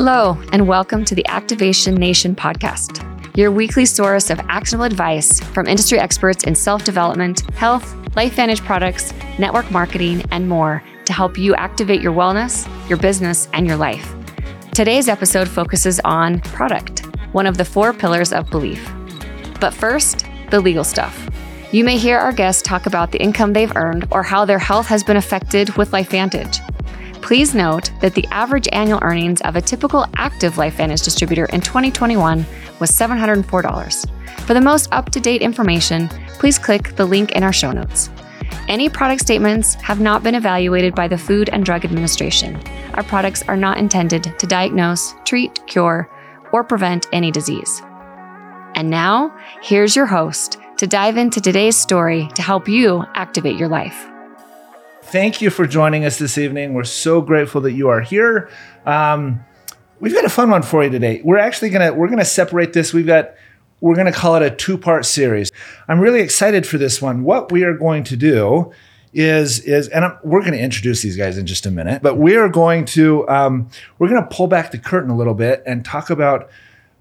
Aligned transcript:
Hello, 0.00 0.40
and 0.52 0.68
welcome 0.68 1.04
to 1.04 1.16
the 1.16 1.26
Activation 1.26 1.96
Nation 1.96 2.36
podcast, 2.36 3.04
your 3.36 3.50
weekly 3.50 3.84
source 3.84 4.30
of 4.30 4.38
actionable 4.48 4.84
advice 4.84 5.40
from 5.40 5.66
industry 5.66 5.98
experts 5.98 6.44
in 6.44 6.54
self 6.54 6.84
development, 6.84 7.40
health, 7.56 7.96
LifeVantage 8.12 8.64
products, 8.64 9.12
network 9.40 9.68
marketing, 9.72 10.22
and 10.30 10.48
more 10.48 10.84
to 11.04 11.12
help 11.12 11.36
you 11.36 11.52
activate 11.56 12.00
your 12.00 12.12
wellness, 12.12 12.68
your 12.88 12.96
business, 12.96 13.48
and 13.54 13.66
your 13.66 13.76
life. 13.76 14.14
Today's 14.72 15.08
episode 15.08 15.48
focuses 15.48 15.98
on 16.04 16.38
product, 16.42 17.04
one 17.32 17.48
of 17.48 17.56
the 17.58 17.64
four 17.64 17.92
pillars 17.92 18.32
of 18.32 18.48
belief. 18.50 18.88
But 19.60 19.74
first, 19.74 20.24
the 20.50 20.60
legal 20.60 20.84
stuff. 20.84 21.28
You 21.72 21.82
may 21.82 21.98
hear 21.98 22.18
our 22.18 22.32
guests 22.32 22.62
talk 22.62 22.86
about 22.86 23.10
the 23.10 23.20
income 23.20 23.52
they've 23.52 23.74
earned 23.74 24.06
or 24.12 24.22
how 24.22 24.44
their 24.44 24.60
health 24.60 24.86
has 24.86 25.02
been 25.02 25.16
affected 25.16 25.76
with 25.76 25.90
LifeVantage. 25.90 26.64
Please 27.22 27.54
note 27.54 27.90
that 28.00 28.14
the 28.14 28.26
average 28.30 28.68
annual 28.72 29.00
earnings 29.02 29.40
of 29.42 29.56
a 29.56 29.60
typical 29.60 30.06
active 30.16 30.56
Life 30.56 30.76
LifeVantage 30.76 31.04
distributor 31.04 31.46
in 31.46 31.60
2021 31.60 32.46
was 32.78 32.90
$704. 32.90 34.10
For 34.40 34.54
the 34.54 34.60
most 34.60 34.88
up 34.92 35.10
to 35.10 35.20
date 35.20 35.42
information, 35.42 36.08
please 36.38 36.58
click 36.58 36.96
the 36.96 37.04
link 37.04 37.32
in 37.32 37.42
our 37.42 37.52
show 37.52 37.72
notes. 37.72 38.10
Any 38.68 38.88
product 38.88 39.20
statements 39.20 39.74
have 39.74 40.00
not 40.00 40.22
been 40.22 40.34
evaluated 40.34 40.94
by 40.94 41.08
the 41.08 41.18
Food 41.18 41.48
and 41.50 41.64
Drug 41.64 41.84
Administration. 41.84 42.60
Our 42.94 43.02
products 43.02 43.42
are 43.48 43.56
not 43.56 43.78
intended 43.78 44.38
to 44.38 44.46
diagnose, 44.46 45.14
treat, 45.24 45.66
cure, 45.66 46.08
or 46.52 46.64
prevent 46.64 47.06
any 47.12 47.30
disease. 47.30 47.82
And 48.74 48.90
now, 48.90 49.36
here's 49.62 49.96
your 49.96 50.06
host 50.06 50.58
to 50.76 50.86
dive 50.86 51.16
into 51.16 51.40
today's 51.40 51.76
story 51.76 52.28
to 52.34 52.42
help 52.42 52.68
you 52.68 53.04
activate 53.14 53.56
your 53.56 53.68
life. 53.68 54.08
Thank 55.10 55.40
you 55.40 55.48
for 55.48 55.66
joining 55.66 56.04
us 56.04 56.18
this 56.18 56.36
evening. 56.36 56.74
We're 56.74 56.84
so 56.84 57.22
grateful 57.22 57.62
that 57.62 57.72
you 57.72 57.88
are 57.88 58.02
here. 58.02 58.50
Um, 58.84 59.42
we've 60.00 60.12
got 60.12 60.26
a 60.26 60.28
fun 60.28 60.50
one 60.50 60.60
for 60.60 60.84
you 60.84 60.90
today. 60.90 61.22
We're 61.24 61.38
actually 61.38 61.70
gonna 61.70 61.94
we're 61.94 62.10
gonna 62.10 62.26
separate 62.26 62.74
this. 62.74 62.92
We've 62.92 63.06
got 63.06 63.32
we're 63.80 63.94
gonna 63.94 64.12
call 64.12 64.34
it 64.34 64.42
a 64.42 64.50
two 64.54 64.76
part 64.76 65.06
series. 65.06 65.50
I'm 65.88 65.98
really 65.98 66.20
excited 66.20 66.66
for 66.66 66.76
this 66.76 67.00
one. 67.00 67.24
What 67.24 67.50
we 67.50 67.64
are 67.64 67.72
going 67.72 68.04
to 68.04 68.18
do 68.18 68.70
is 69.14 69.60
is 69.60 69.88
and 69.88 70.04
I'm, 70.04 70.18
we're 70.22 70.40
going 70.40 70.52
to 70.52 70.60
introduce 70.60 71.00
these 71.00 71.16
guys 71.16 71.38
in 71.38 71.46
just 71.46 71.64
a 71.64 71.70
minute, 71.70 72.02
but 72.02 72.18
we 72.18 72.36
are 72.36 72.50
going 72.50 72.84
to 72.86 73.26
um, 73.30 73.70
we're 73.98 74.10
going 74.10 74.22
to 74.22 74.28
pull 74.28 74.46
back 74.46 74.72
the 74.72 74.78
curtain 74.78 75.08
a 75.08 75.16
little 75.16 75.32
bit 75.32 75.62
and 75.64 75.86
talk 75.86 76.10
about 76.10 76.50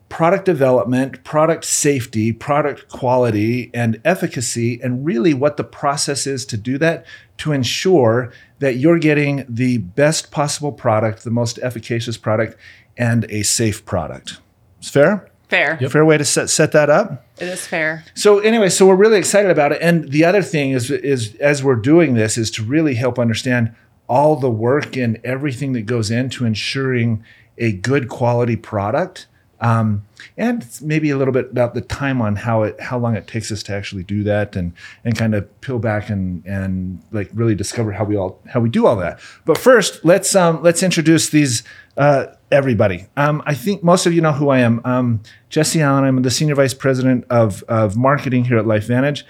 product 0.10 0.46
development, 0.46 1.24
product 1.24 1.66
safety, 1.66 2.32
product 2.32 2.88
quality, 2.90 3.70
and 3.74 4.00
efficacy, 4.06 4.80
and 4.82 5.06
really 5.06 5.34
what 5.34 5.58
the 5.58 5.64
process 5.64 6.26
is 6.26 6.46
to 6.46 6.58
do 6.58 6.78
that 6.78 7.06
to 7.38 7.52
ensure 7.52 8.32
that 8.60 8.76
you're 8.76 9.00
getting 9.00 9.46
the 9.48 9.78
best 9.78 10.32
possible 10.32 10.72
product, 10.72 11.24
the 11.24 11.32
most 11.32 11.60
efficacious 11.60 12.18
product, 12.18 12.58
and 12.98 13.26
a 13.30 13.44
safe 13.44 13.86
product. 13.86 14.40
It's 14.80 14.90
fair? 14.90 15.30
Fair. 15.50 15.78
Fair 15.78 16.06
way 16.06 16.18
to 16.18 16.26
set, 16.26 16.50
set 16.50 16.72
that 16.74 16.90
up? 16.90 17.26
It 17.40 17.48
is 17.48 17.66
fair. 17.66 18.04
So 18.16 18.40
anyway, 18.40 18.70
so 18.70 18.86
we're 18.86 18.96
really 18.96 19.18
excited 19.18 19.50
about 19.52 19.72
it. 19.72 19.82
And 19.82 20.10
the 20.12 20.26
other 20.26 20.42
thing 20.42 20.72
is, 20.72 20.92
is 20.92 21.36
as 21.36 21.64
we're 21.64 21.76
doing 21.76 22.16
this, 22.16 22.38
is 22.38 22.52
to 22.52 22.64
really 22.64 22.96
help 22.96 23.18
understand 23.18 23.74
all 24.08 24.36
the 24.36 24.50
work 24.50 24.98
and 24.98 25.20
everything 25.24 25.74
that 25.74 25.84
goes 25.84 26.12
into 26.12 26.46
ensuring 26.46 27.24
a 27.58 27.72
good 27.72 28.10
quality 28.10 28.56
product 28.56 29.28
um, 29.60 30.06
and 30.38 30.66
maybe 30.82 31.10
a 31.10 31.18
little 31.18 31.34
bit 31.34 31.50
about 31.52 31.74
the 31.74 31.82
time 31.82 32.22
on 32.22 32.36
how 32.36 32.64
it 32.64 32.80
how 32.80 32.98
long 32.98 33.16
it 33.16 33.28
takes 33.28 33.52
us 33.52 33.64
to 33.64 33.74
actually 33.74 34.04
do 34.04 34.24
that 34.24 34.56
and 34.56 34.74
and 35.04 35.18
kind 35.18 35.36
of 35.36 35.62
peel 35.62 35.80
back 35.80 36.10
and 36.10 36.46
and 36.46 37.02
like 37.12 37.30
really 37.34 37.56
discover 37.56 37.92
how 37.92 38.04
we 38.04 38.16
all 38.16 38.40
how 38.48 38.60
we 38.60 38.70
do 38.70 38.86
all 38.86 38.96
that. 38.96 39.20
But 39.46 39.58
first 39.58 40.04
let's 40.06 40.36
um 40.36 40.62
let's 40.62 40.84
introduce 40.84 41.30
these 41.30 41.64
uh, 41.98 42.28
everybody. 42.52 43.08
Um, 43.18 43.42
i 43.46 43.54
think 43.54 43.84
most 43.84 44.06
of 44.06 44.14
you 44.14 44.22
know 44.22 44.34
who 44.34 44.50
i 44.50 44.60
am. 44.60 44.82
Um, 44.86 45.22
jesse 45.50 45.82
allen 45.82 46.04
i'm 46.04 46.22
the 46.22 46.32
senior 46.32 46.56
vice 46.56 46.74
president 46.74 47.26
of 47.30 47.64
of 47.64 47.98
marketing 47.98 48.46
here 48.46 48.58
at 48.58 48.68
lifevantage 48.68 49.26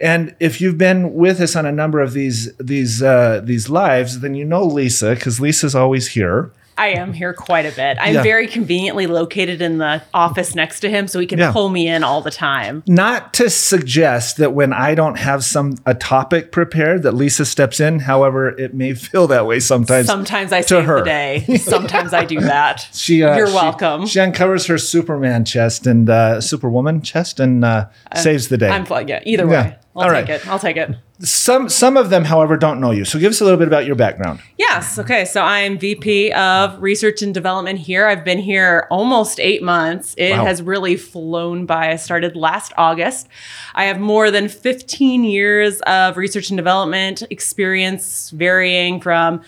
and 0.00 0.34
if 0.40 0.60
you've 0.60 0.78
been 0.78 1.14
with 1.14 1.40
us 1.40 1.54
on 1.54 1.66
a 1.66 1.72
number 1.72 2.00
of 2.00 2.12
these 2.12 2.54
these 2.56 3.02
uh, 3.02 3.40
these 3.44 3.68
lives, 3.68 4.20
then 4.20 4.34
you 4.34 4.44
know 4.44 4.64
Lisa 4.64 5.14
because 5.14 5.40
Lisa's 5.40 5.74
always 5.74 6.08
here. 6.08 6.52
I 6.76 6.88
am 6.88 7.12
here 7.12 7.32
quite 7.32 7.66
a 7.66 7.70
bit. 7.70 7.98
I'm 8.00 8.14
Yeah. 8.14 8.22
very 8.22 8.46
conveniently 8.48 9.06
located 9.06 9.62
in 9.62 9.78
the 9.78 10.02
office 10.12 10.54
next 10.54 10.80
to 10.80 10.90
him, 10.90 11.06
so 11.06 11.20
he 11.20 11.26
can 11.26 11.38
Yeah. 11.38 11.52
pull 11.52 11.68
me 11.68 11.88
in 11.88 12.02
all 12.04 12.20
the 12.20 12.30
time. 12.30 12.82
not 12.86 13.32
to 13.34 13.48
suggest 13.50 14.36
that 14.38 14.52
when 14.52 14.72
I 14.72 14.94
don't 14.94 15.18
have 15.18 15.44
some 15.44 15.76
a 15.86 15.94
topic 15.94 16.50
prepared 16.52 17.02
that 17.04 17.12
Lisa 17.12 17.44
steps 17.44 17.80
in. 17.80 18.00
However, 18.00 18.48
it 18.48 18.74
may 18.74 18.94
feel 18.94 19.26
that 19.28 19.46
way 19.46 19.60
sometimes. 19.60 20.06
Sometimes 20.06 20.52
I 20.52 20.62
to 20.62 20.68
save 20.68 20.84
her. 20.84 20.98
the 21.00 21.04
day. 21.04 21.44
Sometimes 21.58 22.12
I 22.12 22.24
do 22.24 22.40
that. 22.40 22.86
she, 22.94 23.22
uh, 23.22 23.36
You're 23.36 23.46
she- 23.48 23.54
welcome. 23.54 24.06
She 24.06 24.20
uncovers 24.20 24.66
her 24.66 24.78
Superman 24.78 25.44
chest 25.44 25.86
and 25.86 26.08
uh, 26.10 26.40
Superwoman 26.40 27.02
chest 27.02 27.38
and 27.40 27.64
uh, 27.64 27.86
saves 28.14 28.48
the 28.48 28.58
day. 28.58 28.68
I'm. 28.68 28.84
Yeah, 29.08 29.20
either 29.24 29.46
way. 29.46 29.76
I'll 29.96 30.02
All 30.04 30.08
take 30.10 30.28
right. 30.28 30.30
it. 30.40 30.48
I'll 30.48 30.58
take 30.58 30.76
it. 30.76 30.90
some 31.20 31.68
some 31.68 31.96
of 31.96 32.10
them, 32.10 32.24
however, 32.24 32.56
don't 32.56 32.80
know 32.80 32.90
you. 32.90 33.04
So 33.04 33.18
give 33.20 33.30
us 33.30 33.40
a 33.40 33.44
little 33.44 33.58
bit 33.58 33.68
about 33.68 33.86
your 33.86 33.94
background. 33.94 34.40
Yes. 34.58 34.98
Okay. 34.98 35.24
So 35.24 35.40
I'm 35.40 35.78
VP 35.78 36.32
of 36.32 36.82
Research 36.82 37.22
and 37.22 37.32
Development 37.32 37.78
here. 37.78 38.08
I've 38.08 38.24
been 38.24 38.38
here 38.40 38.88
almost 38.90 39.38
eight 39.38 39.62
months. 39.62 40.14
It 40.18 40.32
Wow. 40.32 40.46
has 40.46 40.62
really 40.62 40.96
flown 40.96 41.64
by. 41.64 41.90
I 41.92 41.96
started 41.96 42.34
last 42.34 42.72
August. 42.76 43.28
I 43.76 43.84
have 43.84 44.00
more 44.00 44.32
than 44.32 44.48
15 44.48 45.22
years 45.22 45.80
of 45.82 46.16
research 46.16 46.50
and 46.50 46.56
development 46.56 47.22
experience, 47.30 48.30
varying 48.30 49.00
from 49.00 49.42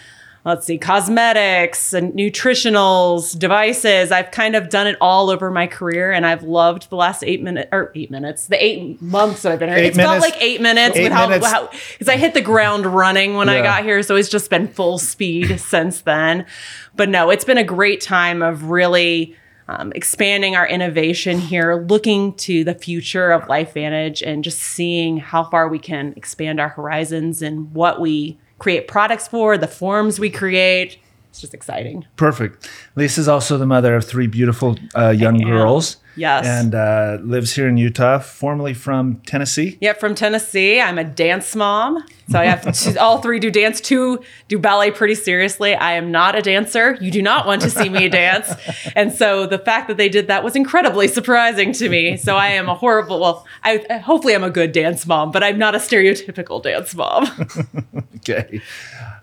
let's 0.47 0.65
see, 0.65 0.79
cosmetics 0.79 1.93
and 1.93 2.13
nutritionals, 2.13 3.37
devices. 3.37 4.13
I've 4.13 4.31
kind 4.31 4.55
of 4.55 4.69
done 4.69 4.87
it 4.87 4.97
all 5.01 5.29
over 5.29 5.51
my 5.51 5.67
career, 5.67 6.13
and 6.13 6.25
I've 6.25 6.45
loved 6.45 6.89
the 6.89 6.95
last 6.95 7.25
eight 7.25 7.43
minutes 7.43 7.69
or 7.73 7.91
eight 7.97 8.13
minutes, 8.13 8.47
the 8.47 8.65
eight 8.65 9.03
months 9.03 9.43
that 9.43 9.53
I've 9.53 9.59
been 9.59 9.69
here. 9.69 9.79
Eight 9.79 9.87
It's 9.87 9.97
felt 9.97 10.21
like 10.21 10.41
eight 10.41 10.61
minutes 10.61 10.97
eight 10.97 11.03
with 11.03 11.13
how 11.13 11.29
minutes. 11.29 11.53
because 11.93 12.09
I 12.09 12.17
hit 12.17 12.33
the 12.33 12.41
ground 12.41 12.87
running 12.87 13.35
when 13.35 13.49
I 13.49 13.61
got 13.61 13.83
here, 13.83 14.03
so 14.05 14.15
it's 14.15 14.29
just 14.29 14.49
been 14.49 14.69
full 14.69 14.99
speed 14.99 15.59
since 15.61 16.03
then. 16.03 16.47
But 16.95 17.09
no, 17.09 17.31
it's 17.31 17.45
been 17.45 17.59
a 17.59 17.65
great 17.65 18.01
time 18.01 18.41
of 18.41 18.71
really. 18.71 19.37
Um, 19.69 19.91
expanding 19.97 20.55
our 20.55 20.65
innovation 20.65 21.41
here, 21.41 21.85
looking 21.89 22.35
to 22.35 22.63
the 22.63 22.73
future 22.73 23.33
of 23.33 23.49
LifeVantage 23.49 24.23
and 24.25 24.45
just 24.45 24.61
seeing 24.61 25.17
how 25.17 25.43
far 25.43 25.67
we 25.67 25.81
can 25.81 26.15
expand 26.15 26.61
our 26.61 26.69
horizons 26.69 27.43
and 27.43 27.75
what 27.75 28.01
we 28.01 28.39
create 28.59 28.89
products 28.89 29.29
for, 29.29 29.59
the 29.59 29.67
forms 29.67 30.19
we 30.19 30.31
create. 30.31 30.99
It's 31.31 31.41
just 31.41 31.55
exciting. 31.55 32.07
Perfect. 32.17 32.69
Lisa's 32.95 33.29
also 33.29 33.59
the 33.59 33.67
mother 33.67 33.95
of 33.95 34.05
three 34.05 34.27
beautiful 34.27 34.79
uh, 34.97 35.11
young 35.11 35.39
girls. 35.39 35.99
Yes. 36.17 36.47
And 36.47 36.75
uh, 36.75 37.19
lives 37.23 37.55
here 37.55 37.69
in 37.69 37.77
Utah, 37.77 38.19
formerly 38.19 38.75
from 38.75 39.17
Tennessee. 39.27 39.79
Yep, 39.81 40.01
from 40.01 40.15
Tennessee. 40.15 40.81
I'm 40.81 40.99
a 40.99 41.05
dance 41.05 41.55
mom. 41.55 42.05
So 42.29 42.41
I 42.41 42.47
have 42.47 42.75
two, 42.77 42.99
all 42.99 43.21
three 43.21 43.39
do 43.39 43.51
dance. 43.51 43.81
Two 43.81 44.21
do 44.49 44.59
ballet 44.59 44.91
pretty 44.91 45.15
seriously. 45.15 45.75
I 45.75 45.93
am 45.93 46.11
not 46.11 46.35
a 46.35 46.43
dancer. 46.43 46.97
You 47.01 47.11
do 47.11 47.23
not 47.23 47.47
want 47.47 47.63
to 47.63 47.71
see 47.71 47.89
me 47.89 48.09
dance. 48.09 48.53
And 48.97 49.13
so 49.13 49.47
the 49.47 49.59
fact 49.59 49.89
that 49.89 49.97
they 49.97 50.09
did 50.09 50.27
that 50.27 50.43
was 50.43 50.57
incredibly 50.57 51.07
surprising 51.07 51.73
to 51.75 51.89
me. 51.89 52.17
So 52.17 52.35
I 52.37 52.49
am 52.49 52.69
a 52.69 52.75
horrible, 52.75 53.21
well, 53.21 53.47
I 53.63 53.99
hopefully 54.05 54.35
I'm 54.35 54.43
a 54.43 54.51
good 54.51 54.73
dance 54.73 55.07
mom, 55.07 55.31
but 55.31 55.45
I'm 55.45 55.59
not 55.59 55.75
a 55.75 55.79
stereotypical 55.79 56.63
dance 56.63 56.95
mom. 56.95 57.27
Okay. 58.29 58.61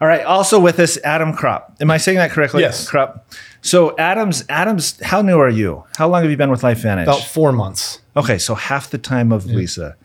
All 0.03 0.09
right. 0.09 0.25
Also 0.25 0.59
with 0.59 0.81
us, 0.81 0.97
Adam 1.05 1.31
Kropp. 1.31 1.79
Am 1.79 1.89
I 1.89 1.95
saying 1.95 2.17
that 2.17 2.31
correctly? 2.31 2.59
Yes. 2.59 2.91
Kropp. 2.91 3.21
So 3.61 3.95
Adam's 3.97 4.43
Adam's. 4.49 5.01
How 5.01 5.21
new 5.21 5.39
are 5.39 5.47
you? 5.47 5.85
How 5.95 6.09
long 6.09 6.23
have 6.23 6.29
you 6.29 6.35
been 6.35 6.51
with 6.51 6.61
LifeVantage? 6.61 7.03
About 7.03 7.21
four 7.23 7.53
months. 7.53 8.01
okay, 8.17 8.37
so 8.37 8.53
half 8.53 8.89
the 8.89 8.97
time 8.97 9.31
of 9.31 9.45
Lisa. 9.45 9.95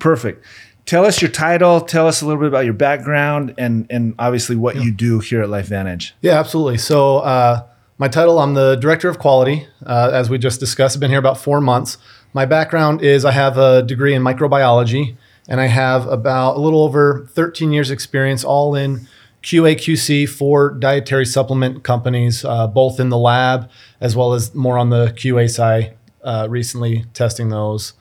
Perfect. 0.00 0.44
Tell 0.84 1.06
us 1.06 1.22
your 1.22 1.30
title. 1.30 1.80
Tell 1.80 2.06
us 2.06 2.20
a 2.20 2.26
little 2.26 2.38
bit 2.38 2.48
about 2.48 2.66
your 2.66 2.74
background, 2.74 3.54
and 3.56 3.86
and 3.88 4.14
obviously 4.18 4.54
what 4.54 4.76
you 4.76 4.92
do 4.92 5.20
here 5.20 5.40
at 5.40 5.48
LifeVantage. 5.48 6.12
Yeah, 6.20 6.38
absolutely. 6.38 6.76
So, 6.76 7.20
uh, 7.20 7.66
my 7.96 8.08
title, 8.08 8.40
I'm 8.40 8.52
the 8.52 8.76
director 8.76 9.08
of 9.08 9.18
quality. 9.18 9.66
Uh, 9.86 10.10
as 10.12 10.28
we 10.28 10.36
just 10.36 10.60
discussed, 10.60 10.94
I've 10.94 11.00
been 11.00 11.08
here 11.10 11.18
about 11.18 11.38
four 11.38 11.62
months. 11.62 11.96
My 12.34 12.44
background 12.44 13.00
is 13.00 13.24
I 13.24 13.32
have 13.32 13.56
a 13.56 13.82
degree 13.82 14.12
in 14.12 14.22
microbiology, 14.22 15.16
and 15.48 15.58
I 15.58 15.68
have 15.68 16.06
about 16.06 16.58
a 16.58 16.60
little 16.60 16.82
over 16.82 17.26
13 17.32 17.72
years 17.72 17.90
experience, 17.90 18.44
all 18.44 18.74
in 18.74 19.08
QA 19.42 19.76
QC 19.76 20.28
for 20.28 20.70
dietary 20.70 21.24
supplement 21.24 21.84
companies, 21.84 22.44
uh, 22.44 22.66
both 22.66 22.98
in 22.98 23.08
the 23.08 23.18
lab 23.18 23.70
as 24.00 24.16
well 24.16 24.32
as 24.32 24.54
more 24.54 24.78
on 24.78 24.90
the 24.90 25.06
QA 25.16 25.48
side. 25.48 25.96
Uh, 26.22 26.46
recently 26.50 27.04
testing 27.14 27.48
those. 27.48 27.94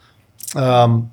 Um, 0.55 1.11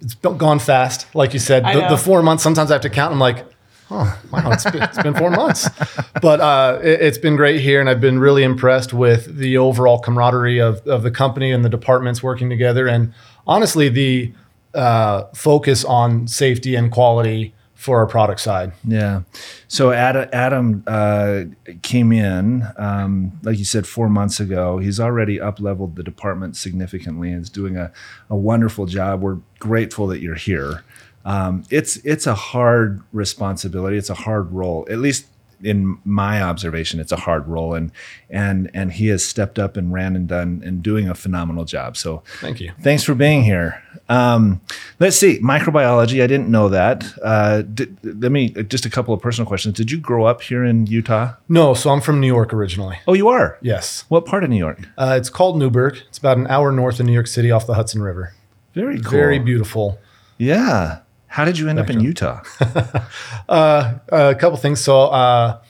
it's 0.00 0.14
gone 0.14 0.58
fast, 0.58 1.12
like 1.14 1.32
you 1.32 1.40
said. 1.40 1.64
The, 1.64 1.88
the 1.88 1.96
four 1.96 2.22
months. 2.22 2.42
Sometimes 2.42 2.70
I 2.70 2.74
have 2.74 2.82
to 2.82 2.90
count. 2.90 3.12
I'm 3.12 3.18
like, 3.18 3.44
oh 3.90 4.20
wow, 4.30 4.52
it's 4.52 4.70
been, 4.70 4.82
it's 4.82 5.02
been 5.02 5.14
four 5.14 5.30
months. 5.30 5.68
But 6.22 6.40
uh, 6.40 6.78
it, 6.82 7.02
it's 7.02 7.18
been 7.18 7.36
great 7.36 7.60
here, 7.60 7.80
and 7.80 7.90
I've 7.90 8.00
been 8.00 8.18
really 8.18 8.44
impressed 8.44 8.94
with 8.94 9.36
the 9.36 9.58
overall 9.58 9.98
camaraderie 9.98 10.60
of 10.60 10.86
of 10.86 11.02
the 11.02 11.10
company 11.10 11.50
and 11.50 11.64
the 11.64 11.68
departments 11.68 12.22
working 12.22 12.48
together, 12.48 12.86
and 12.86 13.12
honestly, 13.46 13.88
the 13.88 14.32
uh, 14.74 15.24
focus 15.34 15.84
on 15.84 16.26
safety 16.28 16.74
and 16.76 16.90
quality 16.90 17.52
for 17.84 17.98
our 17.98 18.06
product 18.06 18.40
side. 18.40 18.72
Yeah. 18.82 19.24
So 19.68 19.92
Adam, 19.92 20.26
Adam 20.32 20.84
uh, 20.86 21.42
came 21.82 22.12
in, 22.12 22.66
um, 22.78 23.38
like 23.42 23.58
you 23.58 23.66
said, 23.66 23.86
four 23.86 24.08
months 24.08 24.40
ago. 24.40 24.78
He's 24.78 24.98
already 24.98 25.38
up 25.38 25.60
leveled 25.60 25.96
the 25.96 26.02
department 26.02 26.56
significantly 26.56 27.30
and 27.30 27.42
is 27.42 27.50
doing 27.50 27.76
a, 27.76 27.92
a 28.30 28.36
wonderful 28.36 28.86
job. 28.86 29.20
We're 29.20 29.36
grateful 29.58 30.06
that 30.06 30.20
you're 30.20 30.34
here. 30.34 30.82
Um, 31.26 31.64
it's 31.68 31.96
it's 31.98 32.26
a 32.26 32.34
hard 32.34 33.02
responsibility. 33.12 33.98
It's 33.98 34.08
a 34.08 34.14
hard 34.14 34.50
role. 34.50 34.86
At 34.88 34.98
least 34.98 35.26
in 35.64 35.98
my 36.04 36.42
observation, 36.42 37.00
it's 37.00 37.12
a 37.12 37.16
hard 37.16 37.48
role, 37.48 37.74
and 37.74 37.90
and 38.28 38.70
and 38.74 38.92
he 38.92 39.08
has 39.08 39.24
stepped 39.24 39.58
up 39.58 39.76
and 39.76 39.92
ran 39.92 40.14
and 40.14 40.28
done 40.28 40.62
and 40.64 40.82
doing 40.82 41.08
a 41.08 41.14
phenomenal 41.14 41.64
job. 41.64 41.96
So 41.96 42.22
Thank 42.40 42.60
you. 42.60 42.72
Thanks 42.80 43.02
for 43.02 43.14
being 43.14 43.42
here. 43.42 43.82
Um, 44.08 44.60
let's 45.00 45.16
see, 45.16 45.38
microbiology. 45.40 46.22
I 46.22 46.26
didn't 46.26 46.48
know 46.50 46.68
that. 46.68 47.04
Uh, 47.22 47.62
did, 47.62 47.96
let 48.02 48.30
me 48.30 48.50
just 48.50 48.84
a 48.84 48.90
couple 48.90 49.14
of 49.14 49.22
personal 49.22 49.46
questions. 49.46 49.74
Did 49.74 49.90
you 49.90 49.98
grow 49.98 50.26
up 50.26 50.42
here 50.42 50.62
in 50.62 50.86
Utah? 50.86 51.34
No, 51.48 51.74
so 51.74 51.90
I'm 51.90 52.00
from 52.00 52.20
New 52.20 52.26
York 52.26 52.52
originally. 52.52 52.98
Oh, 53.08 53.14
you 53.14 53.28
are. 53.28 53.58
Yes. 53.62 54.04
What 54.08 54.26
part 54.26 54.44
of 54.44 54.50
New 54.50 54.58
York? 54.58 54.80
Uh, 54.98 55.16
it's 55.18 55.30
called 55.30 55.58
Newburgh. 55.58 55.96
It's 56.08 56.18
about 56.18 56.36
an 56.36 56.46
hour 56.48 56.70
north 56.70 57.00
of 57.00 57.06
New 57.06 57.12
York 57.12 57.26
City 57.26 57.50
off 57.50 57.66
the 57.66 57.74
Hudson 57.74 58.02
River. 58.02 58.34
Very 58.74 59.00
cool. 59.00 59.12
Very 59.12 59.38
beautiful. 59.38 59.98
Yeah. 60.36 61.00
How 61.34 61.44
did 61.44 61.58
you 61.58 61.68
end 61.68 61.78
up 61.80 61.90
in 61.90 61.98
Utah? 62.00 62.40
Uh, 63.48 63.94
a 64.10 64.34
couple 64.34 64.56
things. 64.56 64.80
So 64.80 65.02
uh, 65.08 65.60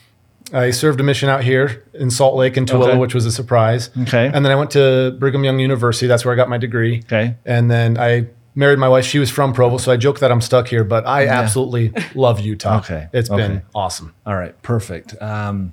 I 0.53 0.71
served 0.71 1.01
a 1.01 1.03
mission 1.03 1.29
out 1.29 1.43
here 1.43 1.85
in 1.95 2.11
Salt 2.11 2.37
Lake 2.37 2.57
and 2.57 2.69
Tooele, 2.69 2.89
Okay. 2.89 2.99
which 2.99 3.15
was 3.15 3.25
a 3.27 3.33
surprise. 3.33 3.91
Okay. 4.03 4.27
And 4.33 4.45
then 4.45 4.53
I 4.53 4.55
went 4.57 4.71
to 4.73 5.17
Brigham 5.19 5.43
Young 5.43 5.59
University. 5.59 6.07
That's 6.07 6.25
where 6.25 6.35
I 6.35 6.37
got 6.37 6.49
my 6.49 6.59
degree. 6.59 6.99
Okay. 7.07 7.37
And 7.47 7.71
then 7.71 7.99
I 7.99 8.27
married 8.55 8.79
my 8.79 8.89
wife. 8.89 9.05
She 9.07 9.19
was 9.19 9.31
from 9.31 9.53
Provo, 9.53 9.79
so 9.79 9.91
I 9.91 9.97
joke 9.97 10.21
that 10.21 10.31
I'm 10.31 10.41
stuck 10.43 10.69
here, 10.69 10.85
but 10.85 11.07
I 11.07 11.27
absolutely 11.27 11.93
love 12.15 12.41
Utah. 12.41 12.79
Okay. 12.79 13.09
It's 13.13 13.31
Okay. 13.31 13.43
been 13.49 13.63
awesome. 13.75 14.15
All 14.27 14.37
right. 14.37 14.55
Perfect. 14.63 15.21
Um, 15.23 15.73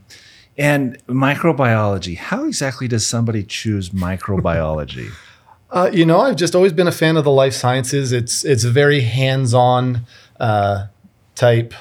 and 0.58 0.98
microbiology. 1.08 2.18
How 2.18 2.46
exactly 2.46 2.88
does 2.88 3.06
somebody 3.06 3.44
choose 3.44 3.90
microbiology? 3.92 5.10
Uh, 5.72 5.90
you 5.94 6.06
know, 6.06 6.20
I've 6.20 6.36
just 6.36 6.54
always 6.54 6.74
been 6.74 6.88
a 6.88 6.92
fan 6.92 7.16
of 7.16 7.24
the 7.24 7.32
life 7.32 7.54
sciences. 7.54 8.12
It's 8.12 8.44
it's 8.44 8.66
a 8.66 8.70
very 8.70 9.02
hands-on 9.02 10.06
uh, 10.40 10.88
type 11.36 11.74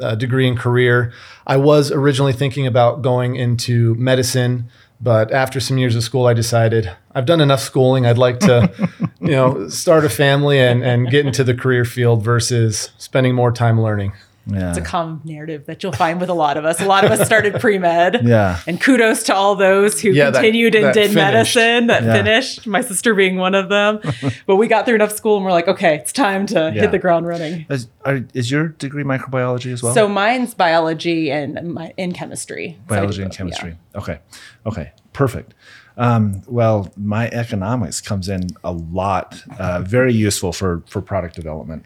uh, 0.00 0.14
degree 0.14 0.46
and 0.46 0.58
career. 0.58 1.12
I 1.46 1.56
was 1.56 1.90
originally 1.90 2.34
thinking 2.34 2.66
about 2.66 3.00
going 3.00 3.36
into 3.36 3.94
medicine, 3.94 4.68
but 5.00 5.32
after 5.32 5.58
some 5.58 5.78
years 5.78 5.96
of 5.96 6.02
school, 6.02 6.26
I 6.26 6.34
decided 6.34 6.92
I've 7.14 7.24
done 7.24 7.40
enough 7.40 7.60
schooling. 7.60 8.04
I'd 8.04 8.18
like 8.18 8.40
to, 8.40 8.70
you 9.20 9.30
know, 9.30 9.68
start 9.68 10.04
a 10.04 10.10
family 10.10 10.60
and 10.60 10.84
and 10.84 11.08
get 11.08 11.24
into 11.24 11.42
the 11.42 11.54
career 11.54 11.86
field 11.86 12.22
versus 12.22 12.90
spending 12.98 13.34
more 13.34 13.52
time 13.52 13.80
learning. 13.80 14.12
Yeah. 14.46 14.70
It's 14.70 14.78
a 14.78 14.82
common 14.82 15.20
narrative 15.24 15.66
that 15.66 15.82
you'll 15.82 15.92
find 15.92 16.20
with 16.20 16.30
a 16.30 16.34
lot 16.34 16.56
of 16.56 16.64
us. 16.64 16.80
A 16.80 16.86
lot 16.86 17.04
of 17.04 17.10
us 17.12 17.24
started 17.26 17.54
pre 17.60 17.78
med. 17.78 18.26
Yeah. 18.26 18.58
And 18.66 18.80
kudos 18.80 19.22
to 19.24 19.34
all 19.34 19.54
those 19.54 20.00
who 20.00 20.10
Yeah, 20.10 20.30
that- 20.30 20.40
continued 20.40 20.74
and 20.74 20.86
that 20.86 20.94
did 20.94 21.10
finished. 21.12 21.54
medicine 21.56 21.86
that 21.88 22.02
Yeah. 22.02 22.12
finished, 22.14 22.66
my 22.66 22.80
sister 22.80 23.14
being 23.14 23.36
one 23.36 23.54
of 23.54 23.68
them. 23.68 24.00
but 24.46 24.56
we 24.56 24.66
got 24.66 24.86
through 24.86 24.96
enough 24.96 25.12
school 25.12 25.36
and 25.36 25.44
we're 25.44 25.52
like, 25.52 25.68
okay, 25.68 25.94
it's 25.96 26.12
time 26.12 26.46
to 26.46 26.72
Yeah. 26.74 26.80
hit 26.82 26.90
the 26.90 26.98
ground 26.98 27.26
running. 27.26 27.66
Is, 27.70 27.88
are, 28.04 28.24
is 28.34 28.50
your 28.50 28.68
degree 28.68 29.04
microbiology 29.04 29.72
as 29.72 29.82
well? 29.82 29.94
So 29.94 30.08
mine's 30.08 30.54
biology 30.54 31.30
and 31.30 31.74
my, 31.74 31.92
in 31.96 32.12
chemistry. 32.12 32.78
So 32.88 32.94
biology 32.94 33.22
and 33.22 33.30
both, 33.30 33.34
yeah. 33.34 33.38
chemistry. 33.38 33.76
Okay. 33.94 34.18
Okay. 34.66 34.92
Perfect. 35.12 35.54
Um, 35.96 36.42
well, 36.46 36.90
my 36.96 37.28
economics 37.28 38.00
comes 38.00 38.28
in 38.28 38.48
a 38.64 38.72
lot. 38.72 39.42
Uh, 39.58 39.80
very 39.82 40.14
useful 40.14 40.52
for 40.52 40.82
for 40.86 41.02
product 41.02 41.34
development. 41.36 41.84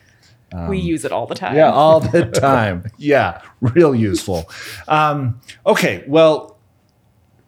We 0.69 0.79
use 0.79 1.05
it 1.05 1.13
all 1.13 1.27
the 1.27 1.35
time. 1.35 1.53
Um, 1.53 1.57
Yeah, 1.57 1.71
all 1.73 2.01
the 2.01 2.25
time. 2.31 2.85
yeah, 2.99 3.41
real 3.61 3.95
useful. 3.95 4.49
Um, 4.89 5.41
okay, 5.67 6.05
well, 6.07 6.53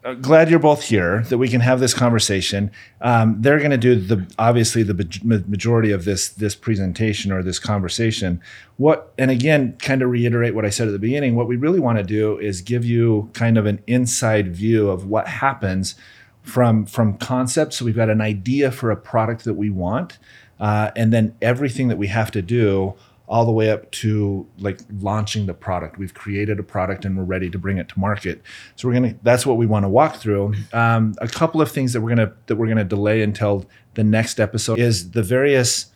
uh, 0.05 0.13
glad 0.13 0.49
you're 0.49 0.59
both 0.59 0.83
here 0.83 1.23
that 1.23 1.37
we 1.37 1.49
can 1.49 1.59
have 1.59 1.79
this 1.79 1.93
conversation. 1.93 2.71
Um, 3.01 3.41
they're 3.41 3.57
going 3.59 3.71
to 3.71 3.77
do 3.77 3.95
the 3.95 4.25
obviously 4.39 4.83
the 4.83 4.93
ma- 5.23 5.37
majority 5.47 5.91
of 5.91 6.05
this 6.05 6.29
this 6.29 6.55
presentation 6.55 7.31
or 7.31 7.43
this 7.43 7.59
conversation. 7.59 8.39
What 8.77 9.11
and 9.17 9.29
again, 9.31 9.75
kind 9.79 10.01
of 10.01 10.09
reiterate 10.09 10.55
what 10.55 10.65
I 10.65 10.69
said 10.69 10.87
at 10.87 10.91
the 10.91 10.99
beginning. 10.99 11.35
What 11.35 11.47
we 11.47 11.55
really 11.57 11.79
want 11.79 11.97
to 11.97 12.03
do 12.05 12.37
is 12.39 12.61
give 12.61 12.85
you 12.85 13.29
kind 13.33 13.57
of 13.57 13.65
an 13.65 13.81
inside 13.87 14.55
view 14.55 14.89
of 14.89 15.05
what 15.07 15.27
happens 15.27 15.95
from 16.41 16.85
from 16.85 17.17
concept. 17.17 17.73
So 17.73 17.83
we've 17.83 17.95
got 17.95 18.09
an 18.09 18.21
idea 18.21 18.71
for 18.71 18.91
a 18.91 18.95
product 18.95 19.43
that 19.43 19.55
we 19.55 19.69
want, 19.69 20.19
uh, 20.59 20.91
and 20.95 21.13
then 21.13 21.35
everything 21.41 21.87
that 21.87 21.97
we 21.97 22.07
have 22.07 22.31
to 22.31 22.41
do 22.41 22.95
all 23.27 23.45
the 23.45 23.51
way 23.51 23.69
up 23.69 23.91
to 23.91 24.47
like 24.59 24.79
launching 25.01 25.47
the 25.47 25.53
product. 25.53 25.97
We've 25.97 26.13
created 26.13 26.59
a 26.59 26.63
product 26.63 27.03
and 27.03 27.17
we're 27.17 27.25
ready 27.25 27.49
to 27.49 27.59
bring 27.59 27.77
it 27.77 27.89
to 27.89 27.99
market. 27.99 28.41
So 28.75 28.87
we're 28.87 28.93
gonna. 28.93 29.15
That's 29.21 29.45
what 29.45 29.57
we 29.57 29.65
want 29.65 29.83
to 29.83 29.89
walk 29.89 30.15
through. 30.15 30.53
Um, 30.71 31.13
a 31.19 31.27
couple 31.27 31.61
of 31.61 31.71
things 31.71 31.93
that 31.93 32.01
we're 32.01 32.15
gonna 32.15 32.33
that 32.45 32.55
we're 32.55 32.67
gonna 32.67 32.85
delay 32.85 33.21
until 33.21 33.65
the 33.95 34.03
next 34.03 34.39
episode 34.39 34.79
is 34.79 35.11
the 35.11 35.23
various 35.23 35.87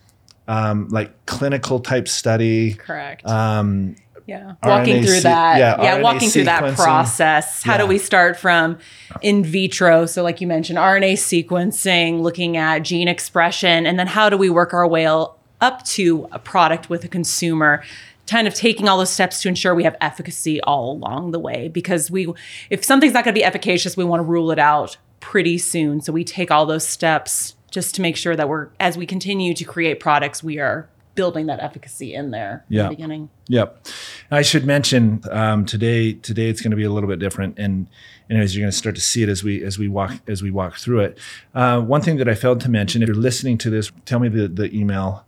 um, 0.46 0.88
like 0.88 1.24
clinical 1.26 1.80
type 1.80 2.06
study. 2.08 2.74
Correct. 2.74 3.26
Um, 3.26 3.96
Yeah, 4.26 4.52
RNA 4.62 4.68
walking 4.78 5.02
through 5.02 5.14
se- 5.16 5.22
that. 5.22 5.58
yeah, 5.58 5.82
Yeah, 5.82 5.96
RNA 5.98 6.02
walking 6.02 6.30
through 6.30 6.44
that 6.44 6.74
process. 6.76 7.62
How 7.62 7.72
Yeah. 7.72 7.78
do 7.78 7.86
we 7.86 7.98
start 7.98 8.38
from 8.38 8.78
in 9.20 9.44
vitro? 9.44 10.06
So, 10.06 10.22
like 10.22 10.40
you 10.40 10.46
mentioned, 10.46 10.78
RNA 10.78 11.14
sequencing, 11.14 12.20
looking 12.20 12.56
at 12.56 12.80
gene 12.82 13.08
expression, 13.08 13.86
and 13.86 13.98
then 13.98 14.06
how 14.06 14.28
do 14.28 14.36
we 14.36 14.48
work 14.50 14.72
our 14.74 14.86
way 14.86 15.06
up 15.06 15.84
to 15.86 16.28
a 16.32 16.38
product 16.38 16.88
with 16.90 17.04
a 17.04 17.08
consumer? 17.08 17.82
Kind 18.28 18.46
of 18.46 18.54
taking 18.54 18.88
all 18.88 18.98
those 18.98 19.10
steps 19.10 19.42
to 19.42 19.48
ensure 19.48 19.74
we 19.74 19.82
have 19.84 19.96
efficacy 20.00 20.60
all 20.62 20.92
along 20.92 21.32
the 21.32 21.38
way. 21.40 21.68
Because 21.68 22.10
we, 22.10 22.32
if 22.70 22.84
something's 22.84 23.12
not 23.12 23.24
going 23.24 23.34
to 23.34 23.38
be 23.38 23.44
efficacious, 23.44 23.96
we 23.96 24.04
want 24.04 24.20
to 24.20 24.24
rule 24.24 24.50
it 24.52 24.58
out 24.60 24.96
pretty 25.20 25.58
soon. 25.58 26.00
So 26.00 26.12
we 26.12 26.22
take 26.24 26.50
all 26.50 26.64
those 26.64 26.86
steps 26.86 27.56
just 27.70 27.94
to 27.96 28.02
make 28.02 28.16
sure 28.16 28.36
that 28.36 28.48
we're, 28.48 28.68
as 28.78 28.96
we 28.96 29.06
continue 29.06 29.54
to 29.54 29.64
create 29.64 29.98
products, 29.98 30.42
we 30.42 30.58
are 30.58 30.88
building 31.14 31.46
that 31.46 31.60
efficacy 31.60 32.14
in 32.14 32.30
there 32.30 32.64
Yeah. 32.68 32.82
in 32.82 32.86
the 32.88 32.90
beginning. 32.96 33.28
Yep. 33.48 33.86
I 34.30 34.42
should 34.42 34.64
mention 34.64 35.22
um, 35.30 35.64
today. 35.66 36.14
Today 36.14 36.48
it's 36.48 36.60
going 36.60 36.70
to 36.70 36.76
be 36.76 36.84
a 36.84 36.90
little 36.90 37.08
bit 37.08 37.18
different, 37.18 37.58
and 37.58 37.86
anyways, 38.30 38.56
you're 38.56 38.62
going 38.62 38.70
to 38.70 38.76
start 38.76 38.94
to 38.94 39.00
see 39.00 39.22
it 39.22 39.28
as 39.28 39.44
we 39.44 39.62
as 39.62 39.78
we 39.78 39.88
walk 39.88 40.12
as 40.28 40.42
we 40.42 40.50
walk 40.50 40.76
through 40.76 41.00
it. 41.00 41.18
Uh, 41.54 41.80
one 41.80 42.00
thing 42.00 42.16
that 42.16 42.28
I 42.28 42.34
failed 42.34 42.60
to 42.62 42.70
mention: 42.70 43.02
if 43.02 43.08
you're 43.08 43.16
listening 43.16 43.58
to 43.58 43.70
this, 43.70 43.92
tell 44.06 44.18
me 44.20 44.28
the 44.28 44.48
the 44.48 44.74
email. 44.74 45.24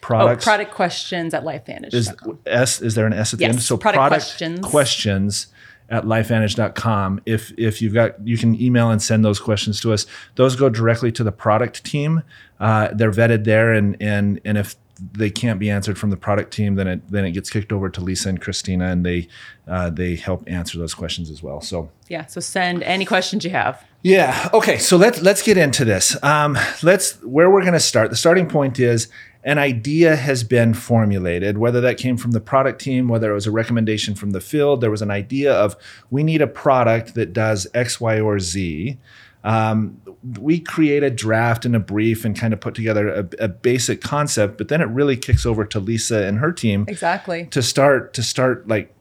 Products 0.00 0.44
Oh, 0.46 0.50
product 0.50 0.74
questions 0.74 1.32
at 1.32 1.44
lifevantage. 1.44 1.94
is 1.94 2.12
S. 2.44 2.82
Is 2.82 2.94
there 2.94 3.06
an 3.06 3.14
S 3.14 3.32
at 3.32 3.38
the 3.38 3.46
Yes, 3.46 3.54
end? 3.54 3.62
So 3.62 3.78
product 3.78 4.06
questions. 4.08 4.60
questions 4.60 5.46
at 5.88 6.04
lifevantage.com. 6.04 7.22
If 7.26 7.52
if 7.56 7.80
you've 7.80 7.94
got, 7.94 8.26
you 8.26 8.36
can 8.36 8.60
email 8.60 8.90
and 8.90 9.00
send 9.02 9.24
those 9.24 9.40
questions 9.40 9.80
to 9.80 9.92
us. 9.94 10.04
Those 10.34 10.56
go 10.56 10.68
directly 10.68 11.10
to 11.12 11.24
the 11.24 11.32
product 11.32 11.84
team. 11.84 12.22
Uh, 12.60 12.88
they're 12.92 13.10
vetted 13.10 13.44
there, 13.44 13.72
and 13.72 13.96
and 14.00 14.40
and 14.44 14.58
if 14.58 14.76
they 15.12 15.30
can't 15.30 15.58
be 15.58 15.70
answered 15.70 15.98
from 15.98 16.10
the 16.10 16.16
product 16.16 16.52
team, 16.52 16.76
then 16.76 16.86
it 16.86 17.10
then 17.10 17.24
it 17.24 17.32
gets 17.32 17.50
kicked 17.50 17.72
over 17.72 17.88
to 17.88 18.00
Lisa 18.00 18.28
and 18.28 18.40
Christina, 18.40 18.86
and 18.86 19.04
they 19.04 19.28
uh, 19.66 19.90
they 19.90 20.16
help 20.16 20.44
answer 20.46 20.78
those 20.78 20.94
questions 20.94 21.30
as 21.30 21.42
well. 21.42 21.60
So 21.60 21.90
yeah. 22.08 22.26
So 22.26 22.40
send 22.40 22.82
any 22.82 23.04
questions 23.04 23.44
you 23.44 23.50
have. 23.50 23.84
yeah. 24.02 24.50
Okay. 24.52 24.78
So 24.78 24.96
let's 24.96 25.20
let's 25.22 25.42
get 25.42 25.56
into 25.56 25.84
this. 25.84 26.22
Um, 26.22 26.56
let's 26.82 27.20
where 27.22 27.50
we're 27.50 27.62
going 27.62 27.72
to 27.74 27.80
start. 27.80 28.10
The 28.10 28.16
starting 28.16 28.48
point 28.48 28.78
is 28.78 29.08
an 29.42 29.58
idea 29.58 30.16
has 30.16 30.42
been 30.42 30.74
formulated. 30.74 31.58
Whether 31.58 31.80
that 31.82 31.98
came 31.98 32.16
from 32.16 32.30
the 32.30 32.40
product 32.40 32.80
team, 32.80 33.08
whether 33.08 33.30
it 33.30 33.34
was 33.34 33.46
a 33.46 33.50
recommendation 33.50 34.14
from 34.14 34.30
the 34.30 34.40
field, 34.40 34.80
there 34.80 34.90
was 34.90 35.02
an 35.02 35.10
idea 35.10 35.52
of 35.52 35.76
we 36.10 36.22
need 36.22 36.40
a 36.40 36.46
product 36.46 37.14
that 37.14 37.32
does 37.32 37.66
X, 37.74 38.00
Y, 38.00 38.20
or 38.20 38.38
Z. 38.38 38.98
Um, 39.42 40.00
we 40.40 40.58
create 40.58 41.02
a 41.02 41.10
draft 41.10 41.64
and 41.66 41.76
a 41.76 41.78
brief 41.80 42.24
and 42.24 42.34
kind 42.38 42.54
of 42.54 42.60
put 42.60 42.74
together 42.74 43.08
a, 43.08 43.28
a 43.44 43.48
basic 43.48 44.00
concept, 44.00 44.56
but 44.58 44.68
then 44.68 44.80
it 44.80 44.86
really 44.86 45.16
kicks 45.16 45.44
over 45.44 45.64
to 45.66 45.78
Lisa 45.80 46.24
and 46.24 46.38
her 46.38 46.50
team 46.52 46.86
Exactly. 46.88 47.46
to 47.50 47.62
start 47.62 48.14
to 48.14 48.22
start 48.22 48.66
like 48.66 48.94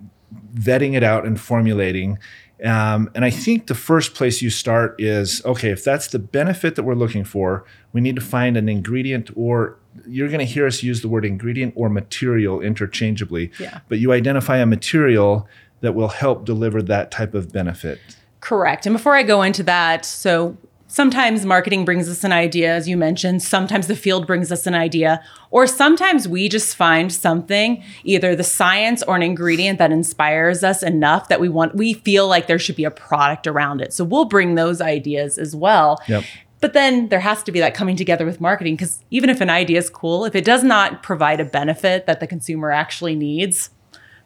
vetting 0.54 0.96
it 0.96 1.04
out 1.04 1.26
and 1.26 1.40
formulating 1.40 2.18
um, 2.64 3.10
and 3.16 3.24
i 3.26 3.30
think 3.30 3.68
the 3.68 3.76
first 3.76 4.14
place 4.16 4.42
you 4.42 4.50
start 4.50 4.96
is 5.00 5.44
okay 5.46 5.70
if 5.70 5.84
that's 5.84 6.08
the 6.08 6.18
benefit 6.20 6.76
that 6.76 6.84
we're 6.84 6.96
looking 6.96 7.24
for 7.24 7.64
we 7.92 8.02
need 8.02 8.16
to 8.16 8.22
find 8.22 8.58
an 8.58 8.68
ingredient 8.70 9.30
or 9.36 9.78
you're 10.08 10.28
going 10.28 10.40
to 10.40 10.46
hear 10.46 10.66
us 10.66 10.82
use 10.82 11.02
the 11.02 11.08
word 11.08 11.26
ingredient 11.26 11.74
or 11.76 11.88
material 11.90 12.62
interchangeably 12.62 13.52
Yeah. 13.60 13.80
but 13.90 14.00
you 14.00 14.12
identify 14.12 14.58
a 14.58 14.66
material 14.66 15.48
that 15.82 15.94
will 15.94 16.08
help 16.10 16.46
deliver 16.46 16.82
that 16.84 17.12
type 17.12 17.34
of 17.34 17.52
benefit 17.52 18.00
Correct. 18.40 18.86
And 18.86 18.94
before 18.94 19.16
I 19.16 19.24
go 19.24 19.42
into 19.42 19.64
that, 19.64 20.04
so 20.04 20.58
sometimes 20.94 21.44
marketing 21.44 21.86
brings 21.86 22.08
us 22.08 22.24
an 22.24 22.32
idea, 22.32 22.72
as 22.72 22.88
you 22.88 22.96
mentioned. 22.96 23.42
Sometimes 23.42 23.88
the 23.88 23.96
field 23.96 24.28
brings 24.28 24.52
us 24.52 24.68
an 24.68 24.76
idea, 24.76 25.24
or 25.50 25.66
sometimes 25.66 26.28
we 26.28 26.48
just 26.48 26.76
find 26.76 27.12
something, 27.12 27.84
either 28.04 28.36
the 28.36 28.44
science 28.44 29.02
or 29.02 29.16
an 29.16 29.24
ingredient 29.24 29.80
that 29.80 29.92
inspires 29.92 30.64
us 30.64 30.84
enough 30.84 31.30
that 31.30 31.42
we 31.42 31.50
want, 31.50 31.74
we 31.74 31.94
feel 31.94 32.28
like 32.28 32.46
there 32.46 32.60
should 32.60 32.76
be 32.76 32.84
a 32.84 32.92
product 32.92 33.48
around 33.48 33.82
it. 33.82 33.92
So 33.92 34.04
we'll 34.04 34.26
bring 34.26 34.54
those 34.54 34.82
ideas 34.82 35.40
as 35.40 35.56
well. 35.56 36.00
Yep. 36.08 36.26
But 36.62 36.74
then 36.74 37.10
there 37.10 37.20
has 37.22 37.42
to 37.44 37.52
be 37.52 37.60
that 37.60 37.74
coming 37.74 37.96
together 37.96 38.24
with 38.24 38.40
marketing 38.40 38.76
because 38.76 39.04
even 39.10 39.32
if 39.32 39.42
an 39.42 39.50
idea 39.50 39.80
is 39.80 39.90
cool, 39.90 40.26
if 40.26 40.36
it 40.36 40.46
does 40.46 40.64
not 40.64 41.02
provide 41.02 41.40
a 41.40 41.46
benefit 41.46 42.06
that 42.06 42.20
the 42.20 42.28
consumer 42.28 42.70
actually 42.72 43.16
needs, 43.16 43.72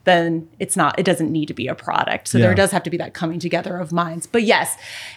then 0.08 0.48
it's 0.60 0.76
not, 0.78 0.98
it 0.98 1.04
doesn't 1.04 1.32
need 1.32 1.48
to 1.48 1.54
be 1.54 1.68
a 1.68 1.76
product. 1.76 2.28
So 2.30 2.38
Yeah. 2.38 2.46
there 2.48 2.56
does 2.56 2.72
have 2.72 2.84
to 2.84 2.90
be 2.90 2.98
that 2.98 3.14
coming 3.14 3.40
together 3.40 3.78
of 3.78 3.92
minds. 3.92 4.26
But 4.28 4.44
yes, 4.44 4.76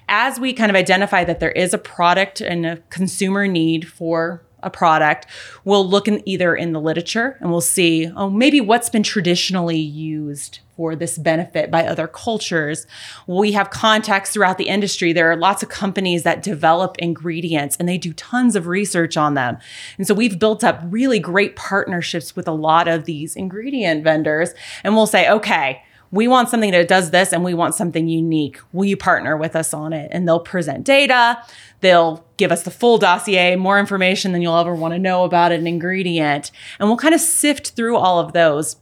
as 0.08 0.38
we 0.40 0.52
kind 0.52 0.70
of 0.70 0.76
identify 0.76 1.24
that 1.24 1.40
there 1.40 1.52
is 1.52 1.72
a 1.72 1.78
product 1.78 2.40
and 2.40 2.66
a 2.66 2.76
consumer 2.90 3.46
need 3.46 3.88
for 3.88 4.42
a 4.62 4.70
product, 4.70 5.26
we'll 5.64 5.88
look 5.88 6.08
in 6.08 6.26
either 6.28 6.54
in 6.54 6.72
the 6.72 6.80
literature 6.80 7.36
and 7.40 7.50
we'll 7.50 7.60
see, 7.60 8.10
oh, 8.16 8.30
maybe 8.30 8.60
what's 8.60 8.88
been 8.88 9.02
traditionally 9.02 9.78
used 9.78 10.60
for 10.76 10.96
this 10.96 11.18
benefit 11.18 11.70
by 11.70 11.86
other 11.86 12.06
cultures. 12.06 12.86
We 13.26 13.52
have 13.52 13.68
contacts 13.68 14.30
throughout 14.30 14.56
the 14.56 14.68
industry. 14.68 15.12
There 15.12 15.30
are 15.30 15.36
lots 15.36 15.62
of 15.62 15.68
companies 15.68 16.22
that 16.22 16.42
develop 16.42 16.96
ingredients 16.98 17.76
and 17.78 17.86
they 17.86 17.98
do 17.98 18.14
tons 18.14 18.56
of 18.56 18.66
research 18.66 19.16
on 19.16 19.34
them. 19.34 19.58
And 19.98 20.06
so 20.06 20.14
we've 20.14 20.38
built 20.38 20.64
up 20.64 20.80
really 20.84 21.18
great 21.18 21.54
partnerships 21.54 22.34
with 22.34 22.48
a 22.48 22.52
lot 22.52 22.88
of 22.88 23.04
these 23.04 23.36
ingredient 23.36 24.04
vendors. 24.04 24.54
And 24.82 24.94
we'll 24.94 25.06
say, 25.06 25.28
okay, 25.28 25.82
we 26.12 26.26
want 26.26 26.48
something 26.48 26.72
that 26.72 26.88
does 26.88 27.10
this 27.10 27.32
and 27.32 27.44
we 27.44 27.54
want 27.54 27.74
something 27.74 28.08
unique. 28.08 28.58
Will 28.72 28.84
you 28.84 28.96
partner 28.96 29.36
with 29.36 29.54
us 29.54 29.72
on 29.72 29.92
it? 29.92 30.08
And 30.12 30.26
they'll 30.26 30.40
present 30.40 30.84
data. 30.84 31.40
They'll 31.80 32.24
give 32.36 32.52
us 32.52 32.62
the 32.62 32.70
full 32.70 32.98
dossier, 32.98 33.56
more 33.56 33.78
information 33.78 34.32
than 34.32 34.42
you'll 34.42 34.58
ever 34.58 34.74
want 34.74 34.94
to 34.94 34.98
know 34.98 35.24
about 35.24 35.52
an 35.52 35.66
ingredient. 35.66 36.50
And 36.78 36.88
we'll 36.88 36.98
kind 36.98 37.14
of 37.14 37.20
sift 37.20 37.70
through 37.70 37.96
all 37.96 38.18
of 38.18 38.32
those. 38.32 38.76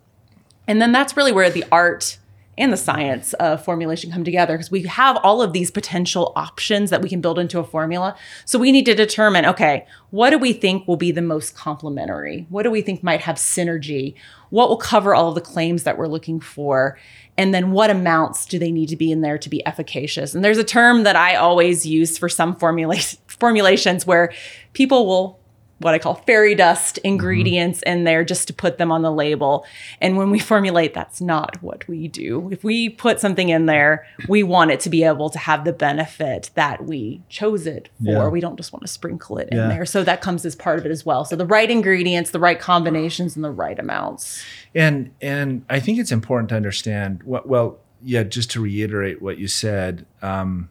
And 0.67 0.83
then 0.83 0.93
that's 0.93 1.17
really 1.17 1.33
where 1.33 1.51
the 1.51 1.65
art 1.73 2.19
and 2.59 2.73
the 2.73 2.77
science 2.77 3.33
of 3.35 3.65
formulation 3.65 4.11
come 4.11 4.25
together 4.25 4.55
because 4.55 4.71
we 4.71 4.83
have 4.83 5.17
all 5.19 5.41
of 5.41 5.53
these 5.53 5.71
potential 5.71 6.33
options 6.35 6.91
that 6.91 7.01
we 7.01 7.09
can 7.09 7.21
build 7.21 7.39
into 7.39 7.61
a 7.61 7.65
formula. 7.65 8.17
So 8.45 8.59
we 8.59 8.73
need 8.73 8.85
to 8.87 8.95
determine 8.95 9.47
okay, 9.47 9.87
what 10.11 10.31
do 10.31 10.39
we 10.39 10.53
think 10.53 10.87
will 10.87 10.97
be 10.97 11.13
the 11.13 11.23
most 11.23 11.55
complementary? 11.55 12.47
What 12.51 12.65
do 12.65 12.71
we 12.71 12.83
think 12.83 13.03
might 13.03 13.21
have 13.21 13.37
synergy? 13.37 14.15
What 14.51 14.69
will 14.69 14.77
cover 14.77 15.15
all 15.15 15.29
of 15.29 15.35
the 15.35 15.41
claims 15.41 15.83
that 15.83 15.99
we're 15.99 16.09
looking 16.09 16.41
for? 16.41 16.99
And 17.37 17.55
then 17.55 17.71
what 17.71 17.91
amounts 17.91 18.47
do 18.47 18.59
they 18.59 18.73
need 18.73 18.89
to 18.89 18.97
be 18.97 19.13
in 19.13 19.21
there 19.21 19.39
to 19.39 19.49
be 19.49 19.65
efficacious? 19.67 20.35
And 20.35 20.45
there's 20.45 20.59
a 20.59 20.65
term 20.65 21.05
that 21.05 21.17
I 21.17 21.37
always 21.37 21.87
use 21.87 22.19
for 22.19 22.29
some 22.29 22.57
formula- 22.57 22.97
formulations 23.27 24.07
where 24.07 24.33
people 24.73 25.07
will 25.07 25.39
what 25.81 25.95
I 25.95 25.99
call 25.99 26.15
fairy 26.15 26.55
dust 26.55 26.99
ingredients 26.99 27.83
in 27.83 28.05
there 28.05 28.25
just 28.25 28.49
to 28.49 28.53
put 28.55 28.79
them 28.79 28.91
on 28.91 29.03
the 29.03 29.13
label. 29.13 29.65
And 30.01 30.17
when 30.17 30.31
we 30.31 30.39
formulate, 30.53 30.93
that's 30.95 31.21
not 31.21 31.63
what 31.63 31.87
we 31.87 32.09
do. 32.09 32.49
If 32.51 32.65
we 32.65 32.89
put 32.89 33.21
something 33.21 33.49
in 33.49 33.67
there, 33.67 34.07
we 34.29 34.43
want 34.43 34.71
it 34.73 34.81
to 34.81 34.91
be 34.91 35.05
able 35.05 35.31
to 35.31 35.39
have 35.39 35.65
the 35.65 35.73
benefit 35.73 36.51
that 36.55 36.85
we 36.85 37.23
chose 37.29 37.67
it 37.67 37.91
for. 38.05 38.11
Yeah. 38.11 38.29
We 38.29 38.41
don't 38.41 38.57
just 38.57 38.73
want 38.73 38.83
to 38.83 38.89
sprinkle 38.89 39.39
it 39.39 39.49
Yeah. 39.53 39.65
in 39.65 39.69
there. 39.69 39.87
So 39.87 40.03
that 40.05 40.21
comes 40.21 40.45
as 40.45 40.57
part 40.57 40.79
of 40.79 40.87
it 40.87 40.91
as 40.91 41.07
well. 41.07 41.25
So 41.25 41.37
the 41.37 41.47
right 41.47 41.71
ingredients, 41.71 42.31
the 42.31 42.41
right 42.41 42.59
combinations, 42.59 43.37
and 43.37 43.45
the 43.45 43.51
right 43.51 43.79
amounts. 43.79 44.43
And 44.75 45.11
and 45.21 45.65
I 45.71 45.81
think 45.81 45.99
it's 45.99 46.13
important 46.13 46.49
to 46.51 46.57
understand 46.57 47.23
what 47.23 47.49
well, 47.49 47.79
yeah, 48.03 48.23
just 48.23 48.51
to 48.53 48.61
reiterate 48.61 49.21
what 49.23 49.39
you 49.39 49.49
said, 49.49 50.07
um, 50.23 50.69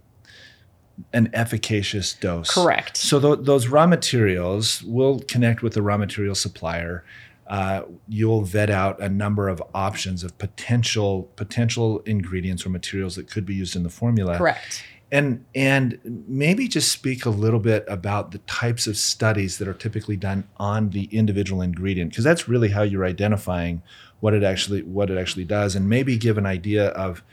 an 1.14 1.30
efficacious 1.34 2.14
dose. 2.14 2.54
Correct. 2.54 2.98
So 2.98 3.20
th- 3.20 3.46
those 3.46 3.68
raw 3.68 3.86
materials 3.86 4.84
will 4.84 5.20
connect 5.20 5.62
with 5.62 5.74
the 5.74 5.82
raw 5.82 5.98
material 5.98 6.36
supplier. 6.36 7.04
Uh, 7.48 7.84
you'll 8.10 8.42
vet 8.42 8.70
out 8.70 9.00
a 9.02 9.08
number 9.08 9.48
of 9.48 9.64
options 9.74 10.24
of 10.24 10.38
potential 10.38 11.32
potential 11.36 12.00
ingredients 12.00 12.66
or 12.66 12.70
materials 12.70 13.16
that 13.16 13.30
could 13.30 13.46
be 13.46 13.56
used 13.56 13.76
in 13.76 13.84
the 13.84 13.90
formula. 13.90 14.38
Correct. 14.38 14.84
And 15.10 15.46
and 15.56 16.26
maybe 16.28 16.68
just 16.68 16.92
speak 16.92 17.26
a 17.26 17.30
little 17.30 17.62
bit 17.62 17.86
about 17.88 18.32
the 18.32 18.40
types 18.40 18.88
of 18.88 18.98
studies 18.98 19.60
that 19.60 19.68
are 19.68 19.74
typically 19.74 20.18
done 20.18 20.44
on 20.58 20.90
the 20.90 21.06
individual 21.06 21.62
ingredient 21.62 22.12
because 22.12 22.26
that's 22.26 22.50
really 22.50 22.70
how 22.70 22.82
you're 22.82 23.06
identifying 23.06 23.82
what 24.20 24.34
it 24.34 24.44
actually 24.44 24.82
what 24.82 25.10
it 25.10 25.18
actually 25.18 25.46
does 25.46 25.76
and 25.76 25.88
maybe 25.88 26.18
give 26.18 26.38
an 26.38 26.46
idea 26.46 26.88
of 26.88 27.24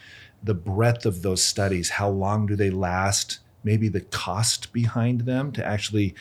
the 0.41 0.55
breadth 0.55 1.05
of 1.05 1.23
those 1.23 1.43
studies 1.43 1.91
how 1.91 2.09
long 2.09 2.47
do 2.47 2.55
they 2.55 2.71
last 2.71 3.41
maybe 3.65 3.89
the 3.89 4.03
cost 4.03 4.73
behind 4.73 5.23
them 5.23 5.51
to 5.53 5.67
actually 5.67 6.15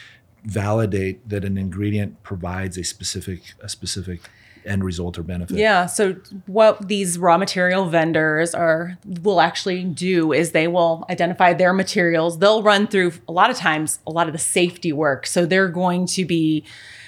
validate 0.45 1.27
that 1.29 1.45
an 1.45 1.57
ingredient 1.57 2.21
provides 2.23 2.77
a 2.77 2.83
specific 2.83 3.53
a 3.61 3.69
specific 3.69 4.21
end 4.65 4.83
result 4.83 5.17
or 5.17 5.23
benefit 5.23 5.57
Yeah. 5.57 5.85
So 5.85 6.15
what 6.45 6.87
these 6.87 7.17
raw 7.17 7.37
material 7.37 7.89
vendors 7.89 8.55
are 8.55 8.97
will 9.21 9.41
actually 9.41 9.83
do 9.83 10.31
is 10.31 10.51
they 10.51 10.67
will 10.67 11.05
identify 11.09 11.53
their 11.53 11.73
materials. 11.73 12.39
They'll 12.39 12.63
run 12.63 12.87
through 12.87 13.13
a 13.27 13.31
lot 13.31 13.49
of 13.49 13.57
times 13.57 13.99
a 14.07 14.11
lot 14.11 14.27
of 14.27 14.33
the 14.33 14.39
safety 14.39 14.93
work. 14.93 15.27
So 15.27 15.45
they're 15.45 15.67
going 15.67 16.05
to 16.07 16.25
be 16.25 16.63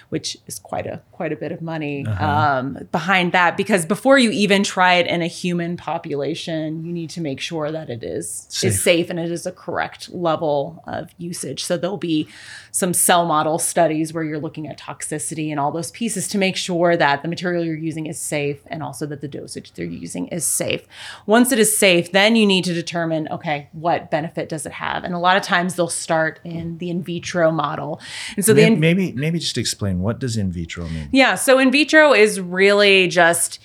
which 0.10 0.38
is 0.48 0.60
quite 0.60 0.86
a 0.86 1.02
quite 1.12 1.32
a 1.32 1.36
bit 1.36 1.52
of 1.52 1.62
money 1.62 2.06
um, 2.06 2.78
behind 2.92 3.32
that 3.32 3.56
because 3.58 3.86
before 3.86 4.18
you 4.18 4.30
even 4.32 4.64
try 4.64 4.96
it 4.96 5.08
in 5.08 5.22
a 5.22 5.28
human 5.28 5.78
population, 5.78 6.86
you 6.86 6.92
need 6.92 7.10
to 7.10 7.22
make 7.22 7.40
sure 7.40 7.72
that 7.72 7.90
it 7.90 8.04
is 8.04 8.46
Safe. 8.50 8.72
is 8.72 8.84
safe 8.84 9.10
and 9.10 9.20
it 9.20 9.32
is 9.32 9.46
a 9.46 9.52
correct 9.52 10.14
level 10.14 10.84
of 10.88 11.10
usage. 11.18 11.64
So 11.64 11.78
there'll 11.78 11.98
be 11.98 12.28
some 12.72 12.94
cell 12.94 13.26
model 13.26 13.58
studies 13.58 14.14
where 14.14 14.24
you're 14.24 14.40
looking 14.40 14.68
at 14.68 14.78
toxicity 14.78 15.50
and 15.50 15.60
all 15.60 15.72
those 15.72 15.92
pieces 15.92 16.28
to 16.30 16.38
make 16.38 16.58
sure 16.58 16.98
that 16.98 17.22
the 17.22 17.28
material 17.28 17.64
you're 17.64 17.76
using 17.76 18.06
is 18.06 18.20
safe 18.20 18.60
and 18.68 18.84
also 18.84 19.06
that 19.06 19.22
the 19.22 19.28
dosage 19.28 19.72
they're 19.74 19.86
using 19.86 20.28
is 20.28 20.46
safe. 20.46 20.86
Once 21.26 21.52
it 21.52 21.60
is 21.60 21.78
safe, 21.78 22.12
then 22.12 22.36
you 22.36 22.46
need 22.46 22.64
to 22.66 22.74
determine 22.74 23.28
okay, 23.30 23.70
what 23.72 24.12
benefit 24.12 24.50
does 24.50 24.66
it 24.66 24.74
have? 24.74 25.04
And 25.04 25.14
a 25.14 25.20
lot 25.20 25.38
of 25.38 25.44
times 25.44 25.76
they'll 25.76 25.88
start 25.88 26.40
in 26.44 26.78
the 26.80 26.90
in 26.90 27.02
vitro 27.02 27.52
model. 27.52 28.00
And 28.36 28.44
so 28.46 28.54
the 28.54 28.64
in- 28.64 28.80
maybe 28.80 29.12
maybe 29.14 29.40
just 29.40 29.58
explain 29.58 29.95
what 30.02 30.20
does 30.20 30.38
in 30.38 30.52
vitro 30.52 30.88
mean 30.90 31.10
yeah, 31.12 31.36
so 31.36 31.60
in 31.60 31.72
vitro 31.72 32.14
is 32.14 32.40
really 32.40 33.08
just 33.08 33.60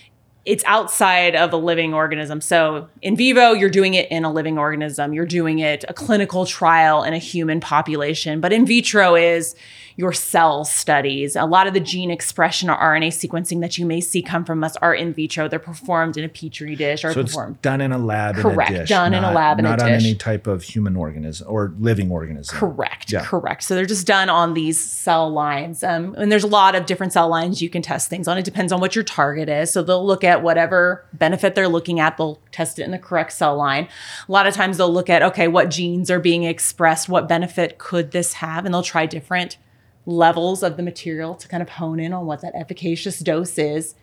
it's 0.47 0.65
outside 0.65 1.37
of 1.37 1.53
a 1.53 1.57
living 1.57 1.93
organism. 1.93 2.41
So 2.41 2.89
in 3.03 3.15
vivo, 3.15 3.53
you're 3.53 3.71
doing 3.71 3.95
it 3.95 4.11
in 4.11 4.25
a 4.25 4.33
living 4.33 4.59
organism. 4.59 5.13
You're 5.13 5.27
doing 5.27 5.59
it 5.59 5.85
a 5.87 5.93
clinical 5.93 6.47
trial 6.47 7.03
in 7.03 7.13
a 7.13 7.19
human 7.19 7.61
population. 7.61 8.41
But 8.41 8.53
in 8.53 8.65
vitro 8.65 9.15
is 9.15 9.55
your 10.00 10.12
cell 10.14 10.64
studies. 10.64 11.37
A 11.37 11.45
lot 11.45 11.66
of 11.66 11.75
the 11.75 11.80
gene 11.80 12.11
expression 12.11 12.71
or 12.71 12.76
RNA 12.78 13.09
sequencing 13.09 13.61
that 13.61 13.76
you 13.76 13.85
may 13.85 14.00
see 14.00 14.23
come 14.23 14.47
from 14.47 14.64
us 14.64 14.75
are 14.78 14.95
in 14.95 15.12
vitro. 15.12 15.47
They're 15.47 15.59
performed 15.59 16.16
in 16.16 16.25
a 16.25 16.28
petri 16.28 16.75
dish 16.75 17.04
or 17.04 17.12
So 17.12 17.21
it's 17.21 17.33
performed. 17.33 17.61
done 17.61 17.83
in 17.83 17.92
a 17.92 17.99
lab 17.99 18.37
Correct, 18.37 18.71
in 18.71 18.76
a 18.76 18.78
dish. 18.80 18.88
done 18.88 19.12
in 19.12 19.19
a 19.19 19.26
not- 19.28 19.35
lab 19.35 19.59
in 19.59 19.66
a 19.66 19.69
not 19.69 19.83
on 19.83 19.90
any 19.90 20.14
type 20.14 20.47
of 20.47 20.62
human 20.62 20.97
organism 20.97 21.47
or 21.50 21.75
living 21.78 22.11
organism. 22.11 22.57
Correct. 22.59 23.12
Yeah. 23.12 23.23
Correct. 23.25 23.62
So 23.62 23.75
they're 23.75 23.85
just 23.85 24.07
done 24.07 24.30
on 24.30 24.54
these 24.54 24.83
cell 24.83 25.30
lines. 25.30 25.85
Um, 25.85 26.14
and 26.16 26.33
there's 26.33 26.45
a 26.45 26.49
lot 26.49 26.75
of 26.75 26.87
different 26.87 27.12
cell 27.12 27.28
lines 27.28 27.61
you 27.61 27.69
can 27.69 27.83
test 27.83 28.09
things 28.09 28.26
on. 28.26 28.38
It 28.38 28.45
depends 28.47 28.73
on 28.73 28.80
what 28.80 28.95
your 28.97 29.04
target 29.04 29.50
is. 29.50 29.71
So 29.71 29.83
they'll 29.83 30.07
look 30.07 30.25
at 30.25 30.42
whatever 30.42 31.04
benefit 31.12 31.54
they're 31.54 31.69
looking 31.69 32.00
at, 32.00 32.16
they'll 32.16 32.40
test 32.52 32.78
it 32.78 32.85
in 32.85 32.90
the 32.90 32.99
correct 32.99 33.33
cell 33.35 33.54
line. 33.54 33.87
A 34.26 34.33
lot 34.33 34.47
of 34.47 34.54
times 34.54 34.78
they'll 34.78 34.90
look 34.92 35.11
at, 35.11 35.23
okay, 35.23 35.47
what 35.47 35.69
genes 35.71 36.11
are 36.11 36.19
being 36.21 36.45
expressed? 36.45 37.09
What 37.09 37.28
benefit 37.28 37.76
could 37.76 38.12
this 38.12 38.33
have? 38.35 38.64
And 38.64 38.73
they'll 38.73 38.83
try 38.83 39.04
different 39.04 39.59
levels 40.07 40.62
of 40.62 40.76
the 40.76 40.83
material 40.83 41.35
to 41.35 41.49
kind 41.49 41.62
of 41.62 41.69
hone 41.69 42.00
in 42.00 42.12
on 42.12 42.26
what 42.26 42.40
that 42.42 42.54
efficacious 42.54 43.19
dose 43.21 43.59
is 43.59 43.95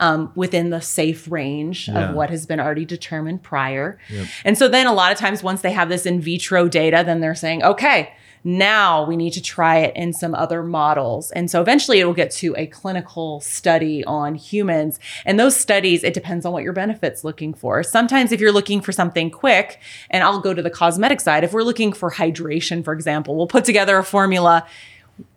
um, 0.00 0.32
within 0.34 0.70
the 0.70 0.80
safe 0.80 1.30
range 1.30 1.88
Yeah. 1.88 2.08
of 2.10 2.14
what 2.16 2.30
has 2.30 2.46
been 2.46 2.58
already 2.58 2.84
determined 2.84 3.42
prior. 3.42 3.98
And 4.44 4.58
so 4.58 4.66
then 4.68 4.86
a 4.86 4.92
lot 4.92 5.12
of 5.12 5.18
times 5.18 5.42
once 5.42 5.60
they 5.60 5.72
have 5.72 5.88
this 5.88 6.06
in 6.06 6.20
vitro 6.20 6.68
data, 6.68 7.02
then 7.06 7.20
they're 7.20 7.34
saying, 7.36 7.62
okay, 7.62 8.12
now 8.44 9.04
we 9.04 9.16
need 9.16 9.32
to 9.34 9.40
try 9.40 9.78
it 9.78 9.94
in 9.94 10.12
some 10.12 10.34
other 10.34 10.64
models. 10.64 11.30
And 11.30 11.48
so 11.48 11.60
eventually 11.60 12.00
it 12.00 12.04
will 12.06 12.14
get 12.14 12.32
to 12.32 12.56
a 12.56 12.66
clinical 12.66 13.40
study 13.40 14.02
on 14.04 14.34
humans. 14.34 14.98
And 15.24 15.38
those 15.38 15.54
studies, 15.56 16.02
it 16.02 16.12
depends 16.14 16.44
on 16.44 16.52
what 16.52 16.64
your 16.64 16.72
benefit's 16.72 17.22
looking 17.22 17.54
for. 17.54 17.84
Sometimes 17.84 18.32
if 18.32 18.40
you're 18.40 18.50
looking 18.50 18.80
for 18.80 18.90
something 18.90 19.30
quick, 19.30 19.78
and 20.10 20.24
I'll 20.24 20.40
go 20.40 20.54
to 20.54 20.62
the 20.62 20.70
cosmetic 20.70 21.20
side, 21.20 21.44
if 21.44 21.52
we're 21.52 21.62
looking 21.62 21.92
for 21.92 22.10
hydration, 22.10 22.82
for 22.82 22.92
example, 22.92 23.36
we'll 23.36 23.46
put 23.46 23.64
together 23.64 23.96
a 23.96 24.02
formula 24.02 24.66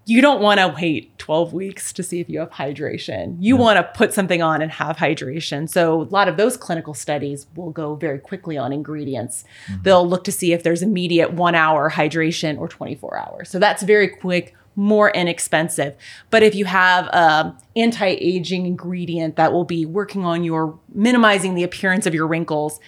you 0.05 0.21
don't 0.21 0.39
want 0.39 0.59
to 0.59 0.74
wait 0.79 1.17
12 1.17 1.53
weeks 1.53 1.91
to 1.93 2.03
see 2.03 2.19
if 2.19 2.29
you 2.29 2.39
have 2.39 2.51
hydration. 2.51 3.38
You 3.39 3.57
want 3.57 3.77
to 3.77 3.83
put 3.83 4.13
something 4.13 4.41
on 4.41 4.62
and 4.62 4.71
have 4.71 4.97
hydration. 4.97 5.67
So, 5.67 6.01
a 6.01 6.03
lot 6.03 6.27
of 6.27 6.38
those 6.38 6.55
clinical 6.57 6.93
studies 6.93 7.47
will 7.55 7.71
go 7.71 7.95
very 7.95 8.19
quickly 8.19 8.57
on 8.57 8.71
ingredients. 8.71 9.43
Mm-hmm. 9.67 9.81
They'll 9.81 10.07
look 10.07 10.24
to 10.25 10.31
see 10.31 10.53
if 10.53 10.62
there's 10.62 10.83
immediate 10.83 11.33
one 11.33 11.55
hour 11.55 11.89
hydration 11.89 12.59
or 12.59 12.67
24 12.67 13.17
hours. 13.17 13.50
So, 13.50 13.57
that's 13.57 13.81
very 13.81 14.07
quick, 14.07 14.53
more 14.75 15.09
inexpensive. 15.09 15.95
But 16.29 16.43
if 16.43 16.53
you 16.53 16.65
have 16.65 17.09
an 17.12 17.55
anti 17.75 18.05
aging 18.05 18.67
ingredient 18.67 19.38
that 19.38 19.51
will 19.51 19.65
be 19.65 19.88
working 19.88 20.24
on 20.24 20.43
your 20.43 20.77
minimizing 20.93 21.55
the 21.55 21.63
appearance 21.63 22.05
of 22.05 22.13
your 22.13 22.27
wrinkles, 22.27 22.79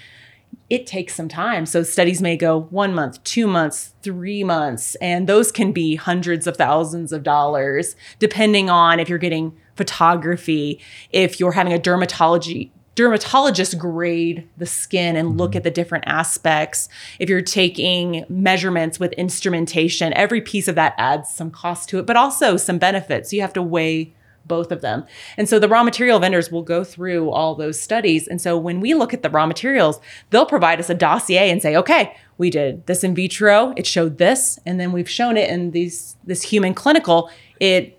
it 0.69 0.85
takes 0.85 1.15
some 1.15 1.29
time. 1.29 1.65
So 1.65 1.83
studies 1.83 2.21
may 2.21 2.35
go 2.35 2.61
one 2.61 2.93
month, 2.93 3.23
two 3.23 3.47
months, 3.47 3.93
three 4.01 4.43
months, 4.43 4.95
and 4.95 5.27
those 5.27 5.51
can 5.51 5.71
be 5.71 5.95
hundreds 5.95 6.45
of 6.45 6.57
thousands 6.57 7.13
of 7.13 7.23
dollars, 7.23 7.95
depending 8.19 8.69
on 8.69 8.99
if 8.99 9.07
you're 9.07 9.17
getting 9.17 9.55
photography, 9.75 10.81
if 11.11 11.39
you're 11.39 11.53
having 11.53 11.73
a 11.73 11.79
dermatology 11.79 12.71
dermatologist 12.97 13.77
grade 13.77 14.49
the 14.57 14.65
skin 14.65 15.15
and 15.15 15.37
look 15.37 15.51
mm-hmm. 15.51 15.57
at 15.57 15.63
the 15.63 15.71
different 15.71 16.03
aspects. 16.07 16.89
If 17.19 17.29
you're 17.29 17.43
taking 17.43 18.25
measurements 18.27 18.99
with 18.99 19.13
instrumentation, 19.13 20.13
every 20.13 20.41
piece 20.41 20.67
of 20.67 20.73
that 20.75 20.95
adds 20.97 21.29
some 21.29 21.51
cost 21.51 21.89
to 21.89 21.99
it, 21.99 22.07
but 22.07 22.17
also 22.17 22.57
some 22.57 22.79
benefits. 22.79 23.31
You 23.31 23.41
have 23.41 23.53
to 23.53 23.61
weigh 23.61 24.15
both 24.47 24.71
of 24.71 24.81
them. 24.81 25.05
And 25.37 25.47
so 25.47 25.59
the 25.59 25.67
raw 25.67 25.83
material 25.83 26.19
vendors 26.19 26.51
will 26.51 26.63
go 26.63 26.83
through 26.83 27.31
all 27.31 27.55
those 27.55 27.79
studies. 27.79 28.27
And 28.27 28.41
so 28.41 28.57
when 28.57 28.79
we 28.79 28.93
look 28.93 29.13
at 29.13 29.23
the 29.23 29.29
raw 29.29 29.45
materials, 29.45 29.99
they'll 30.29 30.45
provide 30.45 30.79
us 30.79 30.89
a 30.89 30.95
dossier 30.95 31.49
and 31.49 31.61
say, 31.61 31.75
okay, 31.75 32.15
we 32.37 32.49
did 32.49 32.85
this 32.85 33.03
in 33.03 33.15
vitro, 33.15 33.73
it 33.75 33.87
showed 33.87 34.17
this, 34.17 34.59
and 34.65 34.79
then 34.79 34.91
we've 34.91 35.09
shown 35.09 35.37
it 35.37 35.49
in 35.49 35.71
these 35.71 36.15
this 36.23 36.43
human 36.43 36.73
clinical, 36.73 37.31
it 37.59 37.97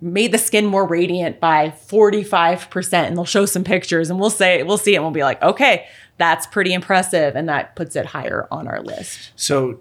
made 0.00 0.32
the 0.32 0.38
skin 0.38 0.66
more 0.66 0.86
radiant 0.86 1.40
by 1.40 1.70
45% 1.70 2.92
and 2.92 3.16
they'll 3.16 3.24
show 3.24 3.46
some 3.46 3.64
pictures 3.64 4.10
and 4.10 4.18
we'll 4.18 4.30
say 4.30 4.62
we'll 4.62 4.78
see 4.78 4.94
it 4.94 4.96
and 4.96 5.04
we'll 5.04 5.12
be 5.12 5.22
like 5.22 5.42
okay 5.42 5.86
that's 6.20 6.46
pretty 6.46 6.72
impressive 6.72 7.34
and 7.34 7.48
that 7.48 7.74
puts 7.74 7.96
it 7.96 8.06
higher 8.06 8.46
on 8.52 8.68
our 8.68 8.80
list 8.82 9.30
So, 9.34 9.80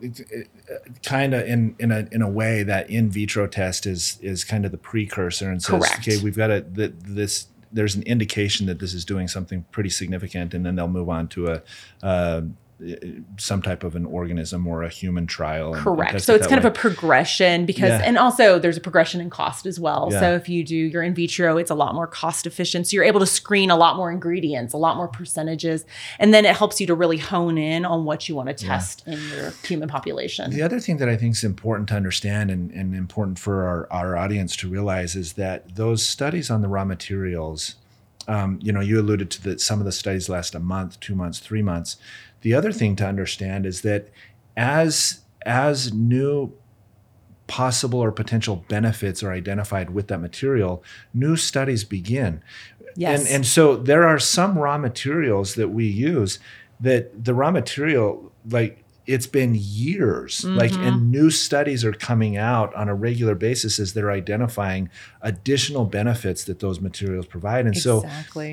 kind 1.03 1.34
of 1.34 1.46
in 1.46 1.75
in 1.79 1.91
a 1.91 2.08
in 2.12 2.22
a 2.22 2.29
way, 2.29 2.63
that 2.63 2.89
in 2.89 3.10
vitro 3.10 3.46
test 3.48 3.86
is 3.86 4.17
is 4.22 4.43
kind 4.43 4.65
of 4.65 4.72
the 4.72 4.77
precursor 4.77 5.50
and 5.51 5.62
says, 5.62 5.79
Correct. 5.79 6.00
okay, 6.00 6.17
we've 6.24 6.38
got 6.38 6.50
a 6.51 6.62
th- 6.62 6.93
this. 7.01 7.48
There's 7.72 7.93
an 7.96 8.01
indication 8.03 8.65
that 8.65 8.79
this 8.79 8.93
is 8.96 9.05
doing 9.05 9.27
something 9.27 9.63
pretty 9.72 9.89
significant, 9.91 10.53
and 10.55 10.65
then 10.65 10.75
they'll 10.75 10.88
move 10.88 11.10
on 11.10 11.27
to 11.29 11.48
a. 11.48 11.62
Uh, 12.01 12.41
some 13.38 13.62
type 13.62 13.83
of 13.83 13.95
an 13.95 14.05
organism 14.05 14.65
or 14.65 14.83
a 14.83 14.89
human 14.89 15.27
trial. 15.27 15.67
and- 15.67 15.75
and 15.75 15.83
correct 15.83 16.12
test 16.13 16.25
so 16.25 16.33
it 16.33 16.38
it's 16.38 16.48
kind 16.48 16.63
way. 16.63 16.67
of 16.67 16.74
a 16.74 16.79
progression 16.79 17.65
because 17.65 17.89
Yeah. 17.89 18.01
and 18.05 18.17
also 18.17 18.57
there's 18.59 18.77
a 18.77 18.81
progression 18.81 19.19
in 19.21 19.29
cost 19.29 19.65
as 19.65 19.79
well 19.79 20.09
Yeah. 20.12 20.19
so 20.19 20.33
if 20.36 20.48
you 20.48 20.63
do 20.63 20.75
your 20.75 21.03
in 21.03 21.13
vitro 21.13 21.57
it's 21.57 21.71
a 21.71 21.75
lot 21.75 21.93
more 21.93 22.07
cost 22.07 22.45
efficient 22.48 22.88
so 22.88 22.95
you're 22.95 23.03
able 23.03 23.19
to 23.19 23.25
screen 23.25 23.69
a 23.69 23.75
lot 23.75 23.98
more 23.98 24.12
ingredients 24.12 24.74
a 24.74 24.77
lot 24.77 24.95
more 24.98 25.07
percentages 25.07 25.86
and 26.19 26.33
then 26.33 26.45
it 26.45 26.55
helps 26.55 26.79
you 26.79 26.88
to 26.88 26.95
really 26.95 27.17
hone 27.17 27.57
in 27.57 27.83
on 27.86 28.05
what 28.05 28.29
you 28.29 28.36
want 28.36 28.48
to 28.50 28.55
test 28.55 29.03
in 29.07 29.19
your 29.36 29.51
human 29.63 29.88
population 29.89 30.51
The 30.51 30.62
other 30.62 30.79
thing 30.79 30.98
that 30.98 31.09
I 31.09 31.17
think 31.17 31.36
is 31.36 31.43
important 31.43 31.89
to 31.89 31.95
understand 31.95 32.50
and, 32.51 32.71
and 32.71 32.95
important 32.95 33.39
for 33.39 33.65
our, 33.67 33.88
our 33.91 34.15
audience 34.17 34.55
to 34.57 34.69
realize 34.69 35.15
is 35.15 35.33
that 35.33 35.75
those 35.75 36.05
studies 36.05 36.50
on 36.50 36.62
the 36.62 36.67
raw 36.67 36.86
materials, 36.86 37.75
um, 38.27 38.59
you 38.62 38.71
know, 38.71 38.79
you 38.79 39.00
alluded 39.00 39.29
to 39.31 39.43
that 39.43 39.59
some 39.62 39.79
of 39.79 39.86
the 39.86 39.91
studies 39.91 40.29
last 40.29 40.53
a 40.55 40.59
month, 40.59 41.00
two 41.00 41.15
months, 41.15 41.39
three 41.39 41.62
months. 41.62 41.98
The 42.41 42.53
other 42.53 42.72
thing 42.72 42.96
to 42.98 43.05
understand 43.05 43.65
is 43.65 43.81
that 43.81 44.10
as 44.55 45.22
as 45.46 45.93
new 45.93 46.53
possible 47.48 48.00
or 48.00 48.12
potential 48.12 48.63
benefits 48.67 49.24
are 49.24 49.31
identified 49.31 49.89
with 49.89 50.08
that 50.08 50.19
material, 50.19 50.84
new 51.13 51.36
studies 51.36 51.84
begin. 51.84 52.41
Yes. 52.96 53.22
And, 53.22 53.29
and 53.29 53.46
so 53.46 53.75
there 53.75 54.08
are 54.08 54.19
some 54.19 54.58
raw 54.58 54.77
materials 54.77 55.55
that 55.55 55.69
we 55.69 55.86
use 55.86 56.39
that 56.79 57.25
the 57.25 57.34
raw 57.34 57.51
material, 57.51 58.31
like 58.50 58.84
it's 59.10 59.25
been 59.28 59.56
years, 59.58 60.44
like, 60.46 60.70
Mm-hmm. 60.72 60.84
and 60.84 61.12
new 61.12 61.30
studies 61.32 61.84
are 61.84 61.92
coming 61.94 62.38
out 62.38 62.74
on 62.75 62.88
a 62.88 62.94
regular 62.94 63.34
basis 63.34 63.80
as 63.80 63.94
they're 63.94 64.12
identifying 64.12 64.89
additional 65.22 65.86
benefits 65.86 66.44
that 66.44 66.60
those 66.60 66.80
materials 66.80 67.25
provide. 67.25 67.66
And 67.66 67.75
so, 67.75 68.04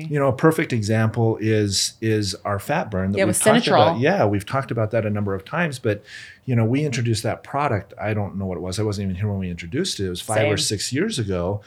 you 0.09 0.19
know, 0.19 0.27
a 0.27 0.33
perfect 0.33 0.73
example 0.73 1.37
is 1.39 1.93
is 2.01 2.35
our 2.43 2.57
fat 2.59 2.89
burn 2.89 3.11
that 3.11 3.19
Yeah, 3.19 3.25
we've 3.25 3.35
talked 3.39 3.67
about. 3.67 3.99
Yeah, 3.99 4.25
we've 4.25 4.45
talked 4.45 4.71
about 4.71 4.89
that 4.91 5.05
a 5.05 5.09
number 5.11 5.35
of 5.35 5.45
times, 5.45 5.77
but 5.79 6.03
you 6.45 6.55
know, 6.55 6.65
we 6.65 6.83
introduced 6.85 7.23
that 7.23 7.43
product. 7.43 7.93
I 8.01 8.13
don't 8.13 8.37
know 8.37 8.45
what 8.45 8.57
it 8.57 8.61
was. 8.61 8.79
I 8.79 8.83
wasn't 8.83 9.05
even 9.05 9.15
here 9.15 9.29
when 9.29 9.39
we 9.39 9.49
introduced 9.51 9.99
it. 9.99 10.05
It 10.05 10.09
was 10.09 10.21
five 10.21 10.51
or 10.51 10.57
six 10.57 10.91
years 10.91 11.19
ago. 11.19 11.61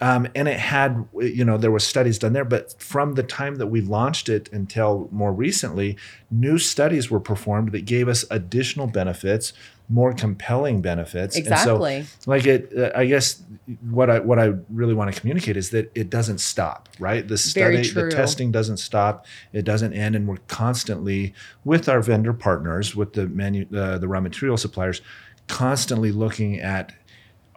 Um, 0.00 0.28
and 0.34 0.46
it 0.46 0.58
had, 0.58 1.08
you 1.18 1.44
know, 1.44 1.56
there 1.56 1.70
were 1.70 1.78
studies 1.78 2.18
done 2.18 2.34
there, 2.34 2.44
but 2.44 2.80
from 2.80 3.14
the 3.14 3.22
time 3.22 3.56
that 3.56 3.68
we 3.68 3.80
launched 3.80 4.28
it 4.28 4.52
until 4.52 5.08
more 5.10 5.32
recently, 5.32 5.96
new 6.30 6.58
studies 6.58 7.10
were 7.10 7.20
performed 7.20 7.72
that 7.72 7.86
gave 7.86 8.06
us 8.06 8.24
additional 8.30 8.86
benefits, 8.86 9.54
more 9.88 10.12
compelling 10.12 10.82
benefits. 10.82 11.34
Exactly. 11.34 11.96
And 11.96 12.06
so, 12.06 12.30
like 12.30 12.46
it, 12.46 12.76
uh, 12.76 12.90
I 12.94 13.06
guess 13.06 13.42
what 13.88 14.10
I 14.10 14.18
what 14.18 14.38
I 14.38 14.52
really 14.68 14.92
want 14.92 15.14
to 15.14 15.18
communicate 15.18 15.56
is 15.56 15.70
that 15.70 15.90
it 15.94 16.10
doesn't 16.10 16.38
stop, 16.38 16.90
right? 16.98 17.26
The 17.26 17.38
study, 17.38 17.88
the 17.88 18.10
testing 18.10 18.52
doesn't 18.52 18.78
stop. 18.78 19.24
It 19.54 19.64
doesn't 19.64 19.94
end, 19.94 20.14
and 20.14 20.28
we're 20.28 20.38
constantly 20.48 21.32
with 21.64 21.88
our 21.88 22.02
vendor 22.02 22.34
partners, 22.34 22.94
with 22.94 23.14
the 23.14 23.28
manu- 23.28 23.66
uh, 23.74 23.96
the 23.96 24.08
raw 24.08 24.20
material 24.20 24.58
suppliers, 24.58 25.00
constantly 25.46 26.12
looking 26.12 26.60
at 26.60 26.92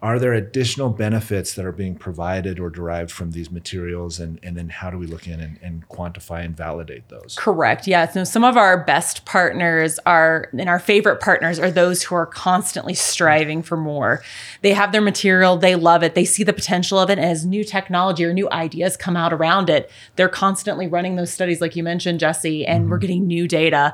are 0.01 0.17
there 0.17 0.33
additional 0.33 0.89
benefits 0.89 1.53
that 1.55 1.65
are 1.65 1.71
being 1.71 1.95
provided 1.95 2.59
or 2.59 2.69
derived 2.69 3.11
from 3.11 3.31
these 3.31 3.51
materials 3.51 4.19
and, 4.19 4.39
and 4.41 4.55
then 4.55 4.69
how 4.69 4.89
do 4.89 4.97
we 4.97 5.05
look 5.05 5.27
in 5.27 5.39
and, 5.39 5.59
and 5.61 5.87
quantify 5.89 6.43
and 6.43 6.55
validate 6.55 7.09
those 7.09 7.35
Correct. 7.37 7.87
Yeah. 7.87 8.07
So 8.09 8.23
some 8.23 8.43
of 8.43 8.57
our 8.57 8.83
best 8.83 9.25
partners 9.25 9.99
are, 10.05 10.49
and 10.51 10.69
our 10.69 10.79
favorite 10.79 11.19
partners 11.19 11.59
are 11.59 11.71
those 11.71 12.03
who 12.03 12.15
are 12.15 12.25
constantly 12.25 12.93
striving 12.93 13.61
for 13.61 13.77
more. 13.77 14.23
They 14.61 14.73
have 14.73 14.91
their 14.91 15.01
material, 15.01 15.57
they 15.57 15.75
love 15.75 16.03
it, 16.03 16.15
they 16.15 16.25
see 16.25 16.43
the 16.43 16.53
potential 16.53 16.99
of 16.99 17.09
it. 17.09 17.17
And 17.19 17.27
as 17.29 17.45
new 17.45 17.63
technology 17.63 18.23
or 18.25 18.33
new 18.33 18.49
ideas 18.51 18.95
come 18.95 19.17
out 19.17 19.33
around 19.33 19.69
it, 19.69 19.91
they're 20.15 20.29
constantly 20.29 20.87
running 20.87 21.15
those 21.15 21.31
studies, 21.31 21.61
like 21.61 21.75
you 21.75 21.83
mentioned, 21.83 22.19
Jesse, 22.19 22.65
and 22.65 22.89
we're 22.89 22.97
mm-hmm. 22.97 23.01
getting 23.01 23.27
new 23.27 23.47
data. 23.47 23.93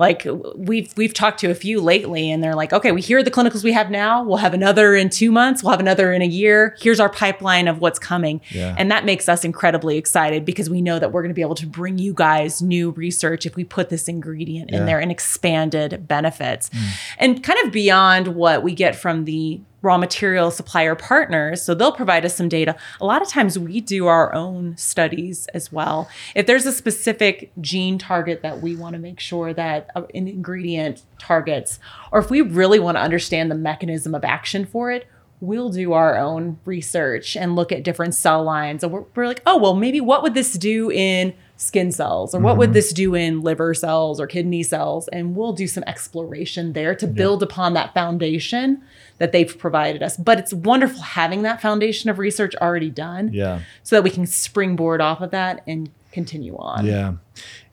Like 0.00 0.26
we've 0.56 0.92
we've 0.96 1.12
talked 1.12 1.40
to 1.40 1.50
a 1.50 1.54
few 1.54 1.78
lately, 1.80 2.30
and 2.30 2.42
they're 2.42 2.54
like, 2.54 2.72
okay, 2.72 2.90
we 2.90 3.02
hear 3.02 3.22
the 3.22 3.30
clinicals 3.30 3.62
we 3.62 3.72
have 3.72 3.90
now. 3.90 4.24
We'll 4.24 4.38
have 4.38 4.54
another 4.54 4.94
in 4.96 5.10
two 5.10 5.30
months. 5.30 5.62
We'll 5.62 5.72
have 5.72 5.78
another 5.80 6.10
in 6.12 6.22
a 6.22 6.26
year. 6.26 6.74
Here's 6.80 6.98
our 6.98 7.10
pipeline 7.10 7.68
of 7.68 7.80
what's 7.82 7.98
coming. 7.98 8.40
Yeah. 8.48 8.74
And 8.78 8.90
that 8.90 9.04
makes 9.04 9.28
us 9.28 9.44
incredibly 9.44 9.98
excited 9.98 10.46
because 10.46 10.70
we 10.70 10.80
know 10.80 10.98
that 10.98 11.12
we're 11.12 11.20
going 11.20 11.28
to 11.30 11.34
be 11.34 11.42
able 11.42 11.54
to 11.56 11.66
bring 11.66 11.98
you 11.98 12.14
guys 12.14 12.62
new 12.62 12.92
research 12.92 13.44
if 13.44 13.56
we 13.56 13.62
put 13.64 13.90
this 13.90 14.08
ingredient 14.08 14.70
Yeah. 14.70 14.78
in 14.78 14.86
there 14.86 14.98
and 15.00 15.10
expanded 15.12 16.08
benefits. 16.08 16.70
Mm. 16.70 16.88
And 17.18 17.42
kind 17.42 17.58
of 17.66 17.70
beyond 17.70 18.28
what 18.28 18.62
we 18.62 18.74
get 18.74 18.96
from 18.96 19.26
the 19.26 19.60
raw 19.82 19.96
material 19.96 20.50
supplier 20.50 20.94
partners. 20.94 21.62
So 21.62 21.74
they'll 21.74 21.92
provide 21.92 22.24
us 22.24 22.36
some 22.36 22.48
data. 22.48 22.76
A 23.00 23.06
lot 23.06 23.22
of 23.22 23.28
times 23.28 23.58
we 23.58 23.80
do 23.80 24.06
our 24.06 24.34
own 24.34 24.76
studies 24.76 25.46
as 25.54 25.72
well. 25.72 26.08
If 26.34 26.46
there's 26.46 26.66
a 26.66 26.72
specific 26.72 27.50
gene 27.60 27.98
target 27.98 28.42
that 28.42 28.60
we 28.60 28.76
want 28.76 28.94
to 28.94 28.98
make 28.98 29.20
sure 29.20 29.54
that 29.54 29.90
uh, 29.94 30.02
an 30.14 30.28
ingredient 30.28 31.02
targets, 31.18 31.78
or 32.12 32.18
if 32.18 32.30
we 32.30 32.40
really 32.40 32.78
want 32.78 32.96
to 32.96 33.00
understand 33.00 33.50
the 33.50 33.54
mechanism 33.54 34.14
of 34.14 34.24
action 34.24 34.66
for 34.66 34.90
it, 34.90 35.06
we'll 35.40 35.70
do 35.70 35.94
our 35.94 36.18
own 36.18 36.58
research 36.66 37.34
and 37.34 37.56
look 37.56 37.72
at 37.72 37.82
different 37.82 38.14
cell 38.14 38.42
lines. 38.42 38.84
And 38.84 38.92
we're, 38.92 39.04
we're 39.14 39.26
like, 39.26 39.42
oh, 39.46 39.56
well, 39.56 39.74
maybe 39.74 40.00
what 40.00 40.22
would 40.22 40.34
this 40.34 40.52
do 40.54 40.90
in 40.90 41.32
skin 41.60 41.92
cells? 41.92 42.34
Or 42.34 42.40
what 42.40 42.56
would 42.56 42.68
mm-hmm. 42.68 42.74
this 42.74 42.92
do 42.92 43.14
in 43.14 43.42
liver 43.42 43.74
cells 43.74 44.20
or 44.20 44.26
kidney 44.26 44.62
cells? 44.62 45.08
And 45.08 45.36
we'll 45.36 45.52
do 45.52 45.66
some 45.66 45.84
exploration 45.86 46.72
there 46.72 46.94
to 46.94 47.06
build 47.06 47.42
upon 47.42 47.74
that 47.74 47.92
foundation 47.94 48.82
that 49.18 49.32
they've 49.32 49.58
provided 49.58 50.02
us. 50.02 50.16
But 50.16 50.38
it's 50.38 50.52
wonderful 50.52 51.02
having 51.02 51.42
that 51.42 51.60
foundation 51.60 52.08
of 52.10 52.18
research 52.18 52.54
already 52.56 52.90
done 52.90 53.30
yeah 53.32 53.60
so 53.82 53.96
that 53.96 54.02
we 54.02 54.10
can 54.10 54.26
springboard 54.26 55.00
off 55.00 55.20
of 55.20 55.30
that 55.30 55.62
and 55.66 55.90
continue 56.12 56.56
on. 56.56 56.84
yeah 56.84 57.14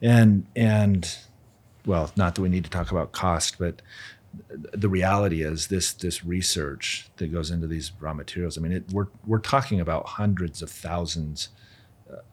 and 0.00 0.46
and 0.54 1.18
well 1.86 2.10
not 2.16 2.34
that 2.34 2.42
we 2.42 2.48
need 2.48 2.64
to 2.64 2.70
talk 2.70 2.90
about 2.90 3.12
cost 3.12 3.58
but 3.58 3.82
the 4.50 4.88
reality 4.88 5.42
is 5.42 5.68
this 5.68 5.92
this 5.92 6.24
research 6.24 7.08
that 7.16 7.32
goes 7.32 7.50
into 7.50 7.66
these 7.66 7.92
raw 8.00 8.14
materials 8.14 8.56
i 8.56 8.60
mean 8.60 8.72
it, 8.72 8.84
we're 8.92 9.08
we're 9.26 9.38
talking 9.38 9.80
about 9.80 10.06
hundreds 10.06 10.62
of 10.62 10.70
thousands 10.70 11.48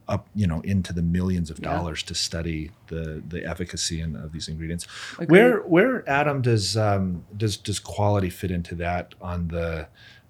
up 0.08 0.28
you 0.36 0.46
know 0.48 0.62
into 0.62 0.94
the 0.94 1.02
millions 1.02 1.50
of 1.50 1.60
Yeah. 1.60 1.74
dollars 1.74 2.04
to 2.04 2.14
study 2.16 2.72
the 2.88 3.22
the 3.28 3.46
efficacy 3.46 4.02
in, 4.02 4.16
of 4.16 4.32
these 4.32 4.48
ingredients 4.48 4.86
Agreed. 5.14 5.30
where 5.32 5.58
where 5.62 6.10
adam 6.10 6.42
does 6.42 6.78
um 6.78 7.24
does 7.36 7.58
does 7.58 7.80
quality 7.80 8.30
fit 8.30 8.52
into 8.52 8.76
that 8.76 9.16
on 9.22 9.48
the 9.50 9.88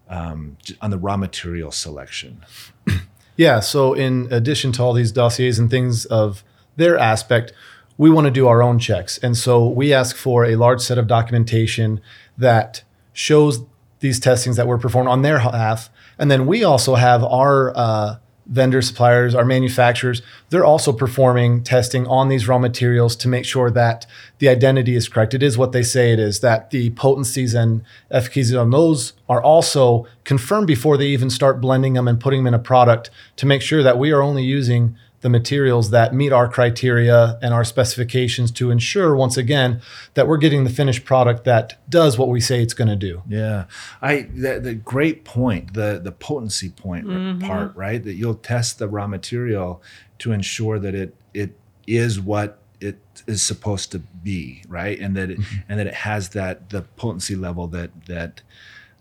um 0.10 0.58
on 0.82 0.92
the 0.92 0.98
raw 0.98 1.18
material 1.18 1.72
selection 1.72 2.44
Yeah. 3.38 3.60
So, 3.60 3.94
in 3.94 4.30
addition 4.32 4.72
to 4.74 4.82
all 4.84 4.94
these 4.94 5.12
dossiers 5.12 5.60
and 5.60 5.70
things 5.70 6.06
of 6.06 6.42
their 6.78 6.98
aspect, 6.98 7.52
we 7.98 8.10
want 8.10 8.24
to 8.26 8.32
do 8.32 8.48
our 8.48 8.64
own 8.64 8.80
checks. 8.80 9.18
And 9.18 9.36
so, 9.36 9.68
we 9.68 9.94
ask 9.94 10.16
for 10.16 10.46
a 10.46 10.56
large 10.56 10.80
set 10.80 10.98
of 10.98 11.06
documentation 11.08 12.00
that 12.38 12.84
shows 13.12 13.64
these 14.00 14.22
testings 14.22 14.56
that 14.56 14.68
were 14.68 14.78
performed 14.78 15.10
on 15.10 15.22
their 15.22 15.40
behalf. 15.40 15.90
And 16.18 16.32
then 16.32 16.46
we 16.48 16.64
also 16.64 16.96
have 16.96 17.26
our 17.26 17.74
uh, 17.76 18.16
vendor 18.48 18.82
suppliers, 18.82 19.34
our 19.34 19.46
manufacturers, 19.46 20.22
they're 20.50 20.66
also 20.66 20.94
performing 20.94 21.64
testing 21.64 22.06
on 22.08 22.30
these 22.30 22.48
raw 22.48 22.60
materials 22.60 23.16
to 23.16 23.28
make 23.28 23.46
sure 23.46 23.72
that 23.72 24.06
the 24.40 24.50
identity 24.50 24.96
is 24.96 25.10
correct. 25.10 25.34
It 25.34 25.42
is 25.42 25.58
what 25.58 25.72
they 25.72 25.84
say 25.84 26.14
it 26.14 26.20
is, 26.20 26.42
that 26.42 26.70
the 26.70 26.92
potencies 26.92 27.54
and 27.54 27.84
efficacy 28.12 28.56
on 28.56 28.70
those 28.70 29.14
are 29.28 29.42
also 29.42 30.06
confirmed 30.24 30.68
before 30.68 30.98
they 30.98 31.08
even 31.08 31.30
start 31.30 31.60
blending 31.62 31.94
them 31.94 32.08
and 32.08 32.20
putting 32.20 32.44
them 32.44 32.54
in 32.54 32.60
a 32.60 32.64
product 32.64 33.10
to 33.38 33.46
make 33.46 33.62
sure 33.62 33.82
that 33.82 33.98
we 33.98 34.12
are 34.12 34.22
only 34.22 34.44
using 34.44 34.96
the 35.26 35.30
materials 35.30 35.90
that 35.90 36.14
meet 36.14 36.32
our 36.32 36.48
criteria 36.48 37.40
and 37.42 37.52
our 37.52 37.64
specifications 37.64 38.52
to 38.52 38.70
ensure, 38.70 39.16
once 39.16 39.38
again, 39.38 39.82
that 40.14 40.28
we're 40.28 40.38
getting 40.38 40.66
the 40.66 40.70
finished 40.70 41.04
product 41.04 41.46
that 41.46 41.74
does 41.90 42.16
what 42.16 42.30
we 42.30 42.40
say 42.40 42.62
it's 42.62 42.76
going 42.76 42.88
to 42.88 42.96
do. 42.96 43.24
Yeah, 43.28 43.66
I 44.04 44.28
the, 44.32 44.60
the 44.60 44.76
great 44.76 45.26
point, 45.26 45.74
the 45.74 46.00
the 46.04 46.12
potency 46.12 46.70
point 46.70 47.08
part, 47.42 47.76
right? 47.76 48.04
That 48.04 48.14
you'll 48.14 48.36
test 48.36 48.78
the 48.78 48.88
raw 48.88 49.08
material 49.08 49.82
to 50.20 50.32
ensure 50.32 50.78
that 50.78 50.94
it 50.94 51.16
it 51.34 51.58
is 51.88 52.20
what 52.22 52.60
it 52.80 53.00
is 53.26 53.42
supposed 53.42 53.92
to 53.94 54.00
be, 54.00 54.62
right? 54.68 55.00
And 55.00 55.18
that 55.18 55.32
it, 55.32 55.40
and 55.68 55.80
that 55.80 55.88
it 55.88 55.96
has 55.96 56.30
that 56.30 56.70
the 56.70 56.84
potency 56.84 57.36
level 57.36 57.66
that 57.70 57.90
that 58.06 58.44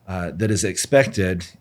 uh, 0.09 0.31
that 0.35 0.51
is 0.51 0.65
expected 0.65 1.45
i- 1.45 1.59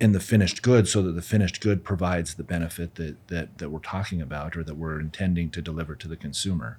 in 0.00 0.12
the 0.12 0.20
finished 0.20 0.62
good 0.62 0.86
so 0.88 1.02
that 1.02 1.12
the 1.12 1.22
finished 1.22 1.60
good 1.60 1.84
provides 1.84 2.34
the 2.34 2.44
benefit 2.44 2.94
that 2.96 3.28
that 3.28 3.58
that 3.58 3.70
we're 3.70 3.78
talking 3.80 4.20
about 4.20 4.56
or 4.56 4.62
that 4.62 4.76
we're 4.76 5.00
intending 5.00 5.50
to 5.50 5.62
deliver 5.62 5.94
to 5.94 6.08
the 6.08 6.16
consumer. 6.16 6.78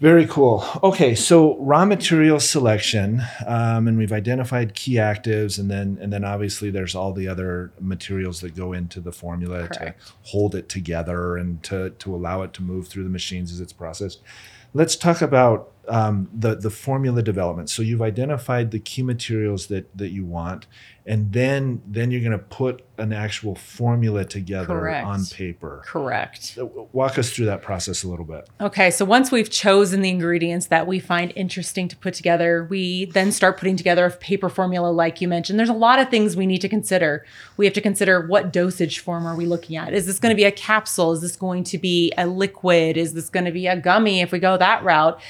Very 0.00 0.26
cool. 0.26 0.64
Okay, 0.82 1.14
so 1.14 1.58
raw 1.58 1.84
material 1.84 2.40
selection, 2.40 3.20
um, 3.46 3.86
and 3.86 3.98
we've 3.98 4.14
identified 4.14 4.74
key 4.74 4.94
actives, 4.94 5.58
and 5.58 5.70
then 5.70 5.98
and 6.00 6.10
then 6.10 6.24
obviously 6.24 6.70
there's 6.70 6.94
all 6.94 7.12
the 7.12 7.28
other 7.28 7.70
materials 7.78 8.40
that 8.40 8.56
go 8.56 8.72
into 8.72 8.98
the 8.98 9.12
formula 9.12 9.68
Correct. 9.68 9.74
to 9.74 9.94
hold 10.30 10.54
it 10.54 10.70
together 10.70 11.36
and 11.36 11.62
to 11.64 11.90
to 11.90 12.14
allow 12.14 12.40
it 12.40 12.54
to 12.54 12.62
move 12.62 12.88
through 12.88 13.04
the 13.04 13.10
machines 13.10 13.52
as 13.52 13.60
it's 13.60 13.74
processed. 13.74 14.22
Let's 14.72 14.96
talk 14.96 15.20
about 15.20 15.70
um, 15.90 16.30
the 16.32 16.54
the 16.54 16.70
formula 16.70 17.22
development. 17.22 17.68
So 17.68 17.82
you've 17.82 18.00
identified 18.00 18.70
the 18.70 18.78
key 18.78 19.02
materials 19.02 19.66
that 19.66 19.96
that 19.98 20.10
you 20.10 20.24
want, 20.24 20.66
and 21.04 21.32
then 21.32 21.82
then 21.84 22.12
you're 22.12 22.20
going 22.20 22.32
to 22.32 22.38
put 22.38 22.84
an 22.96 23.12
actual 23.12 23.54
formula 23.56 24.24
together 24.24 24.66
Correct. 24.66 25.06
on 25.06 25.24
paper. 25.26 25.82
Correct. 25.84 26.58
Walk 26.92 27.18
us 27.18 27.30
through 27.30 27.46
that 27.46 27.62
process 27.62 28.04
a 28.04 28.08
little 28.08 28.24
bit. 28.24 28.48
Okay, 28.60 28.90
so 28.90 29.04
once 29.04 29.32
we've 29.32 29.50
chosen 29.50 30.02
the 30.02 30.10
ingredients 30.10 30.66
that 30.66 30.86
we 30.86 31.00
find 31.00 31.32
interesting 31.34 31.88
to 31.88 31.96
put 31.96 32.14
together, 32.14 32.66
we 32.70 33.06
then 33.06 33.32
start 33.32 33.58
putting 33.58 33.76
together 33.76 34.06
a 34.06 34.10
paper 34.10 34.48
formula, 34.48 34.90
like 34.90 35.20
you 35.20 35.26
mentioned. 35.26 35.58
There's 35.58 35.68
a 35.68 35.72
lot 35.72 35.98
of 35.98 36.10
things 36.10 36.36
we 36.36 36.46
need 36.46 36.60
to 36.60 36.68
consider. 36.68 37.24
We 37.56 37.64
have 37.64 37.74
to 37.74 37.80
consider 37.80 38.26
what 38.26 38.52
dosage 38.52 39.00
form 39.00 39.26
are 39.26 39.34
we 39.34 39.46
looking 39.46 39.76
at? 39.76 39.92
Is 39.92 40.06
this 40.06 40.20
going 40.20 40.30
to 40.30 40.36
be 40.36 40.44
a 40.44 40.52
capsule? 40.52 41.12
Is 41.12 41.22
this 41.22 41.34
going 41.34 41.64
to 41.64 41.78
be 41.78 42.12
a 42.16 42.26
liquid? 42.26 42.96
Is 42.96 43.14
this 43.14 43.28
going 43.28 43.46
to 43.46 43.52
be 43.52 43.66
a 43.66 43.76
gummy 43.76 44.20
if 44.20 44.30
we 44.30 44.38
go 44.38 44.56
that 44.56 44.84
route? 44.84 45.20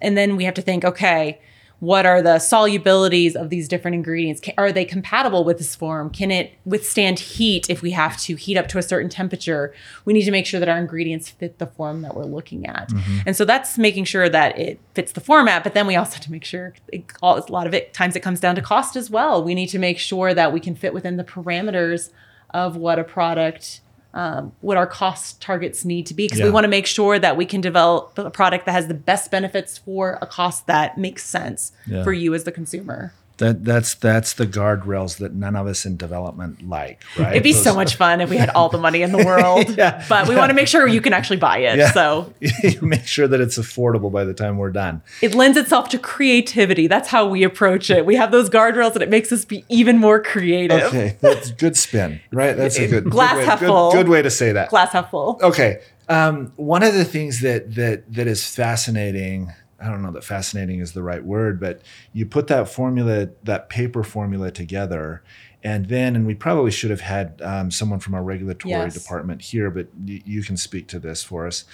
And 0.00 0.16
then 0.16 0.36
we 0.36 0.44
have 0.44 0.54
to 0.54 0.62
think, 0.62 0.84
okay, 0.84 1.40
what 1.80 2.04
are 2.04 2.20
the 2.20 2.36
solubilities 2.36 3.34
of 3.34 3.48
these 3.48 3.66
different 3.66 3.94
ingredients? 3.94 4.42
Are 4.58 4.70
they 4.70 4.84
compatible 4.84 5.44
with 5.44 5.56
this 5.56 5.74
form? 5.74 6.10
Can 6.10 6.30
it 6.30 6.52
withstand 6.66 7.18
heat 7.18 7.70
if 7.70 7.80
we 7.80 7.92
have 7.92 8.18
to 8.18 8.36
heat 8.36 8.58
up 8.58 8.68
to 8.68 8.78
a 8.78 8.82
certain 8.82 9.08
temperature? 9.08 9.74
We 10.04 10.12
need 10.12 10.24
to 10.24 10.30
make 10.30 10.44
sure 10.44 10.60
that 10.60 10.68
our 10.68 10.76
ingredients 10.76 11.30
fit 11.30 11.58
the 11.58 11.66
form 11.66 12.02
that 12.02 12.14
we're 12.14 12.24
looking 12.24 12.66
at. 12.66 12.90
Mm-hmm. 12.90 13.18
And 13.26 13.34
so 13.34 13.46
that's 13.46 13.78
making 13.78 14.04
sure 14.04 14.28
that 14.28 14.58
it 14.58 14.78
fits 14.94 15.12
the 15.12 15.22
format, 15.22 15.64
but 15.64 15.72
then 15.72 15.86
we 15.86 15.96
also 15.96 16.14
have 16.16 16.24
to 16.24 16.32
make 16.32 16.44
sure 16.44 16.74
it, 16.88 17.04
all, 17.22 17.38
a 17.38 17.50
lot 17.50 17.66
of 17.66 17.72
it 17.72 17.94
times 17.94 18.14
it 18.14 18.20
comes 18.20 18.40
down 18.40 18.56
to 18.56 18.62
cost 18.62 18.94
as 18.94 19.08
well. 19.08 19.42
We 19.42 19.54
need 19.54 19.68
to 19.68 19.78
make 19.78 19.98
sure 19.98 20.34
that 20.34 20.52
we 20.52 20.60
can 20.60 20.74
fit 20.74 20.92
within 20.92 21.16
the 21.16 21.24
parameters 21.24 22.10
of 22.50 22.76
what 22.76 22.98
a 22.98 23.04
product 23.04 23.80
um, 24.12 24.52
what 24.60 24.76
our 24.76 24.86
cost 24.86 25.40
targets 25.40 25.84
need 25.84 26.06
to 26.06 26.14
be 26.14 26.26
because 26.26 26.42
we 26.42 26.50
want 26.50 26.64
to 26.64 26.68
make 26.68 26.86
sure 26.86 27.18
that 27.18 27.36
we 27.36 27.46
can 27.46 27.60
develop 27.60 28.18
a 28.18 28.30
product 28.30 28.66
that 28.66 28.72
has 28.72 28.88
the 28.88 28.94
best 28.94 29.30
benefits 29.30 29.78
for 29.78 30.18
a 30.20 30.26
cost 30.26 30.66
that 30.66 30.98
makes 30.98 31.24
sense 31.24 31.72
Yeah. 31.86 32.02
for 32.02 32.12
you 32.12 32.34
as 32.34 32.44
the 32.44 32.52
consumer. 32.52 33.12
That 33.40 33.64
that's 33.64 33.94
that's 33.94 34.34
the 34.34 34.46
guardrails 34.46 35.16
that 35.18 35.34
none 35.34 35.56
of 35.56 35.66
us 35.66 35.84
in 35.86 35.96
development 35.96 36.68
like, 36.68 37.02
right? 37.18 37.32
It'd 37.32 37.42
be 37.42 37.52
so 37.54 37.74
much 37.74 37.96
fun 37.96 38.20
if 38.20 38.28
we 38.30 38.36
had 38.36 38.50
all 38.50 38.68
the 38.68 38.78
money 38.78 39.00
in 39.02 39.12
the 39.12 39.24
world, 39.24 39.76
Yeah. 39.76 40.04
but 40.08 40.28
we 40.28 40.36
want 40.36 40.50
to 40.50 40.54
make 40.54 40.68
sure 40.68 40.86
you 40.86 41.00
can 41.00 41.12
actually 41.14 41.38
buy 41.38 41.58
it. 41.58 41.78
Yeah. 41.78 41.90
So 41.92 42.32
you 42.40 42.80
make 42.82 43.06
sure 43.06 43.26
that 43.26 43.40
it's 43.40 43.58
affordable 43.58 44.12
by 44.12 44.24
the 44.24 44.34
time 44.34 44.58
we're 44.58 44.70
done. 44.70 45.02
it 45.22 45.34
lends 45.34 45.56
itself 45.56 45.88
to 45.88 45.98
creativity. 45.98 46.86
That's 46.86 47.08
how 47.08 47.26
we 47.26 47.42
approach 47.42 47.90
it. 47.90 48.04
We 48.06 48.14
have 48.16 48.30
those 48.30 48.50
guardrails 48.50 48.92
and 48.92 49.02
it 49.02 49.08
makes 49.08 49.32
us 49.32 49.44
be 49.46 49.64
even 49.70 49.98
more 49.98 50.22
creative. 50.22 50.82
Okay, 50.82 51.16
that's 51.20 51.50
good 51.52 51.76
spin, 51.76 52.20
right? 52.30 52.54
That's 52.56 52.78
a 52.78 52.86
good 52.88 53.04
Glass 53.10 53.32
good 53.32 53.38
way, 53.38 53.44
half 53.46 53.60
good, 53.60 53.66
full. 53.66 53.92
good 53.92 54.08
way 54.08 54.22
to 54.22 54.30
say 54.30 54.52
that. 54.52 54.68
Glass 54.68 54.92
half 54.92 55.10
full. 55.10 55.38
Okay, 55.42 55.80
um, 56.10 56.52
one 56.56 56.82
of 56.82 56.92
the 56.92 57.04
things 57.06 57.40
that 57.40 57.74
that 57.74 58.12
that 58.12 58.26
is 58.26 58.46
fascinating. 58.54 59.52
I 59.80 59.88
don't 59.88 60.02
know 60.02 60.12
that 60.12 60.24
fascinating 60.24 60.80
is 60.80 60.92
the 60.92 61.02
right 61.02 61.24
word, 61.24 61.58
but 61.60 61.80
you 62.12 62.26
put 62.26 62.46
that 62.48 62.68
formula, 62.68 63.28
that 63.44 63.68
paper 63.68 64.02
formula 64.02 64.50
together, 64.50 65.22
and 65.62 65.86
then, 65.88 66.16
and 66.16 66.26
we 66.26 66.34
probably 66.34 66.70
should 66.70 66.90
have 66.90 67.00
had 67.00 67.40
um, 67.42 67.70
someone 67.70 67.98
from 68.00 68.14
our 68.14 68.22
regulatory 68.22 68.72
Yes. 68.74 68.94
department 68.94 69.42
here, 69.42 69.70
but 69.70 69.88
y- 70.06 70.22
you 70.24 70.42
can 70.42 70.56
speak 70.56 70.86
to 70.88 70.98
this 70.98 71.22
for 71.22 71.46
us. 71.46 71.64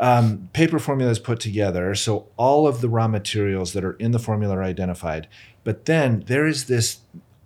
um, 0.00 0.48
paper 0.52 0.78
formula 0.78 1.10
is 1.10 1.18
put 1.18 1.40
together. 1.40 1.92
So 1.94 2.28
all 2.36 2.68
of 2.68 2.80
the 2.80 2.88
raw 2.88 3.08
materials 3.08 3.72
that 3.72 3.84
are 3.84 3.94
in 3.94 4.12
the 4.12 4.20
formula 4.20 4.56
are 4.56 4.62
identified. 4.62 5.26
But 5.64 5.86
then 5.86 6.22
there 6.28 6.46
is 6.46 6.66
this 6.66 6.98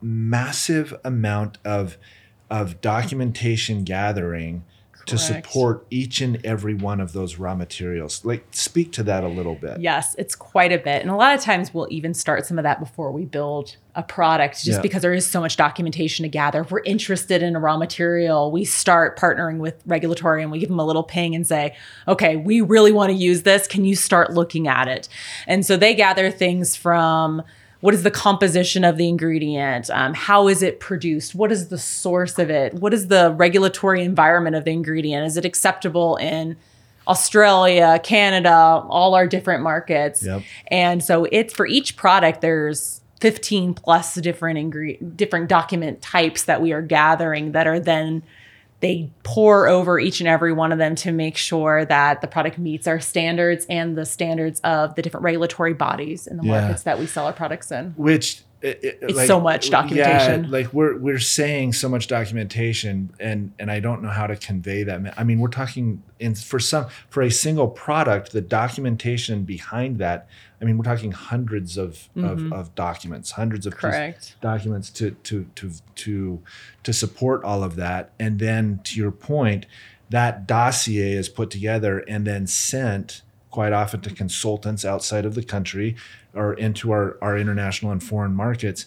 massive 0.03 0.95
amount 1.05 1.59
of 1.65 1.97
of 2.51 2.83
documentation 2.83 3.85
gathering 3.85 4.63
to 5.07 5.19
support 5.19 5.87
each 5.91 6.21
and 6.21 6.45
every 6.45 6.75
one 6.75 7.01
of 7.01 7.13
those 7.13 7.37
raw 7.37 7.55
materials. 7.55 8.25
Like 8.25 8.45
speak 8.51 8.93
to 8.93 9.03
that 9.05 9.25
a 9.25 9.29
little 9.29 9.55
bit. 9.55 9.81
Yes, 9.81 10.15
it's 10.19 10.35
quite 10.35 10.73
a 10.73 10.79
bit. 10.79 11.03
And 11.03 11.11
a 11.11 11.17
lot 11.17 11.35
of 11.35 11.41
times 11.41 11.75
we'll 11.75 11.89
even 11.91 12.15
start 12.15 12.47
some 12.47 12.59
of 12.59 12.63
that 12.65 12.81
before 12.81 13.11
we 13.13 13.25
build 13.25 13.77
a 13.95 14.03
product 14.03 14.55
just 14.65 14.79
Yeah. 14.79 14.81
because 14.81 15.03
there 15.03 15.13
is 15.13 15.27
so 15.27 15.41
much 15.41 15.57
documentation 15.57 16.23
to 16.23 16.29
gather. 16.29 16.61
If 16.63 16.71
we're 16.71 16.83
interested 16.85 17.43
in 17.43 17.55
a 17.57 17.61
raw 17.61 17.77
material, 17.77 18.51
we 18.51 18.65
start 18.65 19.19
partnering 19.19 19.59
with 19.59 19.83
regulatory 19.87 20.43
and 20.43 20.51
we 20.51 20.59
give 20.61 20.69
them 20.71 20.79
a 20.79 20.87
little 20.87 21.03
ping 21.03 21.35
and 21.35 21.47
say, 21.47 21.75
okay, 22.09 22.37
we 22.37 22.61
really 22.61 22.93
want 22.93 23.11
to 23.11 23.17
use 23.17 23.43
this. 23.43 23.67
Can 23.67 23.85
you 23.85 23.95
start 23.97 24.33
looking 24.33 24.67
at 24.69 24.89
it? 24.89 25.09
And 25.47 25.67
so 25.67 25.77
they 25.77 25.95
gather 25.95 26.31
things 26.31 26.75
from 26.77 27.43
what 27.83 27.95
is 27.95 28.05
the 28.05 28.13
composition 28.13 28.85
of 28.85 28.97
the 28.97 29.09
ingredient? 29.09 29.91
Um, 29.91 30.15
how 30.15 30.47
is 30.47 30.63
it 30.63 30.79
produced? 30.79 31.35
What 31.35 31.51
is 31.51 31.67
the 31.67 31.79
source 31.79 32.39
of 32.39 32.49
it? 32.49 32.75
What 32.75 32.95
is 32.95 33.09
the 33.09 33.35
regulatory 33.37 34.05
environment 34.05 34.55
of 34.55 34.65
the 34.65 34.71
ingredient? 34.71 35.27
Is 35.27 35.37
it 35.37 35.45
acceptable 35.45 36.15
in 36.15 36.57
Australia, 37.09 38.01
Canada, 38.05 38.85
all 38.89 39.17
our 39.17 39.27
different 39.27 39.65
markets? 39.65 40.25
Yep. 40.25 40.43
And 40.69 41.03
so 41.03 41.27
it's 41.33 41.53
for 41.53 41.67
each 41.67 41.97
product, 41.97 42.41
there's 42.41 43.01
15 43.21 43.75
plus 43.75 44.15
different 44.15 44.61
ingre- 44.61 45.17
different 45.17 45.49
document 45.49 46.01
types 46.01 46.45
that 46.45 46.63
we 46.63 46.73
are 46.73 46.83
gathering 46.83 47.51
that 47.51 47.67
are 47.67 47.81
then 47.81 48.23
they 48.83 49.09
pore 49.23 49.69
over 49.69 49.99
each 49.99 50.21
and 50.21 50.29
every 50.29 50.53
one 50.53 50.73
of 50.73 50.79
them 50.79 50.95
to 50.97 51.13
make 51.13 51.37
sure 51.37 51.85
that 51.87 52.21
the 52.21 52.27
product 52.27 52.59
meets 52.59 52.87
our 52.87 53.01
standards 53.01 53.65
and 53.71 53.97
the 53.97 54.05
standards 54.05 54.61
of 54.61 54.95
the 54.97 55.03
different 55.03 55.25
regulatory 55.25 55.73
bodies 55.73 56.27
in 56.27 56.37
the 56.37 56.45
Yeah. 56.45 56.61
markets 56.61 56.83
that 56.83 56.99
we 56.99 57.07
sell 57.07 57.25
our 57.27 57.33
products 57.33 57.71
in. 57.73 57.95
which 57.97 58.43
it, 58.63 58.79
it- 58.83 58.99
It's 59.03 59.27
so 59.27 59.41
much 59.41 59.71
documentation. 59.71 60.45
Yeah, 60.45 60.51
like 60.51 60.73
we're 60.73 60.97
we're 60.99 61.19
saying 61.19 61.73
so 61.75 61.89
much 61.89 62.07
documentation, 62.09 63.11
and 63.21 63.53
and 63.59 63.71
I 63.71 63.81
don't 63.81 64.03
know 64.03 64.09
how 64.11 64.27
to 64.27 64.37
convey 64.37 64.83
that. 64.85 65.15
I 65.19 65.25
mean, 65.25 65.41
we're 65.41 65.49
talking 65.49 66.03
in 66.19 66.35
for 66.35 66.59
some 66.59 66.87
for 67.11 67.23
a 67.23 67.31
single 67.31 67.69
product, 67.69 68.33
the 68.33 68.41
documentation 68.41 69.43
behind 69.45 69.99
that. 69.99 70.29
I 70.61 70.65
mean, 70.65 70.79
we're 70.79 70.85
talking 70.85 71.11
hundreds 71.13 71.77
of 71.77 72.09
of, 72.17 72.53
of 72.53 72.75
documents, 72.75 73.33
hundreds 73.33 73.67
of 73.67 73.75
Mm-hmm. 73.75 74.41
Documents 74.41 74.91
to 74.91 75.11
to 75.11 75.47
to 75.57 75.71
to 75.97 76.41
to 76.85 76.93
support 76.93 77.43
all 77.45 77.65
of 77.65 77.77
that, 77.77 78.11
and 78.21 78.39
then 78.39 78.81
to 78.85 78.97
your 79.01 79.11
point, 79.11 79.67
that 80.11 80.47
dossier 80.47 81.13
is 81.15 81.29
put 81.29 81.51
together 81.51 81.99
and 82.09 82.27
then 82.27 82.47
sent 82.47 83.23
quite 83.53 83.73
often 83.73 84.01
to 84.01 84.11
consultants 84.11 84.85
outside 84.85 85.25
of 85.25 85.37
the 85.37 85.45
country 85.45 85.95
or 86.35 86.55
into 86.55 86.91
our, 86.91 87.17
our 87.23 87.39
international 87.39 87.93
and 87.93 88.03
foreign 88.03 88.35
markets. 88.35 88.87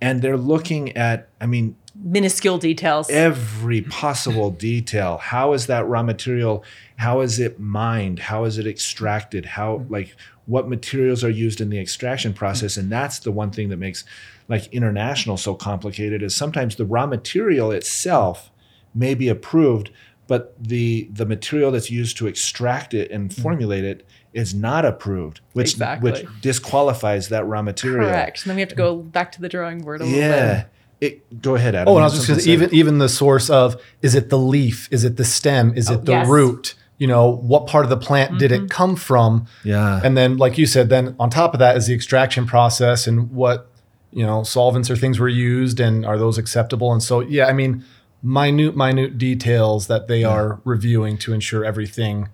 And 0.00 0.22
they're 0.22 0.36
looking 0.36 0.96
at, 0.96 1.28
I 1.40 1.46
mean, 1.46 1.76
Minuscule 2.00 2.58
details. 2.58 3.10
every 3.10 3.82
possible 3.82 4.50
detail. 4.50 5.18
How 5.18 5.52
is 5.52 5.66
that 5.66 5.86
raw 5.88 6.02
material? 6.02 6.64
How 6.96 7.20
is 7.20 7.38
it 7.38 7.58
mined? 7.58 8.20
How 8.20 8.44
is 8.44 8.58
it 8.58 8.66
extracted? 8.66 9.44
How, 9.44 9.84
like, 9.88 10.16
what 10.46 10.68
materials 10.68 11.24
are 11.24 11.30
used 11.30 11.60
in 11.60 11.70
the 11.70 11.80
extraction 11.80 12.32
process? 12.32 12.76
And 12.76 12.90
that's 12.90 13.18
the 13.18 13.32
one 13.32 13.50
thing 13.50 13.68
that 13.70 13.78
makes, 13.78 14.04
like, 14.48 14.72
international 14.72 15.36
so 15.36 15.54
complicated 15.54 16.22
is 16.22 16.34
sometimes 16.34 16.76
the 16.76 16.86
raw 16.86 17.06
material 17.06 17.72
itself 17.72 18.50
may 18.94 19.14
be 19.14 19.28
approved, 19.28 19.90
but 20.28 20.54
the 20.62 21.08
the 21.12 21.26
material 21.26 21.72
that's 21.72 21.90
used 21.90 22.16
to 22.18 22.28
extract 22.28 22.94
it 22.94 23.10
and 23.10 23.34
formulate 23.34 23.82
it 23.84 24.06
is 24.32 24.54
not 24.54 24.84
approved, 24.84 25.40
which 25.54 25.72
Exactly. 25.72 26.12
which 26.12 26.26
disqualifies 26.40 27.28
that 27.30 27.44
raw 27.46 27.62
material. 27.62 28.08
Correct. 28.08 28.42
And 28.42 28.50
then 28.50 28.56
we 28.56 28.60
have 28.60 28.68
to 28.68 28.76
go 28.76 28.96
back 28.96 29.32
to 29.32 29.40
the 29.40 29.48
drawing 29.48 29.80
board 29.82 30.00
a 30.00 30.04
little 30.04 30.18
Yeah. 30.18 30.54
bit. 30.54 30.66
It, 31.00 31.42
go 31.42 31.54
ahead, 31.54 31.74
Adam. 31.74 31.88
Oh, 31.92 31.96
and 31.96 32.02
I 32.02 32.06
was 32.06 32.14
just 32.14 32.26
something 32.26 32.44
going 32.44 32.58
to 32.60 32.64
to 32.66 32.70
say? 32.70 32.76
even 32.76 32.78
even 32.78 32.98
the 32.98 33.08
source 33.08 33.48
of 33.50 33.76
is 34.02 34.14
it 34.14 34.30
the 34.30 34.38
leaf? 34.38 34.88
Is 34.90 35.04
it 35.04 35.16
the 35.16 35.24
stem? 35.24 35.72
Is 35.76 35.90
it 35.90 36.04
the 36.04 36.12
yes. 36.12 36.28
root? 36.28 36.74
You 36.98 37.06
know, 37.06 37.30
what 37.30 37.68
part 37.68 37.84
of 37.84 37.90
the 37.90 37.96
plant 37.96 38.38
did 38.40 38.50
Mm-hmm. 38.50 38.64
it 38.64 38.70
come 38.70 38.96
from? 38.96 39.46
Yeah. 39.62 40.00
And 40.02 40.16
then, 40.16 40.36
like 40.36 40.58
you 40.58 40.66
said, 40.66 40.88
then 40.88 41.14
on 41.20 41.30
top 41.30 41.54
of 41.54 41.60
that 41.60 41.76
is 41.76 41.86
the 41.86 41.94
extraction 41.94 42.44
process 42.46 43.06
and 43.06 43.30
what 43.30 43.70
you 44.10 44.26
know 44.26 44.42
solvents 44.42 44.90
or 44.90 44.96
things 44.96 45.20
were 45.20 45.28
used 45.28 45.78
and 45.78 46.04
are 46.04 46.18
those 46.18 46.36
acceptable? 46.36 46.92
And 46.92 47.00
so, 47.02 47.20
yeah, 47.20 47.46
I 47.46 47.52
mean, 47.52 47.84
minute 48.22 48.76
minute 48.76 49.18
details 49.18 49.86
that 49.86 50.08
they 50.08 50.24
are 50.24 50.60
reviewing 50.64 51.18
to 51.18 51.32
ensure 51.32 51.64
everything. 51.64 52.28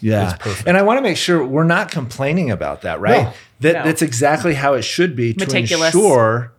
Yeah. 0.00 0.30
It's 0.34 0.42
perfect. 0.42 0.68
And 0.68 0.76
I 0.76 0.82
want 0.82 0.98
to 0.98 1.02
make 1.02 1.16
sure 1.16 1.44
we're 1.44 1.62
not 1.64 1.90
complaining 1.90 2.50
about 2.50 2.82
that, 2.82 3.00
right? 3.00 3.22
No. 3.24 3.32
That 3.60 3.72
No. 3.74 3.84
that's 3.84 4.02
exactly 4.02 4.54
how 4.54 4.74
it 4.74 4.82
should 4.82 5.14
be 5.16 5.32
to 5.32 5.38
Meticulous. 5.46 5.94
ensure 5.94 6.52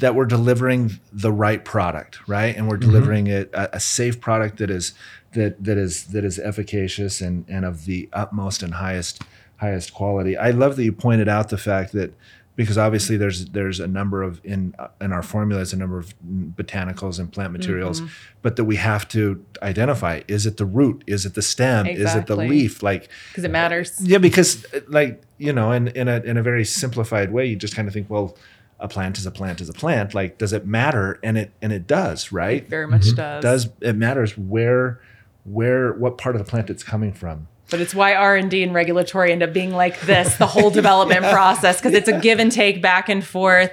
that 0.00 0.14
we're 0.16 0.24
delivering 0.26 0.98
the 1.12 1.30
right 1.30 1.64
product, 1.64 2.26
right? 2.28 2.54
And 2.56 2.68
we're 2.68 2.76
Mm-hmm. 2.78 2.90
delivering 2.90 3.26
it 3.28 3.50
a, 3.54 3.76
a 3.76 3.80
safe 3.80 4.20
product 4.20 4.58
that 4.58 4.70
is 4.70 4.92
that 5.34 5.62
that 5.64 5.78
is 5.78 6.04
that 6.06 6.24
is 6.24 6.38
efficacious 6.38 7.20
and 7.20 7.44
and 7.48 7.64
of 7.64 7.84
the 7.86 8.08
utmost 8.12 8.62
and 8.62 8.74
highest 8.74 9.22
highest 9.58 9.94
quality. 9.94 10.36
I 10.36 10.50
love 10.50 10.74
that 10.76 10.84
you 10.84 10.92
pointed 10.92 11.28
out 11.28 11.48
the 11.50 11.56
fact 11.58 11.92
that 11.92 12.12
because 12.56 12.78
obviously 12.78 13.16
there's 13.16 13.46
there's 13.46 13.80
a 13.80 13.86
number 13.88 14.22
of 14.22 14.40
in 14.44 14.74
in 15.00 15.12
our 15.12 15.22
formulas 15.22 15.72
a 15.72 15.76
number 15.76 15.98
of 15.98 16.14
botanicals 16.22 17.18
and 17.18 17.32
plant 17.32 17.52
materials 17.52 18.00
Mm-hmm. 18.00 18.10
but 18.42 18.56
that 18.56 18.64
we 18.64 18.76
have 18.76 19.08
to 19.08 19.44
identify 19.62 20.22
is 20.28 20.46
it 20.46 20.56
the 20.56 20.64
root? 20.66 21.02
Is 21.06 21.26
it 21.26 21.34
the 21.34 21.42
stem? 21.42 21.86
Is 21.86 22.14
it 22.14 22.26
the 22.26 22.36
leaf? 22.36 22.82
Like 22.82 23.08
because 23.30 23.44
it 23.44 23.50
matters. 23.50 23.96
yeah 24.00 24.18
because 24.18 24.64
uh, 24.74 24.80
like 24.88 25.22
you 25.38 25.52
know 25.52 25.72
in 25.72 25.88
in 25.88 26.08
a 26.08 26.20
in 26.20 26.36
a 26.36 26.42
very 26.42 26.64
simplified 26.64 27.32
way 27.32 27.46
you 27.46 27.56
just 27.56 27.74
kind 27.74 27.88
of 27.88 27.94
think 27.94 28.08
well 28.08 28.36
a 28.80 28.88
plant 28.88 29.18
is 29.18 29.24
a 29.26 29.30
plant 29.30 29.60
is 29.60 29.68
a 29.68 29.72
plant. 29.72 30.14
Like 30.14 30.38
does 30.38 30.52
it 30.52 30.66
matter? 30.66 31.18
And 31.22 31.38
it 31.38 31.52
and 31.62 31.72
it 31.72 31.86
does 31.86 32.32
right? 32.32 32.62
It 32.62 32.68
Very 32.68 32.86
much 32.86 33.14
does. 33.14 33.42
does 33.42 33.68
it 33.80 33.96
matters 33.96 34.36
where 34.36 35.00
where 35.44 35.92
what 35.92 36.18
part 36.18 36.34
of 36.34 36.44
the 36.44 36.48
plant 36.50 36.70
it's 36.70 36.82
coming 36.82 37.12
from 37.12 37.48
But 37.74 37.80
it's 37.80 37.92
why 37.92 38.14
R 38.14 38.36
and 38.36 38.48
D 38.48 38.62
and 38.62 38.72
regulatory 38.72 39.32
end 39.32 39.42
up 39.42 39.52
being 39.52 39.72
like 39.72 40.00
this 40.02 40.36
the 40.36 40.46
whole 40.46 40.70
development 40.70 41.24
process 41.32 41.78
because 41.78 41.92
it's 41.92 42.06
a 42.06 42.20
give 42.20 42.38
and 42.38 42.52
take 42.52 42.80
back 42.80 43.08
and 43.08 43.26
forth. 43.26 43.72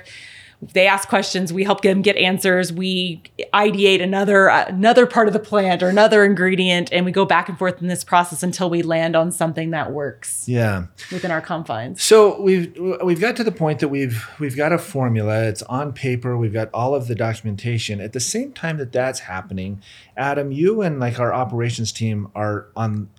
They 0.62 0.86
ask 0.86 1.10
questions, 1.10 1.52
we 1.52 1.64
help 1.64 1.82
them 1.82 2.04
get 2.04 2.16
answers. 2.18 2.72
We 2.72 3.24
ideate 3.52 4.02
another 4.02 4.48
another 4.48 5.08
part 5.08 5.28
of 5.28 5.34
the 5.34 5.40
plant 5.40 5.82
or 5.82 5.90
another 5.90 6.24
ingredient, 6.24 6.92
and 6.92 7.04
we 7.04 7.12
go 7.12 7.26
back 7.26 7.50
and 7.50 7.58
forth 7.58 7.82
in 7.82 7.88
this 7.88 8.04
process 8.04 8.44
until 8.44 8.70
we 8.70 8.84
land 8.84 9.16
on 9.16 9.32
something 9.32 9.72
that 9.72 9.92
works 9.92 10.48
yeah 10.48 10.86
within 11.12 11.32
our 11.32 11.42
confines. 11.42 12.04
So 12.04 12.40
we've 12.40 12.78
we've 13.04 13.20
got 13.20 13.36
to 13.38 13.44
the 13.44 13.52
point 13.52 13.80
that 13.80 13.88
we've 13.88 14.24
we've 14.40 14.56
got 14.56 14.72
a 14.72 14.78
formula. 14.78 15.46
It's 15.46 15.64
on 15.64 15.94
paper. 15.94 16.38
We've 16.38 16.54
got 16.54 16.70
all 16.76 16.94
of 16.94 17.08
the 17.08 17.16
documentation. 17.16 18.00
At 18.00 18.14
the 18.14 18.20
same 18.20 18.54
time 18.54 18.78
that 18.78 18.92
that's 18.92 19.22
happening, 19.22 19.82
Adam, 20.16 20.52
you 20.52 20.84
and 20.84 21.00
like 21.00 21.20
our 21.20 21.34
operations 21.34 21.92
team 21.92 22.30
are 22.36 22.68
on 22.76 23.10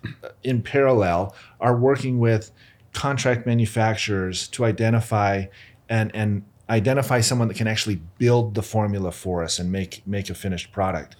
in 0.43 0.61
parallel 0.61 1.35
are 1.59 1.75
working 1.75 2.19
with 2.19 2.51
contract 2.93 3.45
manufacturers 3.45 4.47
to 4.47 4.63
identify 4.63 5.45
and 5.89 6.15
and 6.15 6.43
identify 6.69 7.19
someone 7.21 7.47
that 7.49 7.57
can 7.57 7.67
actually 7.67 8.01
build 8.17 8.55
the 8.55 8.63
formula 8.63 9.11
for 9.11 9.43
us 9.43 9.59
and 9.59 9.71
make 9.71 10.01
make 10.07 10.29
a 10.29 10.33
finished 10.35 10.71
product. 10.71 11.15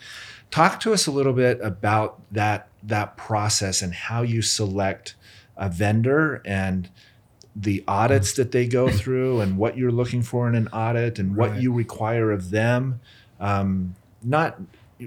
Talk 0.51 0.79
to 0.81 0.93
us 0.93 1.07
a 1.07 1.11
little 1.11 1.33
bit 1.33 1.59
about 1.61 2.21
that 2.31 2.67
that 2.83 3.17
process 3.17 3.81
and 3.81 3.93
how 3.93 4.21
you 4.21 4.41
select 4.41 5.15
a 5.57 5.69
vendor 5.69 6.41
and 6.45 6.89
the 7.55 7.83
audits 7.87 8.33
that 8.33 8.51
they 8.51 8.65
go 8.67 8.89
through 8.89 9.39
and 9.41 9.57
what 9.57 9.77
you're 9.77 9.91
looking 9.91 10.21
for 10.23 10.47
in 10.47 10.55
an 10.55 10.67
audit 10.69 11.19
and 11.19 11.35
what 11.35 11.51
Right. 11.51 11.61
you 11.61 11.71
require 11.71 12.31
of 12.31 12.49
them. 12.49 12.99
Um, 13.39 13.95
not, 14.23 14.59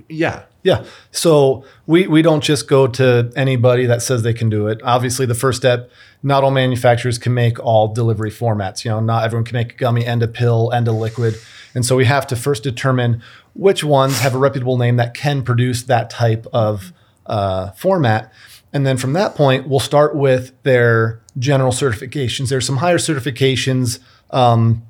yeah, 0.08 0.44
Yeah. 0.62 0.84
So 1.10 1.64
we, 1.86 2.06
we 2.06 2.22
don't 2.22 2.42
just 2.42 2.68
go 2.68 2.86
to 2.86 3.32
anybody 3.36 3.86
that 3.86 4.02
says 4.02 4.22
they 4.22 4.34
can 4.34 4.48
do 4.48 4.68
it. 4.68 4.80
Obviously, 4.82 5.26
the 5.26 5.34
first 5.34 5.58
step, 5.58 5.90
not 6.22 6.44
all 6.44 6.50
manufacturers 6.50 7.18
can 7.18 7.34
make 7.34 7.58
all 7.58 7.88
delivery 7.88 8.30
formats. 8.30 8.84
You 8.84 8.90
know, 8.90 9.00
not 9.00 9.24
everyone 9.24 9.44
can 9.44 9.54
make 9.54 9.74
a 9.74 9.76
gummy 9.76 10.04
and 10.04 10.22
a 10.22 10.28
pill 10.28 10.70
and 10.70 10.86
a 10.88 10.92
liquid. 10.92 11.36
And 11.74 11.84
so 11.84 11.96
we 11.96 12.04
have 12.06 12.26
to 12.28 12.36
first 12.36 12.62
determine 12.62 13.22
which 13.54 13.84
ones 13.84 14.20
have 14.20 14.34
a 14.34 14.38
reputable 14.38 14.76
name 14.76 14.96
that 14.96 15.14
can 15.14 15.42
produce 15.42 15.82
that 15.84 16.10
type 16.10 16.46
of 16.52 16.92
uh, 17.26 17.70
format. 17.72 18.32
And 18.72 18.86
then 18.86 18.96
from 18.96 19.12
that 19.12 19.34
point, 19.34 19.68
we'll 19.68 19.80
start 19.80 20.16
with 20.16 20.52
their 20.62 21.20
general 21.38 21.72
certifications. 21.72 22.48
There's 22.48 22.66
some 22.66 22.78
higher 22.78 22.98
certifications. 22.98 24.00
Um, 24.30 24.82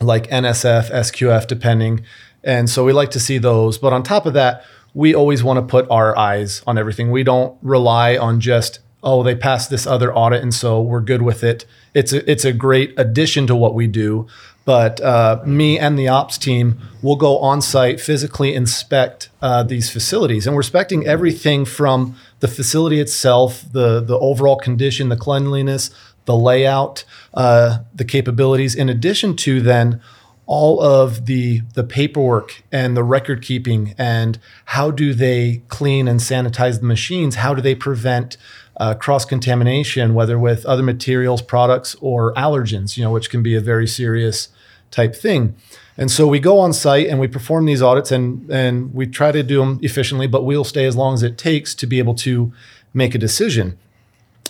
like 0.00 0.28
NSF, 0.28 0.90
SQF, 0.90 1.46
depending. 1.46 2.04
And 2.48 2.70
so 2.70 2.82
we 2.82 2.94
like 2.94 3.10
to 3.10 3.20
see 3.20 3.36
those. 3.36 3.76
But 3.76 3.92
on 3.92 4.02
top 4.02 4.24
of 4.24 4.32
that, 4.32 4.64
we 4.94 5.14
always 5.14 5.44
want 5.44 5.58
to 5.58 5.70
put 5.70 5.86
our 5.90 6.16
eyes 6.16 6.62
on 6.66 6.78
everything. 6.78 7.10
We 7.10 7.22
don't 7.22 7.58
rely 7.60 8.16
on 8.16 8.40
just, 8.40 8.80
oh, 9.02 9.22
they 9.22 9.34
passed 9.34 9.68
this 9.68 9.86
other 9.86 10.12
audit 10.14 10.42
and 10.42 10.54
so 10.54 10.80
we're 10.80 11.02
good 11.02 11.20
with 11.20 11.44
it. 11.44 11.66
It's 11.92 12.14
a, 12.14 12.28
it's 12.28 12.46
a 12.46 12.54
great 12.54 12.94
addition 12.96 13.46
to 13.48 13.54
what 13.54 13.74
we 13.74 13.86
do. 13.86 14.26
But 14.64 14.98
uh, 15.02 15.42
me 15.44 15.78
and 15.78 15.98
the 15.98 16.08
ops 16.08 16.38
team 16.38 16.78
will 17.02 17.16
go 17.16 17.38
on 17.38 17.60
site, 17.60 18.00
physically 18.00 18.54
inspect 18.54 19.28
uh, 19.42 19.62
these 19.62 19.90
facilities. 19.90 20.46
And 20.46 20.56
we're 20.56 20.62
inspecting 20.62 21.06
everything 21.06 21.66
from 21.66 22.16
the 22.40 22.48
facility 22.48 22.98
itself, 22.98 23.62
the, 23.72 24.00
the 24.00 24.18
overall 24.18 24.56
condition, 24.56 25.10
the 25.10 25.16
cleanliness, 25.16 25.90
the 26.24 26.36
layout, 26.36 27.04
uh, 27.34 27.80
the 27.94 28.04
capabilities, 28.04 28.74
in 28.74 28.88
addition 28.88 29.36
to 29.36 29.60
then 29.60 30.00
all 30.48 30.80
of 30.80 31.26
the 31.26 31.60
the 31.74 31.84
paperwork 31.84 32.64
and 32.72 32.96
the 32.96 33.04
record 33.04 33.42
keeping 33.42 33.94
and 33.98 34.38
how 34.64 34.90
do 34.90 35.12
they 35.12 35.62
clean 35.68 36.08
and 36.08 36.18
sanitize 36.18 36.80
the 36.80 36.86
machines? 36.86 37.36
How 37.36 37.54
do 37.54 37.60
they 37.60 37.74
prevent 37.74 38.38
uh, 38.78 38.94
cross 38.94 39.26
contamination, 39.26 40.14
whether 40.14 40.38
with 40.38 40.64
other 40.64 40.82
materials, 40.82 41.42
products, 41.42 41.94
or 42.00 42.32
allergens? 42.32 42.96
You 42.96 43.04
know, 43.04 43.12
which 43.12 43.28
can 43.28 43.42
be 43.42 43.54
a 43.54 43.60
very 43.60 43.86
serious 43.86 44.48
type 44.90 45.14
thing. 45.14 45.54
And 45.98 46.10
so 46.10 46.26
we 46.26 46.40
go 46.40 46.58
on 46.58 46.72
site 46.72 47.08
and 47.08 47.20
we 47.20 47.28
perform 47.28 47.66
these 47.66 47.82
audits 47.82 48.10
and 48.10 48.50
and 48.50 48.94
we 48.94 49.06
try 49.06 49.30
to 49.32 49.42
do 49.42 49.58
them 49.58 49.78
efficiently, 49.82 50.26
but 50.26 50.44
we'll 50.44 50.64
stay 50.64 50.86
as 50.86 50.96
long 50.96 51.12
as 51.12 51.22
it 51.22 51.36
takes 51.36 51.74
to 51.74 51.86
be 51.86 51.98
able 51.98 52.14
to 52.14 52.54
make 52.94 53.14
a 53.14 53.18
decision. 53.18 53.78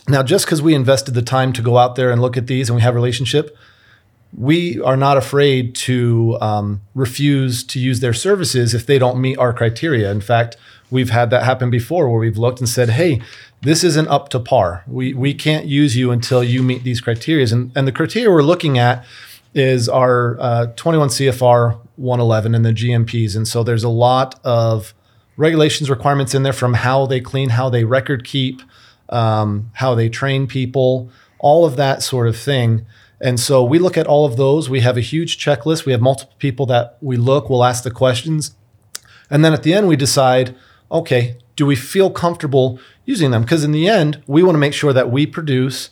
Now, 0.07 0.23
just 0.23 0.47
because 0.47 0.63
we 0.63 0.75
invested 0.75 1.15
the 1.15 1.23
time 1.23 1.53
to 1.55 1.61
go 1.61 1.77
out 1.77 1.97
there 1.97 2.13
and 2.13 2.23
look 2.23 2.37
at 2.37 2.47
these 2.47 2.71
and 2.71 2.77
we 2.77 2.83
have 2.83 2.95
relationship, 2.95 3.55
we 4.37 4.81
are 4.81 4.97
not 4.97 5.17
afraid 5.17 5.75
to 5.75 6.37
um, 6.41 6.81
refuse 6.95 7.65
to 7.65 7.81
use 7.81 8.01
their 8.01 8.13
services 8.13 8.75
if 8.75 8.87
they 8.87 8.99
don't 8.99 9.21
meet 9.21 9.39
our 9.39 9.53
criteria. 9.53 10.11
In 10.11 10.21
fact, 10.21 10.57
we've 10.91 11.11
had 11.11 11.31
that 11.31 11.45
happen 11.45 11.71
before 11.71 12.09
where 12.09 12.21
we've 12.21 12.39
looked 12.39 12.61
and 12.61 12.69
said, 12.69 12.91
hey, 12.91 13.23
this 13.63 13.83
isn't 13.83 14.09
up 14.09 14.29
to 14.31 14.41
par. 14.41 14.85
We, 14.87 15.15
we 15.15 15.35
can't 15.35 15.67
use 15.67 15.97
you 15.97 16.11
until 16.11 16.45
you 16.45 16.63
meet 16.63 16.85
these 16.85 17.01
criteria. 17.01 17.47
And, 17.51 17.73
and 17.77 17.87
the 17.87 17.93
criteria 17.93 18.31
we're 18.31 18.43
looking 18.43 18.79
at 18.79 19.05
is 19.55 19.89
our 19.89 20.39
uh, 20.39 20.67
21 20.77 21.09
CFR 21.09 21.79
111 21.97 22.55
and 22.55 22.65
the 22.65 22.73
GMPs. 22.73 23.35
And 23.35 23.49
so 23.49 23.63
there's 23.63 23.85
a 23.85 23.89
lot 23.89 24.39
of 24.45 24.95
regulations, 25.37 25.91
requirements 25.91 26.35
in 26.35 26.43
there 26.43 26.53
from 26.53 26.75
how 26.75 27.07
they 27.07 27.21
clean, 27.21 27.51
how 27.51 27.71
they 27.71 27.85
record 27.85 28.25
keep, 28.25 28.63
um, 29.09 29.71
how 29.75 29.95
they 29.95 30.09
train 30.09 30.47
people, 30.47 31.11
all 31.39 31.65
of 31.65 31.77
that 31.77 32.03
sort 32.03 32.29
of 32.29 32.37
thing. 32.37 32.85
And 33.21 33.41
so 33.41 33.65
we 33.65 33.79
look 33.79 33.97
at 33.97 34.07
all 34.07 34.25
of 34.25 34.37
those. 34.37 34.71
We 34.71 34.81
have 34.81 34.97
a 34.97 35.03
huge 35.03 35.39
checklist. 35.39 35.85
We 35.85 35.93
have 35.93 36.01
multiple 36.01 36.37
people 36.39 36.67
that 36.67 36.99
we 37.01 37.17
look, 37.17 37.51
we'll 37.51 37.65
ask 37.65 37.83
the 37.83 37.91
questions. 37.91 38.55
And 39.31 39.45
then 39.45 39.53
at 39.53 39.63
the 39.63 39.75
end, 39.75 39.89
we 39.89 39.97
decide 39.97 40.57
okay, 40.91 41.37
do 41.55 41.67
we 41.67 41.77
feel 41.77 42.11
comfortable 42.11 42.79
using 43.05 43.31
them? 43.31 43.43
Because 43.43 43.65
in 43.65 43.73
the 43.73 43.89
end, 43.89 44.23
we 44.27 44.43
want 44.43 44.55
to 44.55 44.61
make 44.61 44.73
sure 44.73 44.93
that 44.93 45.11
we 45.11 45.27
produce 45.27 45.91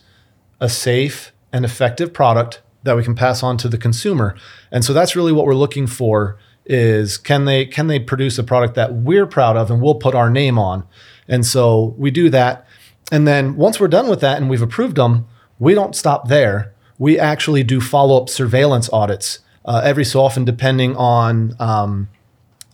a 0.59 0.69
safe 0.69 1.31
and 1.53 1.63
effective 1.63 2.13
product 2.13 2.61
that 2.83 2.95
we 2.95 3.03
can 3.03 3.15
pass 3.15 3.43
on 3.43 3.57
to 3.57 3.67
the 3.67 3.77
consumer. 3.77 4.35
And 4.71 4.83
so 4.83 4.93
that's 4.93 5.15
really 5.15 5.31
what 5.31 5.45
we're 5.45 5.55
looking 5.55 5.87
for 5.87 6.37
is 6.65 7.17
can 7.17 7.45
they 7.45 7.65
can 7.65 7.87
they 7.87 7.99
produce 7.99 8.37
a 8.37 8.43
product 8.43 8.75
that 8.75 8.93
we're 8.93 9.25
proud 9.25 9.55
of 9.55 9.71
and 9.71 9.81
we'll 9.81 9.95
put 9.95 10.15
our 10.15 10.29
name 10.29 10.57
on. 10.57 10.85
And 11.27 11.45
so 11.45 11.95
we 11.97 12.11
do 12.11 12.29
that. 12.29 12.65
And 13.11 13.27
then 13.27 13.55
once 13.55 13.79
we're 13.79 13.87
done 13.87 14.09
with 14.09 14.21
that 14.21 14.37
and 14.37 14.49
we've 14.49 14.61
approved 14.61 14.95
them, 14.95 15.27
we 15.59 15.73
don't 15.73 15.95
stop 15.95 16.27
there. 16.27 16.73
We 16.97 17.19
actually 17.19 17.63
do 17.63 17.79
follow-up 17.79 18.29
surveillance 18.29 18.89
audits 18.91 19.39
uh, 19.65 19.81
every 19.83 20.05
so 20.05 20.21
often, 20.21 20.45
depending 20.45 20.95
on 20.95 21.55
um, 21.59 22.09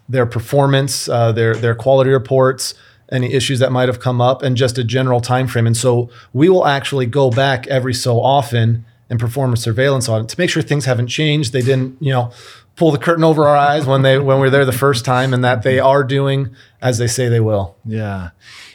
their 0.08 0.26
performance, 0.26 1.10
uh, 1.10 1.32
their 1.32 1.56
their 1.56 1.76
quality 1.76 2.12
reports, 2.12 2.74
any 3.12 3.34
issues 3.34 3.60
that 3.60 3.72
might 3.72 3.90
have 3.90 4.00
come 4.00 4.22
up, 4.22 4.42
and 4.44 4.56
just 4.56 4.78
a 4.78 4.84
general 4.84 5.20
time 5.20 5.48
frame. 5.48 5.68
And 5.68 5.76
so 5.76 6.10
we 6.34 6.50
will 6.50 6.66
actually 6.66 7.06
go 7.06 7.30
back 7.30 7.68
every 7.68 7.94
so 7.94 8.22
often 8.22 8.86
and 9.10 9.20
perform 9.20 9.54
a 9.54 9.58
surveillance 9.58 10.08
audit 10.08 10.30
to 10.30 10.40
make 10.40 10.50
sure 10.50 10.64
things 10.64 10.86
haven't 10.86 11.08
changed. 11.08 11.52
They 11.52 11.62
didn't, 11.62 12.02
you 12.02 12.12
know, 12.12 12.32
pull 12.76 12.92
the 12.92 12.98
curtain 12.98 13.24
over 13.24 13.46
our 13.46 13.56
eyes 13.56 13.86
when 13.86 14.02
they 14.02 14.18
when 14.18 14.38
we 14.38 14.44
were 14.44 14.50
there 14.50 14.66
the 14.66 14.72
first 14.72 15.06
time, 15.06 15.34
and 15.34 15.44
that 15.44 15.64
they 15.64 15.80
are 15.80 16.04
doing 16.04 16.56
as 16.82 16.98
they 16.98 17.08
say 17.08 17.28
they 17.28 17.40
will. 17.40 17.76
Yeah, 17.86 18.30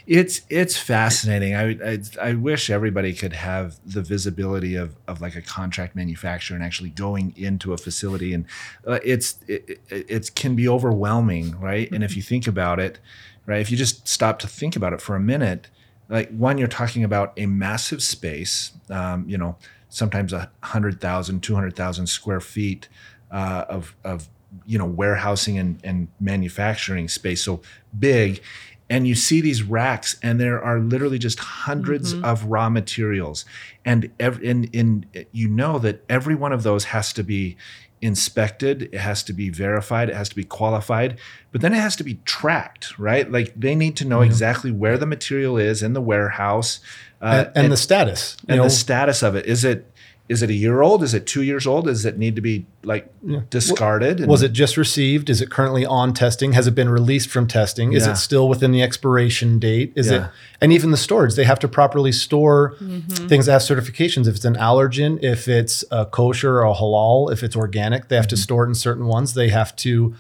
it's 0.09 0.41
it's 0.49 0.79
fascinating. 0.79 1.55
I, 1.55 1.77
I 1.85 1.99
I 2.21 2.33
wish 2.33 2.71
everybody 2.71 3.13
could 3.13 3.35
have 3.35 3.77
the 3.85 4.01
visibility 4.01 4.75
of 4.75 4.97
of 5.07 5.21
like 5.21 5.37
a 5.37 5.43
contract 5.43 5.95
manufacturer 5.95 6.55
and 6.57 6.65
actually 6.65 6.89
going 6.89 7.35
into 7.37 7.75
a 7.75 7.77
facility, 7.77 8.33
and 8.33 8.47
uh, 8.87 9.01
it's 9.05 9.39
it, 9.47 9.81
it, 9.91 10.07
it 10.09 10.35
can 10.35 10.57
be 10.57 10.67
overwhelming, 10.67 11.61
right? 11.61 11.93
And 11.93 12.03
if 12.03 12.17
you 12.17 12.23
think 12.23 12.47
about 12.47 12.81
it, 12.81 12.99
right, 13.45 13.61
if 13.61 13.71
you 13.71 13.77
just 13.77 14.09
stop 14.09 14.39
to 14.39 14.49
think 14.49 14.77
about 14.77 14.95
it 14.95 15.03
for 15.03 15.15
a 15.15 15.21
minute, 15.21 15.69
like 16.09 16.31
one, 16.31 16.57
you're 16.57 16.69
talking 16.69 17.05
about 17.05 17.35
a 17.37 17.45
massive 17.45 18.03
space, 18.03 18.73
um, 18.89 19.29
you 19.29 19.37
know, 19.37 19.57
sometimes 19.91 20.33
a 20.33 20.51
hundred 20.63 21.03
thousand, 21.03 21.43
two 21.43 21.55
hundred 21.55 21.77
thousand 21.77 22.07
square 22.07 22.41
feet 22.41 22.89
uh, 23.31 23.67
of 23.69 23.95
of 24.05 24.31
you 24.65 24.79
know 24.79 24.87
warehousing 24.87 25.59
and, 25.59 25.79
and 25.85 26.09
manufacturing 26.21 27.09
space 27.09 27.43
so 27.43 27.61
big 27.99 28.43
and 28.91 29.07
you 29.07 29.15
see 29.15 29.41
these 29.41 29.63
racks 29.63 30.17
and 30.23 30.41
there 30.41 30.63
are 30.63 30.79
literally 30.79 31.19
just 31.19 31.39
100s 31.39 32.23
of 32.23 32.45
raw 32.45 32.71
materials. 32.71 33.45
And 33.85 34.11
ev- 34.19 34.43
in, 34.43 34.65
in 34.65 35.07
you 35.33 35.49
know 35.49 35.79
that 35.79 36.05
every 36.09 36.35
one 36.35 36.53
of 36.53 36.63
those 36.63 36.85
has 36.85 37.13
to 37.15 37.23
be 37.23 37.57
inspected 38.01 38.83
it 38.83 38.95
has 38.95 39.25
to 39.25 39.33
be 39.33 39.51
verified 39.51 40.09
it 40.09 40.15
has 40.15 40.29
to 40.29 40.37
be 40.37 40.45
qualified 40.45 41.19
but 41.51 41.61
then 41.61 41.73
it 41.73 41.79
has 41.79 41.97
to 41.97 42.05
be 42.05 42.21
tracked 42.25 42.97
right? 42.97 43.31
Like 43.31 43.53
they 43.59 43.75
need 43.75 43.97
to 43.97 44.05
know 44.05 44.21
exactly 44.21 44.71
where 44.71 44.99
the 44.99 45.07
material 45.07 45.57
is 45.57 45.83
in 45.83 45.95
the 45.95 46.01
warehouse 46.01 46.81
uh, 47.21 47.47
and, 47.55 47.65
and 47.65 47.73
the 47.73 47.77
status. 47.77 48.37
You 48.43 48.53
and 48.53 48.57
know, 48.59 48.65
the 48.65 48.71
status 48.71 49.23
of 49.23 49.35
it. 49.35 49.47
Is 49.47 49.65
it 49.65 49.91
is 50.29 50.43
it 50.43 50.51
a 50.51 50.55
year 50.55 50.83
old? 50.83 51.03
Is 51.03 51.15
it 51.15 51.27
two 51.27 51.43
years 51.43 51.67
old? 51.67 51.87
Does 51.87 52.05
it 52.05 52.19
need 52.19 52.37
to 52.37 52.43
be 52.43 52.67
like 52.83 53.11
discarded? 53.49 54.27
Was 54.27 54.43
it 54.43 54.53
just 54.53 54.77
received? 54.77 55.31
Is 55.31 55.41
it 55.41 55.51
currently 55.51 55.87
on 55.87 56.13
testing? 56.13 56.53
Has 56.53 56.67
it 56.67 56.75
been 56.75 56.89
released 56.91 57.31
from 57.31 57.47
testing? 57.47 57.93
Is 57.95 58.05
Yeah. 58.07 58.13
it 58.13 58.17
still 58.17 58.49
within 58.49 58.71
the 58.73 58.83
expiration 58.83 59.59
date? 59.59 59.93
Is 59.97 60.11
Yeah. 60.11 60.27
it 60.27 60.31
and 60.61 60.73
even 60.73 60.91
the 60.91 60.97
storage? 60.97 61.35
They 61.35 61.45
have 61.45 61.59
to 61.61 61.69
properly 61.69 62.13
store 62.13 62.75
Mm-hmm. 62.83 63.27
things 63.29 63.47
that 63.47 63.53
have 63.53 63.63
certifications. 63.63 64.27
If 64.27 64.37
it's 64.37 64.45
an 64.45 64.57
allergen, 64.57 65.19
if 65.23 65.49
it's 65.49 65.85
a 65.91 66.05
kosher 66.05 66.59
or 66.59 66.65
a 66.65 66.75
halal, 66.75 67.33
if 67.33 67.43
it's 67.43 67.57
organic, 67.57 68.09
they 68.09 68.17
have 68.17 68.29
to 68.29 68.35
Mm-hmm. 68.37 68.43
store 68.43 68.65
it 68.65 68.69
in 68.69 68.75
certain 68.75 69.07
ones. 69.07 69.35
They 69.35 69.49
have 69.49 69.75
to 69.77 70.15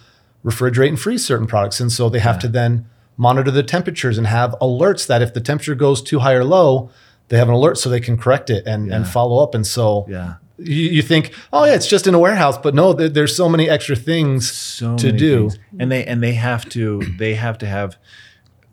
refrigerate 0.44 0.88
and 0.88 0.98
freeze 1.00 1.26
certain 1.26 1.46
products, 1.46 1.80
and 1.80 1.92
so 1.92 2.08
they 2.08 2.20
have 2.20 2.38
to 2.38 2.48
then 2.48 2.86
monitor 3.16 3.50
the 3.50 3.62
temperatures 3.64 4.16
and 4.16 4.26
have 4.28 4.54
alerts 4.62 5.06
that 5.06 5.20
if 5.20 5.34
the 5.34 5.40
temperature 5.40 5.74
goes 5.74 6.00
too 6.00 6.20
high 6.20 6.34
or 6.34 6.44
low, 6.44 6.88
they 7.28 7.38
have 7.38 7.48
an 7.48 7.54
alert 7.54 7.78
so 7.78 7.88
they 7.90 8.00
can 8.00 8.16
correct 8.16 8.50
it 8.50 8.66
and, 8.66 8.92
and 8.92 9.06
follow 9.06 9.42
up. 9.42 9.54
And 9.54 9.66
so 9.66 10.06
Yeah. 10.08 10.34
you, 10.58 10.88
you 10.90 11.02
think, 11.02 11.32
oh 11.52 11.64
yeah, 11.64 11.74
it's 11.74 11.86
just 11.86 12.06
in 12.06 12.14
a 12.14 12.18
warehouse, 12.18 12.56
but 12.58 12.74
no, 12.74 12.92
there, 12.92 13.08
there's 13.08 13.36
so 13.36 13.48
many 13.48 13.68
extra 13.68 13.96
things 13.96 14.50
so 14.50 14.96
to 14.96 15.12
do. 15.12 15.50
things. 15.50 15.58
and 15.78 15.90
they 15.92 16.04
and 16.04 16.22
they 16.22 16.32
have 16.34 16.68
to 16.70 17.00
they 17.18 17.34
have 17.34 17.58
to 17.58 17.66
have 17.66 17.96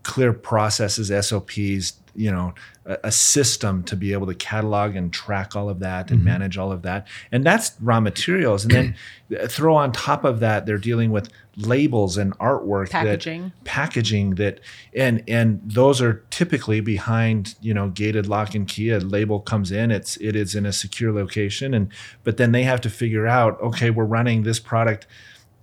clear 0.03 0.33
processes 0.33 1.11
SOPs 1.27 1.93
you 2.15 2.31
know 2.31 2.53
a, 2.85 2.97
a 3.05 3.11
system 3.11 3.83
to 3.83 3.95
be 3.95 4.13
able 4.13 4.27
to 4.27 4.35
catalog 4.35 4.95
and 4.95 5.11
track 5.11 5.55
all 5.55 5.69
of 5.69 5.79
that 5.79 6.09
and 6.09 6.19
mm-hmm. 6.19 6.25
manage 6.25 6.57
all 6.57 6.71
of 6.71 6.81
that. 6.83 7.07
And 7.31 7.43
that's 7.43 7.75
raw 7.81 7.99
materials. 7.99 8.63
And 8.65 8.95
then 9.29 9.47
throw 9.47 9.75
on 9.75 9.91
top 9.91 10.23
of 10.23 10.39
that 10.39 10.65
they're 10.65 10.77
dealing 10.77 11.11
with 11.11 11.29
labels 11.57 12.17
and 12.17 12.37
artwork 12.37 12.89
Packaging. 12.89 13.43
that 13.43 13.63
packaging 13.63 14.35
that 14.35 14.59
and 14.93 15.23
and 15.27 15.61
those 15.63 16.01
are 16.01 16.25
typically 16.29 16.81
behind 16.81 17.55
you 17.61 17.73
know 17.73 17.89
gated 17.89 18.27
lock 18.27 18.55
and 18.55 18.67
key. 18.67 18.89
A 18.89 18.99
label 18.99 19.39
comes 19.39 19.71
in 19.71 19.91
it's 19.91 20.17
it 20.17 20.35
is 20.35 20.55
in 20.55 20.65
a 20.65 20.73
secure 20.73 21.11
location. 21.11 21.73
And 21.73 21.91
but 22.23 22.37
then 22.37 22.51
they 22.51 22.63
have 22.63 22.81
to 22.81 22.89
figure 22.89 23.27
out 23.27 23.59
okay 23.61 23.89
we're 23.89 24.05
running 24.05 24.43
this 24.43 24.59
product 24.59 25.07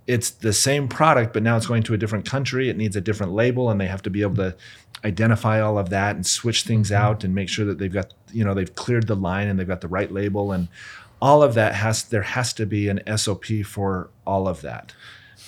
it's 0.05 0.29
the 0.29 0.53
same 0.53 0.87
product, 0.87 1.33
but 1.33 1.43
now 1.43 1.55
it's 1.55 1.65
going 1.65 1.83
to 1.83 1.93
a 1.93 1.97
different 1.97 2.25
country. 2.25 2.69
It 2.69 2.77
needs 2.77 2.95
a 2.95 3.01
different 3.01 3.31
label, 3.31 3.69
and 3.69 3.79
they 3.79 3.87
have 3.87 4.01
to 4.03 4.09
be 4.09 4.21
able 4.21 4.35
to 4.35 4.55
identify 5.05 5.59
all 5.59 5.77
of 5.77 5.89
that 5.89 6.15
and 6.15 6.25
switch 6.25 6.63
things 6.63 6.89
mm-hmm. 6.89 7.03
out 7.03 7.23
and 7.23 7.35
make 7.35 7.49
sure 7.49 7.65
that 7.65 7.77
they've 7.77 7.93
got 7.93 8.13
you 8.31 8.43
know 8.43 8.53
they've 8.53 8.75
cleared 8.75 9.07
the 9.07 9.15
line 9.15 9.47
and 9.47 9.59
they've 9.59 9.67
got 9.67 9.81
the 9.81 9.87
right 9.87 10.11
label 10.11 10.51
and 10.51 10.67
all 11.23 11.41
of 11.41 11.53
that 11.53 11.73
has 11.73 12.03
there 12.03 12.21
has 12.21 12.51
to 12.51 12.65
be 12.65 12.89
an 12.89 13.01
SOP 13.17 13.45
for 13.65 14.09
all 14.27 14.45
of 14.45 14.61
that. 14.61 14.93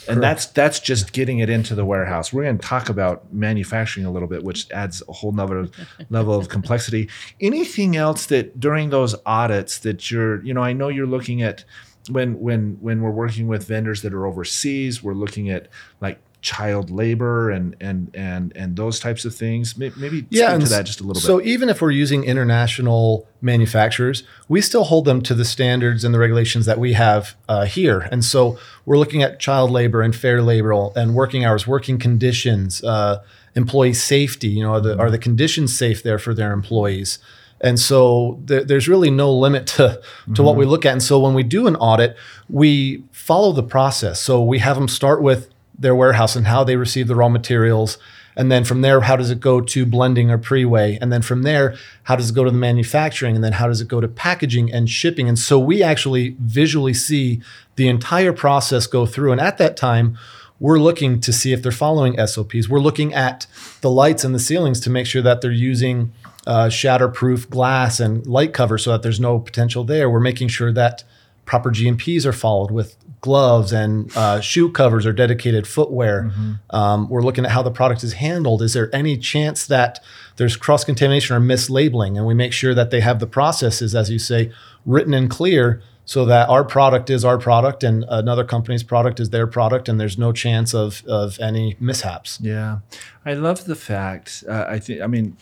And 0.08 0.24
that's 0.24 0.46
that's 0.46 0.80
just 0.80 1.12
getting 1.12 1.40
it 1.40 1.50
into 1.50 1.76
the 1.76 1.84
warehouse. 1.84 2.32
We're 2.32 2.44
going 2.44 2.60
to 2.60 2.66
talk 2.66 2.88
about 2.88 3.34
manufacturing 3.34 4.06
a 4.06 4.12
little 4.12 4.30
bit, 4.30 4.44
which 4.44 4.72
adds 4.72 5.04
a 5.10 5.12
whole 5.12 5.34
nother 5.34 5.68
level 6.10 6.34
of 6.36 6.48
complexity. 6.48 7.10
Anything 7.42 7.98
else 7.98 8.28
that 8.28 8.58
during 8.58 8.90
those 8.90 9.16
audits 9.26 9.80
that 9.80 10.10
you're, 10.10 10.42
you 10.46 10.54
know, 10.54 10.62
I 10.62 10.72
know 10.72 10.88
you're 10.88 11.08
looking 11.08 11.42
at 11.42 11.66
when 12.10 12.40
when 12.40 12.78
when 12.80 13.02
we're 13.02 13.12
working 13.12 13.48
with 13.48 13.68
vendors 13.68 14.02
that 14.04 14.14
are 14.14 14.26
overseas, 14.26 15.04
we're 15.04 15.14
looking 15.14 15.50
at 15.50 15.68
like 16.00 16.20
child 16.46 16.92
labor 16.92 17.50
and 17.50 17.76
and 17.82 18.12
and 18.14 18.56
and 18.56 18.76
those 18.76 19.00
types 19.00 19.26
of 19.26 19.34
things. 19.34 19.76
May- 19.76 19.92
Maybe 19.98 20.20
speak 20.20 20.70
to 20.70 20.70
that 20.70 20.86
just 20.86 21.00
a 21.02 21.04
little 21.04 21.20
So 21.20 21.38
bit. 21.40 21.44
So 21.46 21.50
even 21.50 21.70
if 21.70 21.82
we're 21.82 21.90
using 21.90 22.24
international 22.24 23.28
manufacturers, 23.42 24.24
we 24.48 24.62
still 24.62 24.84
hold 24.84 25.06
them 25.06 25.22
to 25.24 25.34
the 25.34 25.44
standards 25.44 26.04
and 26.04 26.14
the 26.14 26.20
regulations 26.20 26.68
that 26.68 26.78
we 26.78 26.94
have 26.94 27.36
uh, 27.50 27.66
here. 27.66 28.08
And 28.12 28.24
so 28.24 28.60
we're 28.86 29.00
looking 29.00 29.24
at 29.24 29.40
child 29.40 29.72
labor 29.72 30.04
and 30.04 30.16
fair 30.16 30.44
labor 30.44 30.72
and 30.96 31.16
working 31.16 31.44
hours, 31.44 31.66
working 31.66 31.98
conditions, 31.98 32.84
uh, 32.84 33.24
employee 33.56 33.94
safety. 33.94 34.50
You 34.50 34.64
know, 34.66 34.74
are 34.74 34.82
the 34.82 34.98
are 35.00 35.10
the 35.10 35.18
conditions 35.18 35.76
safe 35.76 36.04
there 36.04 36.20
for 36.20 36.36
their 36.36 36.54
employees? 36.54 37.18
And 37.62 37.80
so 37.80 38.40
th- 38.48 38.68
there's 38.68 38.88
really 38.88 39.10
no 39.10 39.34
limit 39.34 39.66
to, 39.78 40.02
to 40.36 40.44
what 40.44 40.58
we 40.58 40.66
look 40.66 40.86
at. 40.86 40.92
And 40.92 41.02
so 41.02 41.20
when 41.20 41.34
we 41.34 41.42
do 41.42 41.68
an 41.68 41.76
audit, 41.78 42.18
we 42.50 43.04
follow 43.12 43.54
the 43.54 43.64
process. 43.64 44.22
So 44.22 44.44
we 44.44 44.60
have 44.60 44.76
them 44.76 44.90
start 44.90 45.22
with 45.22 45.50
their 45.78 45.96
warehouse 45.96 46.36
and 46.36 46.48
how 46.48 46.64
they 46.64 46.76
receive 46.76 47.08
the 47.08 47.16
raw 47.16 47.30
materials. 47.30 47.98
And 48.36 48.52
then 48.52 48.66
from 48.66 48.82
there, 48.82 49.02
how 49.02 49.16
does 49.16 49.32
it 49.32 49.40
go 49.40 49.62
to 49.62 49.86
blending 49.86 50.30
or 50.30 50.38
pre-weigh? 50.38 50.98
And 51.02 51.12
then 51.12 51.22
from 51.22 51.44
there, 51.44 51.76
how 52.04 52.16
does 52.16 52.30
it 52.30 52.36
go 52.36 52.44
to 52.44 52.52
the 52.52 52.58
manufacturing? 52.58 53.36
And 53.36 53.44
then 53.44 53.54
how 53.54 53.68
does 53.68 53.80
it 53.80 53.88
go 53.88 54.02
to 54.02 54.08
packaging 54.08 54.74
and 54.74 54.90
shipping? 54.90 55.30
And 55.30 55.40
so 55.40 55.58
we 55.58 55.82
actually 55.82 56.36
visually 56.40 56.94
see 56.94 57.42
the 57.78 57.88
entire 57.88 58.34
process 58.34 58.88
go 58.88 59.06
through. 59.06 59.32
And 59.32 59.40
at 59.40 59.58
that 59.60 59.78
time, 59.78 60.18
we're 60.60 60.80
looking 60.80 61.20
to 61.22 61.34
see 61.34 61.54
if 61.54 61.62
they're 61.62 61.72
following 61.72 62.16
SOPs. 62.26 62.70
We're 62.70 62.80
looking 62.80 63.14
at 63.14 63.48
the 63.82 63.90
lights 63.90 64.24
and 64.24 64.34
the 64.34 64.40
ceilings 64.40 64.80
to 64.82 64.90
make 64.90 65.06
sure 65.06 65.22
that 65.22 65.42
they're 65.42 65.52
using 65.52 66.14
uh, 66.48 66.68
shatterproof 66.68 67.50
glass 67.50 68.00
and 68.00 68.26
light 68.26 68.54
cover 68.54 68.78
so 68.78 68.92
that 68.92 69.02
there's 69.02 69.20
no 69.20 69.40
potential 69.40 69.84
there. 69.84 70.10
We're 70.10 70.20
making 70.20 70.50
sure 70.50 70.72
that 70.72 71.04
proper 71.46 71.72
GMPs 71.72 72.26
are 72.26 72.34
followed 72.34 72.72
with 72.72 72.96
gloves 73.26 73.74
and 73.74 74.16
uh, 74.16 74.40
shoe 74.40 74.70
covers 74.72 75.04
or 75.06 75.12
dedicated 75.12 75.68
footwear. 75.68 76.32
Um, 76.70 77.10
we're 77.10 77.24
looking 77.24 77.44
at 77.44 77.52
how 77.52 77.64
the 77.64 77.72
product 77.72 78.04
is 78.04 78.14
handled. 78.14 78.62
Is 78.62 78.74
there 78.74 78.94
any 78.96 79.18
chance 79.18 79.66
that 79.66 80.00
there's 80.36 80.56
cross 80.56 80.84
contamination 80.84 81.36
or 81.36 81.40
mislabeling? 81.40 82.18
And 82.18 82.28
we 82.28 82.36
make 82.36 82.54
sure 82.54 82.76
that 82.76 82.92
they 82.92 83.02
have 83.02 83.20
the 83.20 83.28
processes, 83.28 83.96
as 83.96 84.12
you 84.12 84.20
say, 84.20 84.52
written 84.86 85.16
and 85.16 85.28
clear 85.28 85.82
so 86.06 86.24
that 86.26 86.48
our 86.50 86.64
product 86.64 87.10
is 87.10 87.26
our 87.26 87.40
product 87.40 87.84
and 87.84 88.06
another 88.08 88.44
company's 88.44 88.84
product 88.84 89.20
is 89.20 89.32
their 89.32 89.48
product 89.48 89.90
and 89.90 90.00
there's 90.00 90.20
no 90.20 90.32
chance 90.32 90.74
of, 90.74 91.04
of 91.08 91.40
any 91.40 91.76
mishaps. 91.80 92.40
Yeah, 92.40 92.80
I 93.26 93.34
love 93.34 93.66
the 93.66 93.76
fact. 93.76 94.44
Uh, 94.48 94.66
I 94.68 94.78
think. 94.78 95.02
I 95.02 95.08
mean, 95.08 95.36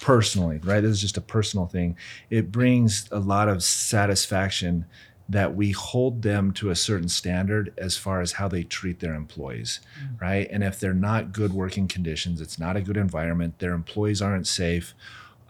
personally, 0.00 0.60
right? 0.62 0.80
This 0.80 0.92
is 0.92 1.00
just 1.00 1.16
a 1.16 1.20
personal 1.20 1.66
thing. 1.66 1.96
It 2.30 2.52
brings 2.52 3.08
a 3.10 3.18
lot 3.18 3.48
of 3.48 3.64
satisfaction 3.64 4.86
that 5.28 5.54
we 5.54 5.70
hold 5.70 6.22
them 6.22 6.52
to 6.52 6.70
a 6.70 6.76
certain 6.76 7.08
standard 7.08 7.72
as 7.78 7.96
far 7.96 8.20
as 8.20 8.32
how 8.32 8.48
they 8.48 8.62
treat 8.62 9.00
their 9.00 9.14
employees, 9.14 9.80
right? 10.20 10.46
And 10.50 10.62
if 10.62 10.78
they're 10.78 10.92
not 10.92 11.32
good 11.32 11.52
working 11.52 11.88
conditions, 11.88 12.40
it's 12.40 12.58
not 12.58 12.76
a 12.76 12.82
good 12.82 12.96
environment. 12.96 13.58
Their 13.58 13.72
employees 13.72 14.20
aren't 14.20 14.46
safe. 14.46 14.94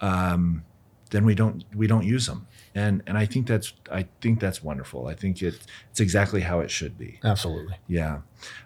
Um, 0.01 0.65
then 1.11 1.25
we 1.25 1.35
don't 1.35 1.65
we 1.75 1.87
don't 1.87 2.05
use 2.05 2.27
them. 2.27 2.47
And 2.75 3.03
and 3.07 3.17
I 3.17 3.27
think 3.27 3.47
that's 3.47 3.73
I 3.91 4.07
think 4.21 4.41
that's 4.41 4.63
wonderful. 4.63 5.07
I 5.07 5.15
think 5.15 5.43
it, 5.43 5.59
it's 5.91 6.01
exactly 6.01 6.41
how 6.41 6.61
it 6.61 6.71
should 6.71 6.99
be. 6.99 7.21
Absolutely. 7.23 7.77
Yeah. 7.87 8.21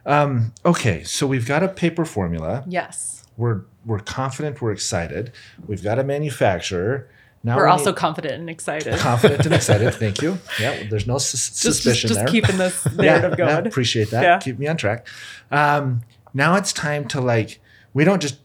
Um, 0.06 0.52
okay, 0.64 1.04
so 1.04 1.26
we've 1.26 1.46
got 1.46 1.62
a 1.62 1.68
paper 1.68 2.04
formula. 2.04 2.64
Yes. 2.66 3.24
We're 3.36 3.62
we're 3.84 4.00
confident. 4.00 4.60
We're 4.60 4.72
excited. 4.72 5.32
We've 5.66 5.82
got 5.82 5.98
a 5.98 6.04
manufacturer. 6.04 7.08
Now 7.44 7.56
We're 7.56 7.66
we 7.66 7.70
also 7.70 7.92
confident 7.92 8.34
and 8.34 8.50
excited. 8.50 8.98
confident 8.98 9.46
and 9.46 9.54
excited. 9.54 9.94
Thank 9.94 10.20
you. 10.22 10.38
Yeah, 10.60 10.84
there's 10.90 11.06
no 11.06 11.18
sus- 11.18 11.48
just 11.50 11.62
just, 11.62 11.82
suspicion 11.82 12.08
just 12.08 12.20
there. 12.20 12.28
keeping 12.28 12.58
this 12.58 12.84
narrative 12.96 13.38
yeah, 13.38 13.46
going. 13.54 13.66
appreciate 13.66 14.10
that. 14.10 14.22
Yeah. 14.22 14.38
Keep 14.38 14.58
me 14.58 14.66
on 14.66 14.76
track. 14.76 15.06
Um, 15.50 16.02
now 16.34 16.56
it's 16.56 16.72
time 16.72 17.06
to 17.08 17.20
like. 17.20 17.60
We 17.94 18.04
don't 18.04 18.20
just 18.20 18.38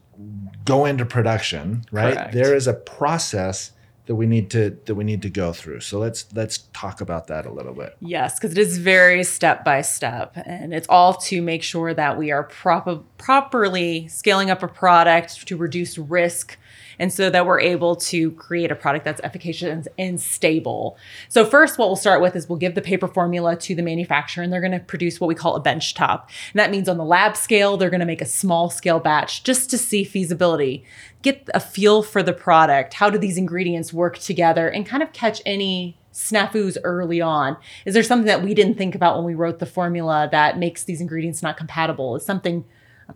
go 0.64 0.86
into 0.86 1.04
production, 1.04 1.84
right? 1.90 2.14
Correct. 2.14 2.32
There 2.32 2.54
is 2.54 2.66
a 2.66 2.74
process 2.74 3.72
that 4.06 4.14
we 4.16 4.26
need 4.26 4.50
to 4.50 4.76
that 4.84 4.94
we 4.94 5.04
need 5.04 5.22
to 5.22 5.30
go 5.30 5.52
through. 5.52 5.80
So 5.80 5.98
let's 5.98 6.26
let's 6.34 6.58
talk 6.72 7.00
about 7.00 7.26
that 7.28 7.46
a 7.46 7.52
little 7.52 7.72
bit. 7.72 7.96
Yes, 8.00 8.38
because 8.38 8.52
it 8.52 8.58
is 8.58 8.78
very 8.78 9.24
step 9.24 9.64
by 9.64 9.80
step, 9.82 10.36
and 10.44 10.74
it's 10.74 10.88
all 10.88 11.14
to 11.14 11.40
make 11.40 11.62
sure 11.62 11.94
that 11.94 12.18
we 12.18 12.30
are 12.30 12.44
proper, 12.44 13.00
properly 13.18 14.08
scaling 14.08 14.50
up 14.50 14.62
a 14.62 14.68
product 14.68 15.46
to 15.48 15.56
reduce 15.56 15.96
risk, 15.98 16.58
and 16.98 17.12
so 17.12 17.30
that 17.30 17.46
we're 17.46 17.60
able 17.60 17.96
to 17.96 18.30
create 18.32 18.70
a 18.70 18.74
product 18.74 19.04
that's 19.04 19.20
efficacious 19.22 19.88
and 19.98 20.20
stable. 20.20 20.96
So 21.28 21.44
first, 21.44 21.78
what 21.78 21.88
we'll 21.88 21.96
start 21.96 22.20
with 22.20 22.36
is 22.36 22.48
we'll 22.48 22.58
give 22.58 22.74
the 22.74 22.82
paper 22.82 23.08
formula 23.08 23.56
to 23.56 23.74
the 23.74 23.82
manufacturer, 23.82 24.42
and 24.42 24.52
they're 24.52 24.60
going 24.60 24.72
to 24.72 24.80
produce 24.80 25.20
what 25.20 25.28
we 25.28 25.34
call 25.34 25.56
a 25.56 25.60
bench 25.60 25.94
top, 25.94 26.30
and 26.52 26.58
that 26.58 26.70
means 26.70 26.88
on 26.88 26.96
the 26.96 27.04
lab 27.04 27.36
scale 27.36 27.76
they're 27.76 27.90
going 27.90 28.00
to 28.00 28.06
make 28.06 28.22
a 28.22 28.26
small 28.26 28.70
scale 28.70 29.00
batch 29.00 29.44
just 29.44 29.70
to 29.70 29.78
see 29.78 30.04
feasibility, 30.04 30.84
get 31.22 31.48
a 31.54 31.60
feel 31.60 32.02
for 32.02 32.22
the 32.22 32.32
product, 32.32 32.94
how 32.94 33.10
do 33.10 33.18
these 33.18 33.36
ingredients 33.36 33.92
work 33.92 34.18
together, 34.18 34.68
and 34.68 34.86
kind 34.86 35.02
of 35.02 35.12
catch 35.12 35.40
any 35.46 35.98
snafus 36.12 36.76
early 36.84 37.20
on? 37.20 37.56
Is 37.84 37.94
there 37.94 38.02
something 38.02 38.26
that 38.26 38.42
we 38.42 38.54
didn't 38.54 38.78
think 38.78 38.94
about 38.94 39.16
when 39.16 39.24
we 39.24 39.34
wrote 39.34 39.58
the 39.58 39.66
formula 39.66 40.28
that 40.30 40.58
makes 40.58 40.84
these 40.84 41.00
ingredients 41.00 41.42
not 41.42 41.56
compatible? 41.56 42.14
Is 42.16 42.24
something 42.24 42.64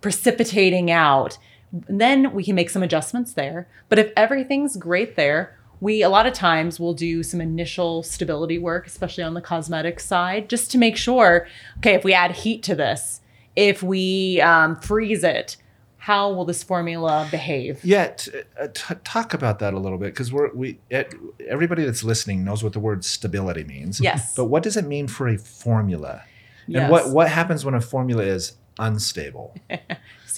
precipitating 0.00 0.90
out? 0.90 1.38
Then 1.72 2.32
we 2.32 2.44
can 2.44 2.54
make 2.54 2.70
some 2.70 2.82
adjustments 2.82 3.34
there. 3.34 3.68
But 3.88 3.98
if 3.98 4.12
everything's 4.16 4.76
great 4.76 5.16
there, 5.16 5.58
we 5.80 6.02
a 6.02 6.08
lot 6.08 6.26
of 6.26 6.32
times 6.32 6.80
will 6.80 6.94
do 6.94 7.22
some 7.22 7.40
initial 7.40 8.02
stability 8.02 8.58
work, 8.58 8.86
especially 8.86 9.24
on 9.24 9.34
the 9.34 9.40
cosmetic 9.40 10.00
side, 10.00 10.48
just 10.48 10.70
to 10.72 10.78
make 10.78 10.96
sure 10.96 11.46
okay, 11.78 11.94
if 11.94 12.04
we 12.04 12.12
add 12.12 12.32
heat 12.32 12.62
to 12.64 12.74
this, 12.74 13.20
if 13.54 13.82
we 13.82 14.40
um, 14.40 14.76
freeze 14.80 15.24
it, 15.24 15.56
how 15.98 16.32
will 16.32 16.44
this 16.44 16.62
formula 16.62 17.28
behave? 17.30 17.84
Yeah, 17.84 18.08
t- 18.08 18.30
uh, 18.58 18.68
t- 18.72 18.94
talk 19.04 19.34
about 19.34 19.58
that 19.58 19.74
a 19.74 19.78
little 19.78 19.98
bit 19.98 20.06
because 20.06 20.32
we're 20.32 20.52
we 20.54 20.78
it, 20.90 21.14
everybody 21.46 21.84
that's 21.84 22.02
listening 22.02 22.44
knows 22.44 22.64
what 22.64 22.72
the 22.72 22.80
word 22.80 23.04
stability 23.04 23.64
means. 23.64 24.00
Yes. 24.00 24.34
But 24.34 24.46
what 24.46 24.62
does 24.62 24.76
it 24.76 24.86
mean 24.86 25.06
for 25.06 25.28
a 25.28 25.36
formula? 25.36 26.22
Yes. 26.66 26.82
And 26.82 26.90
what 26.90 27.10
what 27.10 27.28
happens 27.28 27.64
when 27.64 27.74
a 27.74 27.80
formula 27.80 28.22
is 28.22 28.56
unstable? 28.78 29.54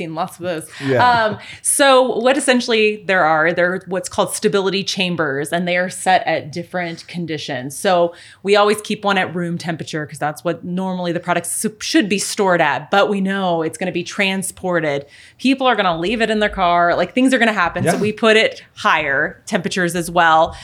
seen 0.00 0.14
lots 0.14 0.38
of 0.38 0.44
those. 0.44 0.70
Yeah. 0.84 1.06
Um, 1.08 1.38
so 1.62 2.16
what 2.18 2.36
essentially 2.36 3.04
there 3.04 3.24
are, 3.24 3.52
they're 3.52 3.82
what's 3.86 4.08
called 4.08 4.34
stability 4.34 4.82
chambers, 4.82 5.52
and 5.52 5.68
they 5.68 5.76
are 5.76 5.90
set 5.90 6.26
at 6.26 6.50
different 6.50 7.06
conditions. 7.06 7.76
So 7.76 8.14
we 8.42 8.56
always 8.56 8.80
keep 8.80 9.04
one 9.04 9.18
at 9.18 9.34
room 9.34 9.58
temperature 9.58 10.06
because 10.06 10.18
that's 10.18 10.42
what 10.42 10.64
normally 10.64 11.12
the 11.12 11.20
products 11.20 11.66
should 11.80 12.08
be 12.08 12.18
stored 12.18 12.60
at. 12.60 12.90
But 12.90 13.08
we 13.10 13.20
know 13.20 13.62
it's 13.62 13.76
going 13.76 13.86
to 13.86 13.92
be 13.92 14.04
transported. 14.04 15.06
People 15.38 15.66
are 15.66 15.76
going 15.76 15.86
to 15.86 15.96
leave 15.96 16.22
it 16.22 16.30
in 16.30 16.38
their 16.38 16.48
car. 16.48 16.96
Like 16.96 17.14
things 17.14 17.34
are 17.34 17.38
going 17.38 17.48
to 17.48 17.52
happen. 17.52 17.84
So 17.84 17.98
we 17.98 18.12
put 18.12 18.36
it 18.36 18.64
higher 18.74 19.42
temperatures 19.46 19.94
as 19.94 20.10
well. 20.10 20.56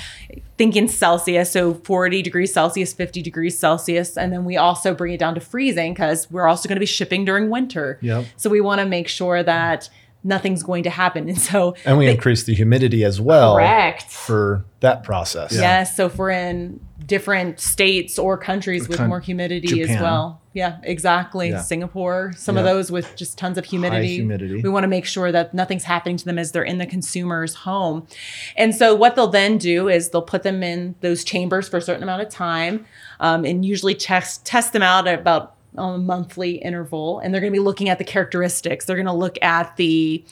Thinking 0.59 0.89
Celsius, 0.89 1.51
so 1.51 1.75
40 1.75 2.23
degrees 2.23 2.53
Celsius, 2.53 2.93
50 2.93 3.21
degrees 3.23 3.59
Celsius. 3.59 4.17
And 4.17 4.33
then 4.33 4.45
we 4.45 4.57
also 4.57 4.95
bring 4.95 5.13
it 5.13 5.19
down 5.19 5.35
to 5.35 5.41
freezing 5.41 5.93
because 5.93 6.31
we're 6.31 6.47
also 6.47 6.69
going 6.69 6.77
to 6.77 6.81
be 6.81 6.87
shipping 6.87 7.25
during 7.25 7.51
winter. 7.51 7.99
Yep. 8.01 8.25
So 8.37 8.49
we 8.49 8.61
want 8.61 8.81
to 8.81 8.87
make 8.87 9.09
sure 9.09 9.43
that 9.43 9.91
nothing's 10.25 10.63
going 10.63 10.83
to 10.85 10.91
happen. 10.91 11.29
And 11.29 11.39
so, 11.39 11.75
And 11.85 11.99
we 11.99 12.09
increase 12.09 12.45
the 12.45 12.55
humidity 12.55 13.05
as 13.05 13.21
well 13.21 13.57
correct. 13.57 14.05
for 14.05 14.65
that 14.81 15.03
process. 15.03 15.53
Yes. 15.53 15.97
So 15.97 16.07
if 16.07 16.17
we're 16.17 16.31
in 16.31 16.81
different 17.07 17.61
states 17.61 18.19
or 18.19 18.37
countries 18.37 18.89
with 18.89 19.01
more 19.01 19.21
humidity 19.21 19.83
as 19.83 20.01
well. 20.01 20.41
Yeah, 20.57 20.79
exactly. 20.85 21.51
Yeah. 21.51 21.61
Singapore, 21.61 22.33
some 22.35 22.57
of 22.57 22.65
those 22.65 22.91
with 22.91 23.15
just 23.15 23.37
tons 23.37 23.59
of 23.59 23.67
humidity. 23.67 24.15
humidity. 24.17 24.63
We 24.63 24.71
want 24.71 24.85
to 24.85 24.89
make 24.89 25.05
sure 25.05 25.31
that 25.31 25.53
nothing's 25.53 25.85
happening 25.85 26.17
to 26.17 26.25
them 26.25 26.39
as 26.39 26.53
they're 26.53 26.63
in 26.63 26.79
the 26.79 26.87
consumer's 26.87 27.53
home. 27.53 28.07
And 28.57 28.75
so 28.75 28.95
what 28.95 29.17
they'll 29.17 29.27
then 29.27 29.59
do 29.59 29.91
is 29.91 30.09
they'll 30.09 30.23
put 30.23 30.45
them 30.45 30.63
in 30.63 30.95
those 31.03 31.25
chambers 31.25 31.69
for 31.69 31.77
a 31.77 31.83
certain 31.83 32.03
amount 32.03 32.23
of 32.23 32.31
time 32.31 32.87
um, 33.21 33.45
and 33.45 33.67
usually 33.67 33.95
test 33.95 34.47
test 34.47 34.73
them 34.73 34.81
out 34.81 35.07
at 35.07 35.19
about 35.19 35.57
a 35.77 35.99
monthly 35.99 36.53
interval. 36.53 37.19
And 37.19 37.35
they're 37.35 37.43
going 37.43 37.53
to 37.53 37.59
be 37.59 37.63
looking 37.63 37.91
at 37.91 37.99
the 37.99 38.05
characteristics. 38.05 38.87
They're 38.87 38.97
going 38.97 39.05
to 39.05 39.13
look 39.13 39.37
at 39.43 39.77
the 39.77 40.25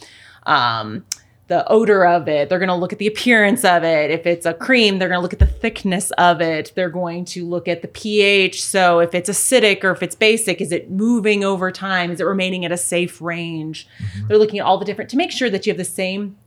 um, 0.47 1.05
the 1.47 1.67
odor 1.69 2.07
of 2.07 2.27
it. 2.27 2.49
They're 2.49 2.59
going 2.59 2.69
to 2.69 2.75
look 2.75 2.93
at 2.93 2.99
the 2.99 3.07
appearance 3.07 3.65
of 3.65 3.85
it. 3.85 4.11
If 4.11 4.27
it's 4.27 4.47
a 4.47 4.55
cream, 4.55 4.99
they're 4.99 5.09
going 5.09 5.19
to 5.19 5.23
look 5.23 5.35
at 5.35 5.39
the 5.39 5.47
thickness 5.47 6.11
of 6.13 6.41
it. 6.41 6.73
They're 6.75 6.89
going 6.89 7.27
to 7.27 7.47
look 7.47 7.69
at 7.69 7.83
the 7.83 7.89
pH. 7.89 8.65
So 8.65 9.01
if 9.01 9.15
it's 9.15 9.29
acidic 9.29 9.85
or 9.85 9.91
if 9.91 10.03
it's 10.03 10.17
basic, 10.17 10.61
is 10.61 10.73
it 10.73 10.91
moving 10.91 11.45
over 11.45 11.71
time? 11.71 12.11
Is 12.11 12.21
it 12.21 12.25
remaining 12.25 12.65
at 12.65 12.73
a 12.73 12.79
safe 12.79 13.21
range? 13.21 13.87
Mm-hmm. 13.99 14.29
They're 14.29 14.39
looking 14.39 14.59
at 14.59 14.65
all 14.65 14.79
the 14.79 14.87
different 14.87 15.11
to 15.11 15.19
make 15.19 15.33
sure 15.33 15.51
that 15.51 15.67
you 15.67 15.71
have 15.71 15.79
the 15.79 15.85
same 15.85 16.39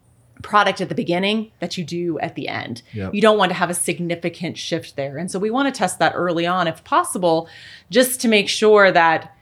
product 0.41 0.81
at 0.81 0.89
the 0.89 0.95
beginning 0.95 1.51
that 1.59 1.77
you 1.77 1.83
do 1.83 2.19
at 2.19 2.35
the 2.35 2.47
end. 2.47 2.81
Yep. 2.93 3.13
You 3.13 3.21
don't 3.21 3.37
want 3.37 3.49
to 3.49 3.55
have 3.55 3.69
a 3.69 3.73
significant 3.73 4.57
shift 4.57 4.95
there. 4.95 5.17
And 5.17 5.29
so 5.29 5.39
we 5.39 5.49
want 5.49 5.73
to 5.73 5.77
test 5.77 5.99
that 5.99 6.13
early 6.15 6.45
on 6.45 6.67
if 6.67 6.83
possible, 6.83 7.49
just 7.89 8.21
to 8.21 8.27
make 8.27 8.49
sure 8.49 8.91
that 8.91 9.35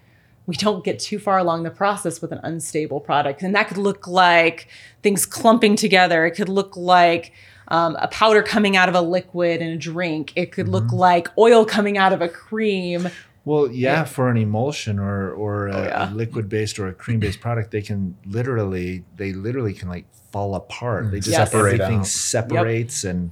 we 0.48 0.56
don't 0.56 0.84
get 0.84 1.00
too 1.00 1.18
far 1.20 1.38
along 1.38 1.64
the 1.64 1.72
process 1.72 2.22
with 2.22 2.32
an 2.32 2.40
unstable 2.44 3.00
product. 3.00 3.42
And 3.42 3.56
that 3.56 3.68
could 3.68 3.78
look 3.78 4.08
like 4.08 4.68
things 5.02 5.26
clumping 5.26 5.76
together. 5.76 6.26
It 6.26 6.32
could 6.32 6.50
look 6.50 6.78
like 6.78 7.32
um, 7.70 7.96
a 8.00 8.08
powder 8.08 8.44
coming 8.44 8.78
out 8.78 8.88
of 8.90 8.96
a 8.96 9.02
liquid 9.02 9.62
in 9.62 9.70
a 9.70 9.78
drink. 9.78 10.34
It 10.36 10.52
could 10.52 10.68
look 10.68 10.92
like 10.92 11.30
oil 11.38 11.66
coming 11.66 11.98
out 11.98 12.14
of 12.14 12.22
a 12.22 12.30
cream. 12.30 13.08
Well, 13.44 13.70
yeah, 13.72 14.06
for 14.06 14.30
an 14.30 14.38
emulsion 14.38 14.98
or 15.00 15.32
or 15.32 15.68
a, 15.68 15.76
Oh, 15.76 15.84
yeah. 15.84 16.12
a 16.12 16.14
liquid 16.14 16.50
based 16.50 16.80
or 16.80 16.88
a 16.88 16.94
cream 16.94 17.20
based 17.20 17.40
product, 17.40 17.72
they 17.72 17.82
can 17.82 18.16
literally 18.26 19.04
they 19.18 19.34
literally 19.34 19.74
can 19.74 19.88
like 19.90 20.06
fall 20.32 20.56
apart. 20.56 21.12
They 21.12 21.18
just 21.20 21.30
Yes. 21.30 21.52
Separate 21.52 21.74
everything 21.80 22.00
out. 22.00 22.08
separates 22.08 23.04
and 23.04 23.32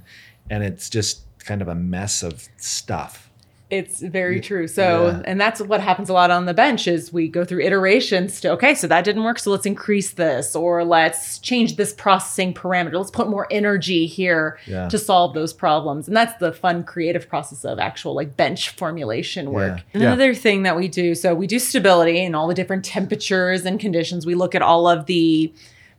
and 0.50 0.62
it's 0.62 0.88
just 0.90 1.22
kind 1.40 1.62
of 1.62 1.68
a 1.68 1.74
mess 1.74 2.22
of 2.22 2.48
stuff. 2.56 3.30
It's 3.70 4.00
very 4.00 4.40
true. 4.40 4.68
So, 4.68 5.06
yeah. 5.06 5.22
and 5.24 5.40
that's 5.40 5.60
what 5.60 5.80
happens 5.80 6.10
a 6.10 6.12
lot 6.12 6.30
on 6.30 6.44
the 6.44 6.52
bench 6.54 6.86
is 6.86 7.12
we 7.12 7.28
go 7.28 7.44
through 7.44 7.62
iterations 7.62 8.40
to 8.42 8.50
okay, 8.52 8.74
so 8.74 8.86
that 8.86 9.04
didn't 9.04 9.24
work, 9.24 9.38
so 9.38 9.50
let's 9.50 9.64
increase 9.66 10.12
this 10.12 10.54
or 10.54 10.84
let's 10.84 11.38
change 11.38 11.76
this 11.76 11.92
processing 11.92 12.52
parameter. 12.52 12.94
Let's 12.94 13.10
put 13.10 13.28
more 13.28 13.48
energy 13.50 14.06
here 14.06 14.58
Yeah. 14.66 14.88
to 14.90 14.98
solve 14.98 15.34
those 15.34 15.52
problems. 15.52 16.06
And 16.06 16.16
that's 16.16 16.38
the 16.38 16.52
fun 16.52 16.84
creative 16.84 17.26
process 17.28 17.64
of 17.64 17.78
actual 17.78 18.14
like 18.14 18.36
bench 18.36 18.68
formulation 18.68 19.50
work. 19.50 19.78
Yeah. 19.92 20.00
Yeah. 20.00 20.06
Another 20.08 20.34
thing 20.34 20.62
that 20.64 20.76
we 20.76 20.86
do, 20.86 21.14
so 21.14 21.34
we 21.34 21.46
do 21.46 21.58
stability 21.58 22.22
and 22.22 22.36
all 22.36 22.46
the 22.46 22.54
different 22.54 22.84
temperatures 22.84 23.64
and 23.64 23.80
conditions. 23.80 24.26
We 24.26 24.34
look 24.34 24.54
at 24.54 24.62
all 24.62 24.86
of 24.86 25.06
the 25.06 25.52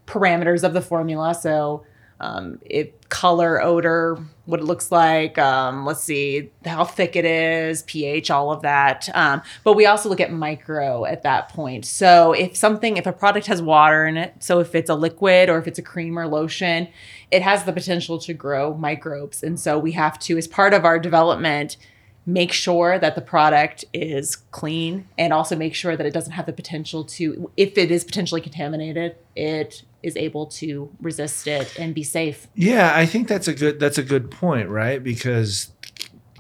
parameters 0.05 0.63
of 0.63 0.74
the 0.74 0.82
formula. 0.82 1.34
So 1.34 1.84
um, 2.20 2.59
it 2.66 3.09
color, 3.09 3.61
odor, 3.61 4.18
what 4.45 4.59
it 4.59 4.63
looks 4.63 4.91
like. 4.91 5.38
Um, 5.38 5.86
let's 5.86 6.03
see 6.03 6.51
how 6.66 6.84
thick 6.86 7.16
it 7.16 7.26
is, 7.26 7.84
pH, 7.84 8.32
all 8.32 8.51
of 8.51 8.61
that. 8.61 9.09
Um, 9.13 9.41
but 9.63 9.74
we 9.74 9.86
also 9.86 10.09
look 10.09 10.20
at 10.20 10.32
micro 10.32 11.05
at 11.05 11.24
that 11.24 11.49
point. 11.49 11.86
So 11.86 12.34
if 12.34 12.55
something, 12.55 12.97
if 12.97 13.05
a 13.05 13.13
product 13.13 13.47
has 13.47 13.61
water 13.61 14.05
in 14.05 14.18
it, 14.18 14.36
so 14.39 14.59
if 14.59 14.76
it's 14.76 14.89
a 14.89 14.95
liquid 14.95 15.49
or 15.49 15.57
if 15.57 15.68
it's 15.68 15.80
a 15.80 15.84
cream 15.84 16.18
or 16.18 16.28
lotion, 16.28 16.88
it 17.32 17.41
has 17.41 17.63
the 17.63 17.74
potential 17.74 18.18
to 18.20 18.34
grow 18.34 18.76
microbes. 18.76 19.43
And 19.43 19.59
so 19.59 19.78
we 19.78 19.91
have 19.93 20.18
to, 20.20 20.38
as 20.38 20.47
part 20.47 20.74
of 20.74 20.86
our 20.86 20.99
development, 20.99 21.78
make 22.26 22.51
sure 22.51 22.97
that 22.97 23.16
the 23.16 23.22
product 23.22 23.86
is 23.93 24.36
clean 24.36 25.07
and 25.18 25.32
also 25.32 25.55
make 25.55 25.76
sure 25.76 25.95
that 25.95 26.05
it 26.05 26.13
doesn't 26.13 26.34
have 26.34 26.47
the 26.47 26.53
potential 26.53 27.03
to 27.03 27.51
if 27.55 27.78
it 27.78 27.91
is 27.91 28.03
potentially 28.03 28.41
contaminated 28.41 29.16
it 29.36 29.84
is 30.06 30.16
able 30.16 30.45
to 30.45 30.89
resist 31.01 31.47
it 31.47 31.78
and 31.80 31.93
be 31.93 32.03
safe 32.03 32.47
Yeah, 32.56 32.93
I 32.95 33.06
think 33.06 33.28
that's 33.28 33.47
a 33.47 33.53
good 33.53 33.80
that's 33.80 33.97
a 33.97 34.03
good 34.03 34.32
point, 34.32 34.70
right? 34.70 35.03
Because 35.03 35.72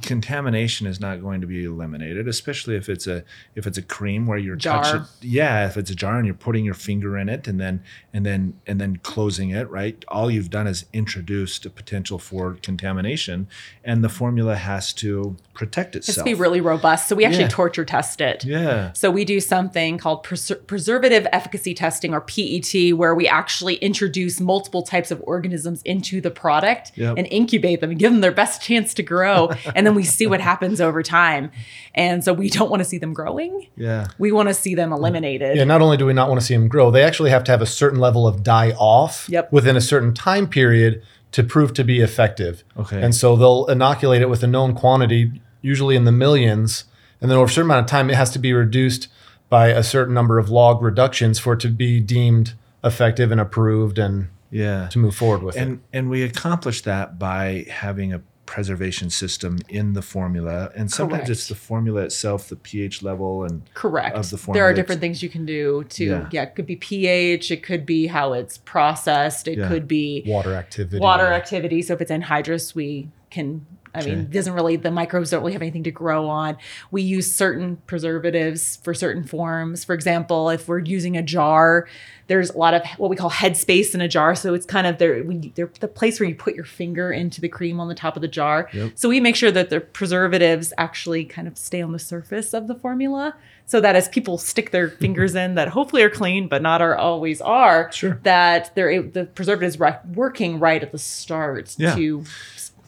contamination 0.05 0.87
is 0.87 0.99
not 0.99 1.21
going 1.21 1.41
to 1.41 1.47
be 1.47 1.65
eliminated, 1.65 2.27
especially 2.27 2.75
if 2.75 2.87
it's 2.89 3.07
a 3.07 3.23
if 3.55 3.67
it's 3.67 3.77
a 3.77 3.81
cream 3.81 4.27
where 4.27 4.37
you're 4.37 4.55
Jar. 4.55 4.83
touching. 4.83 5.01
Yeah, 5.21 5.65
if 5.67 5.75
it's 5.77 5.89
a 5.89 5.95
jar 5.95 6.17
and 6.17 6.25
you're 6.25 6.35
putting 6.35 6.63
your 6.63 6.73
finger 6.73 7.17
in 7.17 7.27
it 7.29 7.47
and 7.47 7.59
then 7.59 7.83
and 8.13 8.25
then 8.25 8.53
and 8.67 8.79
then 8.79 8.97
closing 8.97 9.49
it, 9.49 9.69
right? 9.69 10.03
All 10.07 10.29
you've 10.31 10.49
done 10.49 10.67
is 10.67 10.85
introduced 10.93 11.65
a 11.65 11.69
potential 11.69 12.19
for 12.19 12.53
contamination, 12.61 13.47
and 13.83 14.03
the 14.03 14.09
formula 14.09 14.55
has 14.55 14.93
to 14.93 15.35
protect 15.53 15.95
itself. 15.95 16.17
it 16.17 16.19
has 16.19 16.23
to 16.23 16.23
be 16.25 16.33
really 16.33 16.59
robust 16.59 17.07
so 17.07 17.15
we 17.15 17.23
actually 17.23 17.43
Yeah. 17.43 17.47
torture 17.49 17.85
test 17.85 18.19
it 18.19 18.43
yeah. 18.43 18.91
So 18.93 19.09
we 19.09 19.23
do 19.25 19.39
something 19.39 19.97
called 19.97 20.23
preser- 20.25 20.65
preservative 20.67 21.25
efficacy 21.31 21.73
testing 21.73 22.13
or 22.13 22.19
PET, 22.21 22.93
where 22.93 23.15
we 23.15 23.27
actually 23.27 23.75
introduce 23.75 24.39
multiple 24.41 24.83
types 24.83 25.11
of 25.11 25.21
organisms 25.25 25.81
into 25.83 26.19
the 26.21 26.29
product 26.31 26.91
Yep. 26.95 27.17
and 27.17 27.27
incubate 27.31 27.79
them 27.81 27.89
and 27.91 27.97
give 27.99 28.11
them 28.11 28.21
their 28.21 28.31
best 28.33 28.61
chance 28.61 28.93
to 28.95 29.03
grow, 29.03 29.49
and 29.75 29.87
then 29.87 29.94
we 29.95 30.03
see 30.03 30.27
what 30.27 30.41
happens 30.41 30.79
over 30.81 31.01
time. 31.01 31.51
And 31.93 32.23
so 32.23 32.33
we 32.33 32.49
don't 32.49 32.69
want 32.69 32.81
to 32.81 32.85
see 32.87 32.97
them 32.97 33.13
growing; 33.13 33.67
Yeah. 33.77 34.07
we 34.19 34.31
want 34.31 34.49
to 34.49 34.53
see 34.53 34.75
them 34.75 34.91
eliminated. 34.91 35.57
Yeah, 35.57 35.63
not 35.63 35.81
only 35.81 35.97
do 35.97 36.05
we 36.05 36.13
not 36.13 36.27
want 36.29 36.39
to 36.41 36.45
see 36.45 36.53
them 36.53 36.67
grow, 36.67 36.91
they 36.91 37.03
actually 37.03 37.29
have 37.31 37.43
to 37.45 37.51
have 37.51 37.61
a 37.61 37.65
certain 37.65 37.99
level 37.99 38.27
of 38.27 38.43
die 38.43 38.71
off 38.77 39.27
Yep. 39.29 39.51
within 39.51 39.75
a 39.75 39.81
certain 39.81 40.13
time 40.13 40.47
period 40.47 41.01
to 41.31 41.43
prove 41.43 41.73
to 41.73 41.83
be 41.83 41.99
effective. 42.01 42.63
Okay. 42.77 43.01
And 43.01 43.13
so 43.15 43.35
they'll 43.35 43.65
inoculate 43.65 44.21
it 44.21 44.29
with 44.29 44.43
a 44.43 44.47
known 44.47 44.73
quantity, 44.73 45.41
usually 45.61 45.95
in 45.95 46.05
the 46.05 46.11
millions, 46.11 46.85
and 47.21 47.29
then 47.31 47.37
over 47.37 47.45
a 47.47 47.49
certain 47.49 47.69
amount 47.71 47.85
of 47.85 47.89
time, 47.89 48.09
it 48.09 48.15
has 48.15 48.29
to 48.31 48.39
be 48.39 48.53
reduced 48.53 49.07
by 49.49 49.67
a 49.67 49.83
certain 49.83 50.13
number 50.13 50.37
of 50.39 50.49
log 50.49 50.81
reductions 50.81 51.39
for 51.39 51.53
it 51.53 51.59
to 51.61 51.67
be 51.69 51.99
deemed 51.99 52.53
effective 52.83 53.31
and 53.31 53.39
approved 53.41 53.97
and 53.97 54.27
Yeah. 54.51 54.87
to 54.89 54.99
move 54.99 55.15
forward 55.15 55.43
with 55.43 55.55
it. 55.57 55.61
and 55.61 55.79
and 55.91 56.09
we 56.09 56.23
accomplish 56.23 56.81
that 56.83 57.17
by 57.19 57.65
having 57.69 58.13
a 58.13 58.21
preservation 58.45 59.09
system 59.09 59.59
in 59.69 59.93
the 59.93 60.01
formula 60.01 60.71
and 60.75 60.91
sometimes 60.91 61.19
Correct. 61.21 61.29
it's 61.29 61.47
the 61.47 61.55
formula 61.55 62.01
itself 62.03 62.49
the 62.49 62.55
pH 62.55 63.01
level 63.01 63.43
and 63.43 63.63
Correct. 63.73 64.15
of 64.15 64.29
the 64.29 64.37
formula 64.37 64.61
there 64.63 64.69
are 64.69 64.73
different 64.73 65.01
things 65.01 65.23
you 65.23 65.29
can 65.29 65.45
do 65.45 65.83
to 65.89 66.05
Yeah. 66.05 66.29
yeah. 66.31 66.43
it 66.43 66.55
could 66.55 66.65
be 66.65 66.75
pH, 66.75 67.51
it 67.51 67.63
could 67.63 67.85
be 67.85 68.07
how 68.07 68.33
it's 68.33 68.57
processed, 68.59 69.47
it 69.47 69.57
Yeah. 69.57 69.67
could 69.67 69.87
be 69.87 70.23
Water 70.27 70.53
activity. 70.53 70.99
water 70.99 71.27
activity. 71.33 71.81
So 71.81 71.93
if 71.93 72.01
it's 72.01 72.11
anhydrous, 72.11 72.75
we 72.75 73.09
can. 73.31 73.65
I 73.95 74.03
mean, 74.05 74.19
it 74.19 74.31
doesn't 74.31 74.53
really 74.53 74.75
the 74.75 74.91
microbes 74.91 75.29
don't 75.29 75.41
really 75.41 75.53
have 75.53 75.61
anything 75.61 75.83
to 75.83 75.91
grow 75.91 76.27
on. 76.27 76.57
We 76.91 77.01
use 77.01 77.31
certain 77.33 77.77
preservatives 77.87 78.77
for 78.83 78.93
certain 78.93 79.23
forms. 79.23 79.83
For 79.83 79.93
example, 79.95 80.49
if 80.49 80.67
we're 80.67 80.79
using 80.79 81.17
a 81.17 81.23
jar, 81.23 81.87
there's 82.27 82.49
a 82.49 82.57
lot 82.57 82.73
of 82.73 82.81
what 82.97 83.09
we 83.09 83.15
call 83.15 83.29
headspace 83.29 83.93
in 83.93 84.01
a 84.01 84.07
jar. 84.07 84.33
So 84.35 84.53
it's 84.53 84.65
kind 84.65 84.87
of 84.87 84.97
there. 84.97 85.23
They're 85.23 85.69
the 85.79 85.87
place 85.87 86.19
where 86.19 86.27
you 86.27 86.35
put 86.35 86.55
your 86.55 86.65
finger 86.65 87.11
into 87.11 87.39
the 87.39 87.49
cream 87.49 87.79
on 87.79 87.87
the 87.87 87.95
top 87.95 88.15
of 88.15 88.21
the 88.21 88.27
jar. 88.27 88.67
Yep. 88.73 88.93
So 88.95 89.09
we 89.09 89.19
make 89.19 89.35
sure 89.35 89.51
that 89.51 89.69
the 89.69 89.79
preservatives 89.79 90.73
actually 90.77 91.25
kind 91.25 91.47
of 91.47 91.57
stay 91.57 91.81
on 91.81 91.91
the 91.91 91.99
surface 91.99 92.53
of 92.53 92.67
the 92.67 92.75
formula, 92.75 93.35
so 93.67 93.79
that 93.81 93.95
as 93.95 94.07
people 94.09 94.37
stick 94.37 94.71
their 94.71 94.89
fingers 95.03 95.35
in, 95.35 95.55
that 95.55 95.67
hopefully 95.69 96.01
are 96.03 96.09
clean, 96.09 96.47
but 96.47 96.61
not 96.61 96.81
are 96.81 96.95
always 96.95 97.41
are. 97.41 97.91
Sure. 97.91 98.19
That 98.23 98.73
they're 98.75 99.03
the 99.03 99.25
preservatives 99.25 99.77
working 100.13 100.59
right 100.59 100.81
at 100.81 100.91
the 100.91 100.97
start 100.99 101.75
Yeah. 101.77 101.95
to 101.95 102.23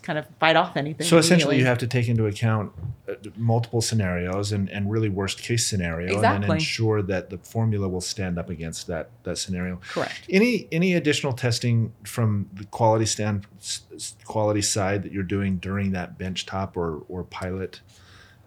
kind 0.07 0.17
of 0.17 0.25
fight 0.39 0.55
off 0.55 0.77
anything. 0.77 1.05
so 1.05 1.17
essentially 1.17 1.57
you 1.59 1.65
have 1.65 1.77
to 1.85 1.87
take 1.95 2.07
into 2.07 2.25
account 2.25 2.71
uh, 3.09 3.13
multiple 3.35 3.81
scenarios 3.81 4.51
and, 4.55 4.69
and 4.75 4.89
really 4.93 5.09
worst 5.09 5.37
case 5.47 5.63
scenario 5.69 6.13
and 6.15 6.23
then 6.23 6.43
ensure 6.51 7.01
that 7.01 7.29
the 7.29 7.37
formula 7.53 7.87
will 7.93 8.05
stand 8.13 8.39
up 8.41 8.49
against 8.49 8.87
that 8.87 9.05
that 9.23 9.37
scenario 9.37 9.73
correct. 9.93 10.21
any 10.29 10.53
any 10.71 10.93
additional 10.93 11.33
testing 11.33 11.91
from 12.03 12.49
the 12.59 12.65
quality 12.77 13.05
stand 13.05 13.45
s- 13.59 13.81
s- 13.95 14.15
quality 14.23 14.61
side 14.61 15.03
that 15.03 15.11
you're 15.11 15.31
doing 15.37 15.57
during 15.57 15.91
that 15.91 16.17
bench 16.17 16.45
top 16.45 16.77
or 16.77 16.89
or 17.09 17.23
pilot 17.25 17.81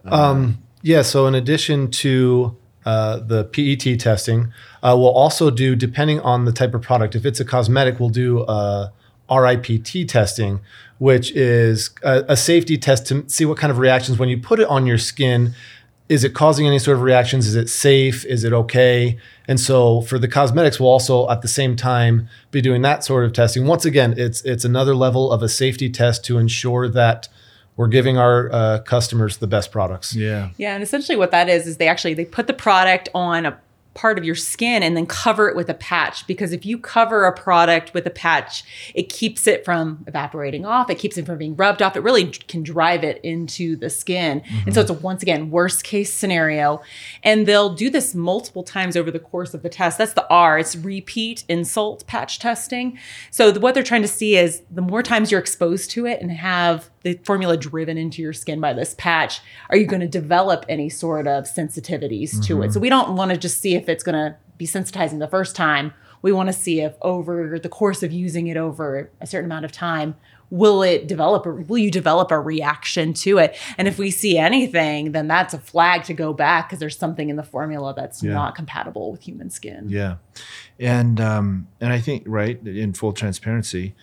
Um, 0.05 0.57
yeah. 0.81 1.03
So 1.03 1.27
in 1.27 1.35
addition 1.35 1.91
to 1.91 2.57
uh, 2.85 3.19
the 3.19 3.43
PET 3.53 3.99
testing. 3.99 4.51
Uh, 4.81 4.95
we'll 4.97 5.11
also 5.23 5.51
do, 5.51 5.75
depending 5.75 6.19
on 6.21 6.45
the 6.45 6.51
type 6.51 6.73
of 6.73 6.81
product, 6.81 7.15
if 7.15 7.23
it's 7.27 7.39
a 7.39 7.45
cosmetic, 7.45 7.99
we'll 7.99 8.09
do 8.09 8.39
uh, 8.41 8.89
RIPT 9.29 10.07
testing, 10.09 10.59
which 11.01 11.31
is 11.31 11.89
a, 12.03 12.23
a 12.29 12.37
safety 12.37 12.77
test 12.77 13.07
to 13.07 13.27
see 13.27 13.43
what 13.43 13.57
kind 13.57 13.71
of 13.71 13.79
reactions 13.79 14.19
when 14.19 14.29
you 14.29 14.37
put 14.37 14.59
it 14.59 14.67
on 14.67 14.85
your 14.85 14.99
skin. 14.99 15.51
Is 16.09 16.23
it 16.23 16.35
causing 16.35 16.67
any 16.67 16.77
sort 16.77 16.95
of 16.95 17.01
reactions? 17.01 17.47
Is 17.47 17.55
it 17.55 17.69
safe? 17.69 18.23
Is 18.23 18.43
it 18.43 18.53
okay? 18.53 19.17
And 19.47 19.59
so 19.59 20.01
for 20.01 20.19
the 20.19 20.27
cosmetics, 20.27 20.79
we'll 20.79 20.91
also 20.91 21.27
at 21.27 21.41
the 21.41 21.47
same 21.47 21.75
time 21.75 22.29
be 22.51 22.61
doing 22.61 22.83
that 22.83 23.03
sort 23.03 23.25
of 23.25 23.33
testing. 23.33 23.65
Once 23.65 23.83
again, 23.83 24.13
it's 24.15 24.43
it's 24.43 24.63
another 24.63 24.93
level 24.93 25.31
of 25.31 25.41
a 25.41 25.49
safety 25.49 25.89
test 25.89 26.23
to 26.25 26.37
ensure 26.37 26.87
that 26.89 27.27
we're 27.77 27.87
giving 27.87 28.19
our 28.19 28.51
uh, 28.53 28.79
customers 28.81 29.37
the 29.37 29.47
best 29.47 29.71
products. 29.71 30.15
Yeah. 30.15 30.49
Yeah, 30.57 30.75
and 30.75 30.83
essentially 30.83 31.17
what 31.17 31.31
that 31.31 31.49
is 31.49 31.65
is 31.65 31.77
they 31.77 31.87
actually 31.87 32.13
they 32.13 32.25
put 32.25 32.45
the 32.45 32.53
product 32.53 33.09
on 33.15 33.47
a 33.47 33.59
part 33.93 34.17
of 34.17 34.23
your 34.23 34.35
skin 34.35 34.83
and 34.83 34.95
then 34.95 35.05
cover 35.05 35.49
it 35.49 35.55
with 35.55 35.69
a 35.69 35.73
patch 35.73 36.25
because 36.25 36.53
if 36.53 36.65
you 36.65 36.77
cover 36.77 37.25
a 37.25 37.33
product 37.33 37.93
with 37.93 38.05
a 38.07 38.09
patch 38.09 38.63
it 38.95 39.09
keeps 39.09 39.47
it 39.47 39.65
from 39.65 40.03
evaporating 40.07 40.65
off 40.65 40.89
it 40.89 40.97
keeps 40.97 41.17
it 41.17 41.25
from 41.25 41.37
being 41.37 41.55
rubbed 41.57 41.81
off 41.81 41.97
it 41.97 41.99
really 41.99 42.27
can 42.27 42.63
drive 42.63 43.03
it 43.03 43.19
into 43.23 43.75
the 43.75 43.89
skin 43.89 44.39
mm-hmm. 44.39 44.59
and 44.65 44.73
so 44.73 44.79
it's 44.79 44.89
a 44.89 44.93
once 44.93 45.21
again 45.21 45.49
worst 45.49 45.83
case 45.83 46.13
scenario 46.13 46.81
and 47.23 47.45
they'll 47.45 47.73
do 47.73 47.89
this 47.89 48.15
multiple 48.15 48.63
times 48.63 48.95
over 48.95 49.11
the 49.11 49.19
course 49.19 49.53
of 49.53 49.61
the 49.61 49.69
test 49.69 49.97
that's 49.97 50.13
the 50.13 50.27
r 50.29 50.57
it's 50.57 50.75
repeat 50.77 51.43
insult 51.49 52.07
patch 52.07 52.39
testing 52.39 52.97
so 53.29 53.51
the, 53.51 53.59
what 53.59 53.73
they're 53.73 53.83
trying 53.83 54.01
to 54.01 54.07
see 54.07 54.37
is 54.37 54.61
the 54.71 54.81
more 54.81 55.03
times 55.03 55.31
you're 55.31 55.39
exposed 55.39 55.91
to 55.91 56.05
it 56.05 56.21
and 56.21 56.31
have 56.31 56.89
the 57.03 57.19
formula 57.23 57.57
driven 57.57 57.97
into 57.97 58.21
your 58.21 58.33
skin 58.33 58.59
by 58.59 58.73
this 58.73 58.93
patch, 58.97 59.41
are 59.69 59.77
you 59.77 59.85
going 59.85 60.01
to 60.01 60.07
develop 60.07 60.65
any 60.69 60.89
sort 60.89 61.27
of 61.27 61.45
sensitivities 61.45 62.31
mm-hmm. 62.31 62.41
to 62.41 62.61
it? 62.61 62.65
Mm-hmm. 62.65 62.73
So 62.73 62.79
we 62.79 62.89
don't 62.89 63.15
want 63.15 63.31
to 63.31 63.37
just 63.37 63.59
see 63.59 63.75
if 63.81 63.89
it's 63.89 64.03
going 64.03 64.15
to 64.15 64.35
be 64.57 64.67
sensitizing 64.67 65.19
the 65.19 65.27
first 65.27 65.55
time. 65.55 65.93
We 66.21 66.31
want 66.31 66.47
to 66.47 66.53
see 66.53 66.81
if 66.81 66.93
over 67.01 67.57
the 67.57 67.67
course 67.67 68.03
of 68.03 68.11
using 68.11 68.45
it 68.45 68.55
over 68.55 69.09
a 69.19 69.25
certain 69.25 69.45
amount 69.45 69.65
of 69.65 69.71
time, 69.71 70.15
will 70.51 70.83
it 70.83 71.07
develop 71.07 71.47
or 71.47 71.55
will 71.55 71.79
you 71.79 71.89
develop 71.89 72.29
a 72.29 72.39
reaction 72.39 73.13
to 73.13 73.39
it? 73.39 73.57
And 73.77 73.87
if 73.87 73.97
we 73.97 74.11
see 74.11 74.37
anything, 74.37 75.13
then 75.13 75.27
that's 75.27 75.55
a 75.55 75.57
flag 75.57 76.03
to 76.03 76.13
go 76.13 76.31
back 76.31 76.67
because 76.69 76.79
there's 76.79 76.97
something 76.97 77.29
in 77.29 77.37
the 77.37 77.43
formula 77.43 77.95
that's 77.95 78.21
yeah. 78.21 78.33
not 78.33 78.53
compatible 78.53 79.11
with 79.11 79.21
human 79.23 79.49
skin. 79.49 79.85
Yeah. 79.89 80.17
And 80.79 81.19
um 81.19 81.67
and 81.79 81.91
I 81.91 81.99
think 81.99 82.23
right 82.27 82.61
in 82.67 82.93
full 82.93 83.13
transparency, 83.13 83.95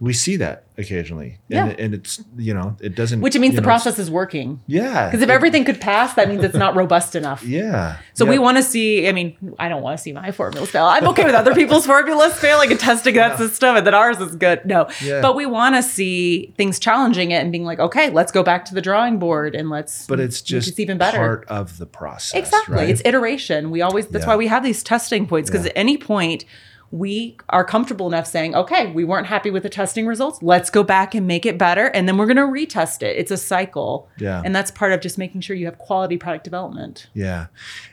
we 0.00 0.14
see 0.14 0.36
that 0.36 0.64
occasionally. 0.78 1.38
Yeah. 1.48 1.66
And, 1.66 1.78
and 1.78 1.94
it's, 1.94 2.24
you 2.38 2.54
know, 2.54 2.74
it 2.80 2.94
doesn't. 2.94 3.20
Which 3.20 3.38
means 3.38 3.54
the 3.54 3.60
know, 3.60 3.66
process 3.66 3.98
is 3.98 4.10
working. 4.10 4.62
Yeah. 4.66 5.06
Because 5.06 5.20
if 5.20 5.28
it, 5.28 5.32
everything 5.32 5.66
could 5.66 5.78
pass, 5.78 6.14
that 6.14 6.26
means 6.26 6.42
it's 6.42 6.56
not 6.56 6.74
robust 6.74 7.14
enough. 7.14 7.44
Yeah. 7.50 7.98
So 8.14 8.24
yeah. 8.24 8.30
we 8.30 8.38
want 8.38 8.58
to 8.58 8.62
see, 8.62 9.08
I 9.08 9.12
mean, 9.12 9.36
I 9.58 9.68
don't 9.68 9.82
want 9.82 9.98
to 9.98 10.02
see 10.02 10.12
my 10.12 10.30
formulas 10.30 10.70
fail. 10.70 10.84
I'm 10.84 11.06
okay 11.08 11.24
with 11.24 11.34
other 11.34 11.52
people's 11.52 11.84
formulas 11.84 12.32
failing 12.38 12.70
and 12.70 12.78
testing 12.78 13.16
that 13.16 13.32
yeah. 13.32 13.36
system 13.36 13.76
and 13.76 13.86
that 13.86 13.92
ours 13.92 14.20
is 14.20 14.36
good. 14.36 14.64
No. 14.64 14.88
Yeah. 15.02 15.20
But 15.20 15.34
we 15.34 15.46
want 15.46 15.74
to 15.74 15.82
see 15.82 16.54
things 16.56 16.78
challenging 16.78 17.32
it 17.32 17.42
and 17.42 17.50
being 17.50 17.64
like, 17.64 17.80
okay, 17.80 18.08
let's 18.10 18.30
go 18.30 18.44
back 18.44 18.66
to 18.66 18.74
the 18.74 18.80
drawing 18.80 19.18
board 19.18 19.56
and 19.56 19.68
let's. 19.68 20.06
But 20.06 20.20
it's 20.20 20.40
just 20.40 20.68
it's 20.68 20.78
even 20.80 20.96
better. 20.96 21.18
part 21.18 21.48
of 21.48 21.78
the 21.78 21.86
process. 21.86 22.38
Exactly. 22.38 22.76
Right? 22.76 22.88
It's 22.88 23.02
iteration. 23.04 23.70
We 23.72 23.82
always, 23.82 24.06
that's 24.06 24.26
why 24.26 24.36
we 24.36 24.46
have 24.46 24.62
these 24.62 24.84
testing 24.84 25.26
points 25.26 25.50
because 25.50 25.66
at 25.66 25.72
any 25.74 25.98
point, 25.98 26.44
we 26.92 27.36
are 27.48 27.64
comfortable 27.64 28.08
enough 28.08 28.26
saying, 28.26 28.54
okay, 28.54 28.90
we 28.92 29.04
weren't 29.04 29.28
happy 29.28 29.50
with 29.50 29.62
the 29.62 29.68
testing 29.68 30.06
results. 30.06 30.42
Let's 30.42 30.70
go 30.70 30.82
back 30.82 31.14
and 31.14 31.26
make 31.26 31.46
it 31.46 31.56
better. 31.56 31.86
And 31.86 32.08
then 32.08 32.16
we're 32.16 32.26
going 32.26 32.36
to 32.36 32.42
retest 32.42 33.02
it. 33.02 33.16
It's 33.16 33.30
a 33.30 33.36
cycle. 33.36 34.08
Yeah. 34.18 34.42
And 34.44 34.54
that's 34.54 34.72
part 34.72 34.92
of 34.92 35.00
just 35.00 35.16
making 35.16 35.42
sure 35.42 35.54
you 35.54 35.66
have 35.66 35.78
quality 35.78 36.16
product 36.16 36.42
development. 36.42 37.08
Yeah. 37.14 37.46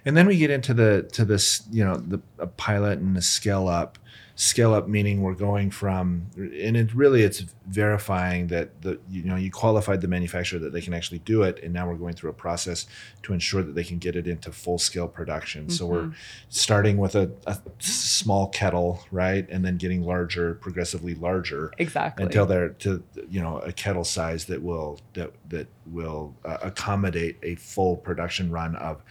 And 0.03 0.17
then 0.17 0.25
we 0.25 0.37
get 0.37 0.49
into 0.49 0.73
the, 0.73 1.07
to 1.13 1.25
this, 1.25 1.63
you 1.71 1.83
know, 1.83 1.97
the 1.97 2.17
pilot 2.57 2.99
and 2.99 3.15
the 3.15 3.21
scale 3.21 3.67
up 3.67 3.99
scale 4.39 4.71
up 4.71 4.87
meaning 4.87 5.23
we're 5.23 5.33
going 5.33 5.71
from 5.71 6.27
and 6.35 6.77
it 6.77 6.93
really 6.93 7.23
it's 7.23 7.39
verifying 7.65 8.45
that 8.45 8.83
the 8.83 8.99
you 9.09 9.23
know 9.23 9.35
you 9.35 9.49
qualified 9.49 9.99
the 9.99 10.07
manufacturer 10.07 10.59
that 10.59 10.71
they 10.71 10.79
can 10.79 10.93
actually 10.93 11.17
do 11.17 11.41
it 11.41 11.59
and 11.63 11.73
now 11.73 11.87
we're 11.89 11.95
going 11.95 12.13
through 12.13 12.29
a 12.29 12.33
process 12.33 12.85
to 13.23 13.33
ensure 13.33 13.63
that 13.63 13.73
they 13.73 13.83
can 13.83 13.97
get 13.97 14.15
it 14.15 14.27
into 14.27 14.51
full 14.51 14.77
scale 14.77 15.07
production 15.07 15.63
mm-hmm. 15.63 15.71
so 15.71 15.87
we're 15.87 16.03
mm-hmm. 16.03 16.11
starting 16.49 16.97
with 16.97 17.15
a, 17.15 17.31
a, 17.47 17.57
small 17.79 18.47
kettle 18.49 19.03
right 19.09 19.49
and 19.49 19.65
then 19.65 19.75
getting 19.75 20.03
larger 20.03 20.53
progressively 20.53 21.15
larger 21.15 21.73
exactly 21.79 22.23
until 22.23 22.45
they're 22.45 22.69
to 22.69 23.03
you 23.27 23.41
know 23.41 23.57
a 23.61 23.71
kettle 23.71 24.03
size 24.03 24.45
that 24.45 24.61
will 24.61 24.99
that 25.13 25.33
that 25.49 25.65
will 25.87 26.35
uh, 26.45 26.57
accommodate 26.61 27.39
a 27.41 27.55
full 27.55 27.97
production 27.97 28.51
run 28.51 28.75
of 28.75 29.03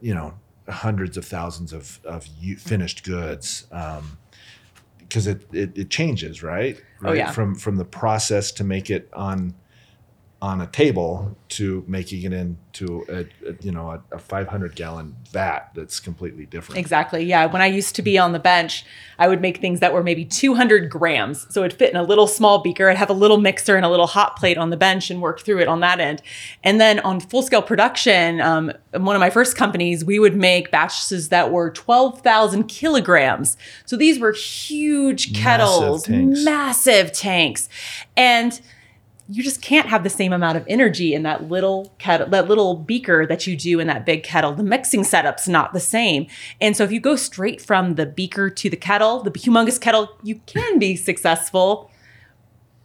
you 0.00 0.14
know 0.14 0.32
hundreds 0.66 1.18
of 1.18 1.26
thousands 1.26 1.74
of 1.74 2.00
of 2.06 2.24
finished 2.58 3.04
goods 3.04 3.66
um, 3.70 4.16
because 5.08 5.26
it, 5.26 5.42
it, 5.52 5.76
it 5.76 5.90
changes, 5.90 6.42
right? 6.42 6.76
Oh, 7.00 7.04
right? 7.04 7.10
Oh 7.10 7.14
yeah. 7.14 7.30
From 7.32 7.54
from 7.54 7.76
the 7.76 7.84
process 7.84 8.50
to 8.52 8.64
make 8.64 8.90
it 8.90 9.08
on 9.12 9.54
on 10.42 10.60
a 10.60 10.66
table 10.66 11.34
to 11.48 11.82
making 11.88 12.22
it 12.22 12.32
into 12.32 13.06
a, 13.08 13.20
a 13.48 13.54
you 13.62 13.72
know 13.72 13.90
a, 13.90 14.02
a, 14.12 14.18
500 14.18 14.74
gallon 14.74 15.16
vat 15.30 15.70
that's 15.74 15.98
completely 15.98 16.44
different. 16.44 16.78
Exactly 16.78 17.24
yeah. 17.24 17.46
When 17.46 17.62
i 17.62 17.66
used 17.66 17.96
to 17.96 18.02
be 18.02 18.18
on 18.18 18.32
the 18.32 18.38
bench 18.38 18.84
i 19.18 19.28
would 19.28 19.40
make 19.40 19.58
things 19.58 19.80
that 19.80 19.94
were 19.94 20.02
maybe 20.02 20.26
200 20.26 20.90
grams. 20.90 21.46
So 21.52 21.64
it'd 21.64 21.78
fit 21.78 21.90
in 21.90 21.96
a 21.96 22.02
little 22.02 22.26
small 22.26 22.58
beaker. 22.58 22.90
I'd 22.90 22.98
have 22.98 23.08
a 23.08 23.14
little 23.14 23.38
mixer 23.38 23.76
and 23.76 23.86
a 23.86 23.88
little 23.88 24.06
hot 24.06 24.36
plate 24.36 24.58
on 24.58 24.68
the 24.68 24.76
bench 24.76 25.10
and 25.10 25.22
work 25.22 25.40
through 25.40 25.60
it 25.60 25.68
on 25.68 25.80
that 25.80 26.00
end. 26.00 26.20
And 26.62 26.78
then 26.78 27.00
on 27.00 27.20
full 27.20 27.42
scale 27.42 27.62
production 27.62 28.42
um, 28.42 28.72
one 28.92 29.16
of 29.16 29.20
my 29.20 29.30
first 29.30 29.56
companies 29.56 30.04
we 30.04 30.18
would 30.18 30.36
make 30.36 30.70
batches 30.70 31.30
that 31.30 31.50
were 31.50 31.70
12000 31.70 32.64
kilograms. 32.64 33.56
So 33.86 33.96
these 33.96 34.18
were 34.18 34.32
huge 34.32 35.34
kettles 35.34 36.06
massive 36.08 36.14
tanks, 36.14 36.44
massive 36.44 37.12
tanks. 37.12 37.68
and 38.18 38.60
you 39.28 39.42
just 39.42 39.60
can't 39.60 39.88
have 39.88 40.04
the 40.04 40.10
same 40.10 40.32
amount 40.32 40.56
of 40.56 40.64
energy 40.68 41.12
in 41.12 41.24
that 41.24 41.48
little 41.48 41.92
kettle, 41.98 42.28
that 42.28 42.46
little 42.46 42.74
beaker 42.74 43.26
that 43.26 43.46
you 43.46 43.56
do 43.56 43.80
in 43.80 43.88
that 43.88 44.06
big 44.06 44.22
kettle. 44.22 44.52
The 44.52 44.62
mixing 44.62 45.02
setup's 45.02 45.48
not 45.48 45.72
the 45.72 45.80
same. 45.80 46.28
And 46.60 46.76
so 46.76 46.84
if 46.84 46.92
you 46.92 47.00
go 47.00 47.16
straight 47.16 47.60
from 47.60 47.96
the 47.96 48.06
beaker 48.06 48.48
to 48.50 48.70
the 48.70 48.76
kettle, 48.76 49.22
the 49.22 49.32
humongous 49.32 49.80
kettle, 49.80 50.16
you 50.22 50.40
can 50.46 50.78
be 50.78 50.94
successful, 50.94 51.90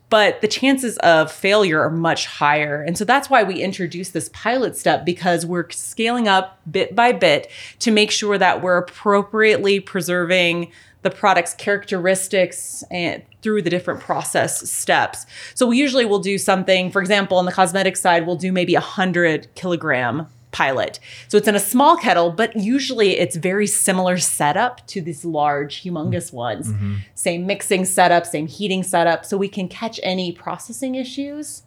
but 0.09 0.41
the 0.41 0.47
chances 0.47 0.97
of 0.97 1.31
failure 1.31 1.79
are 1.79 1.91
much 1.91 2.25
higher. 2.25 2.81
And 2.81 2.97
so 2.97 3.05
that's 3.05 3.29
why 3.29 3.43
we 3.43 3.61
introduced 3.61 4.13
this 4.13 4.29
pilot 4.33 4.75
step 4.75 5.05
because 5.05 5.45
we're 5.45 5.69
scaling 5.69 6.27
up 6.27 6.59
bit 6.69 6.95
by 6.95 7.11
bit 7.11 7.49
to 7.79 7.91
make 7.91 8.09
sure 8.09 8.37
that 8.37 8.63
we're 8.63 8.77
appropriately 8.77 9.79
preserving 9.79 10.71
the 11.01 11.09
product's 11.09 11.53
characteristics 11.53 12.83
and 12.91 13.23
through 13.41 13.61
the 13.61 13.69
different 13.69 13.99
process 13.99 14.69
steps. 14.69 15.25
So 15.55 15.67
we 15.67 15.77
usually 15.77 16.05
will 16.05 16.19
do 16.19 16.37
something, 16.37 16.91
for 16.91 17.01
example, 17.01 17.37
on 17.37 17.45
the 17.45 17.51
cosmetic 17.51 17.97
side, 17.97 18.27
we'll 18.27 18.35
do 18.35 18.51
maybe 18.51 18.75
a 18.75 18.81
hundred 18.81 19.53
kilogram 19.55 20.27
pilot. 20.51 20.99
So 21.27 21.37
it's 21.37 21.47
in 21.47 21.55
a 21.55 21.59
small 21.59 21.97
kettle, 21.97 22.29
but 22.31 22.55
usually 22.55 23.17
it's 23.17 23.35
very 23.35 23.67
similar 23.67 24.17
setup 24.17 24.85
to 24.87 25.01
these 25.01 25.25
large, 25.25 25.83
humongous 25.83 26.33
ones. 26.33 26.71
Mm-hmm. 26.71 26.95
Same 27.15 27.47
mixing 27.47 27.85
setup, 27.85 28.25
same 28.25 28.47
heating 28.47 28.83
setup. 28.83 29.25
So 29.25 29.37
we 29.37 29.47
can 29.47 29.67
catch 29.67 29.99
any 30.03 30.31
processing 30.31 30.95
issues 30.95 31.63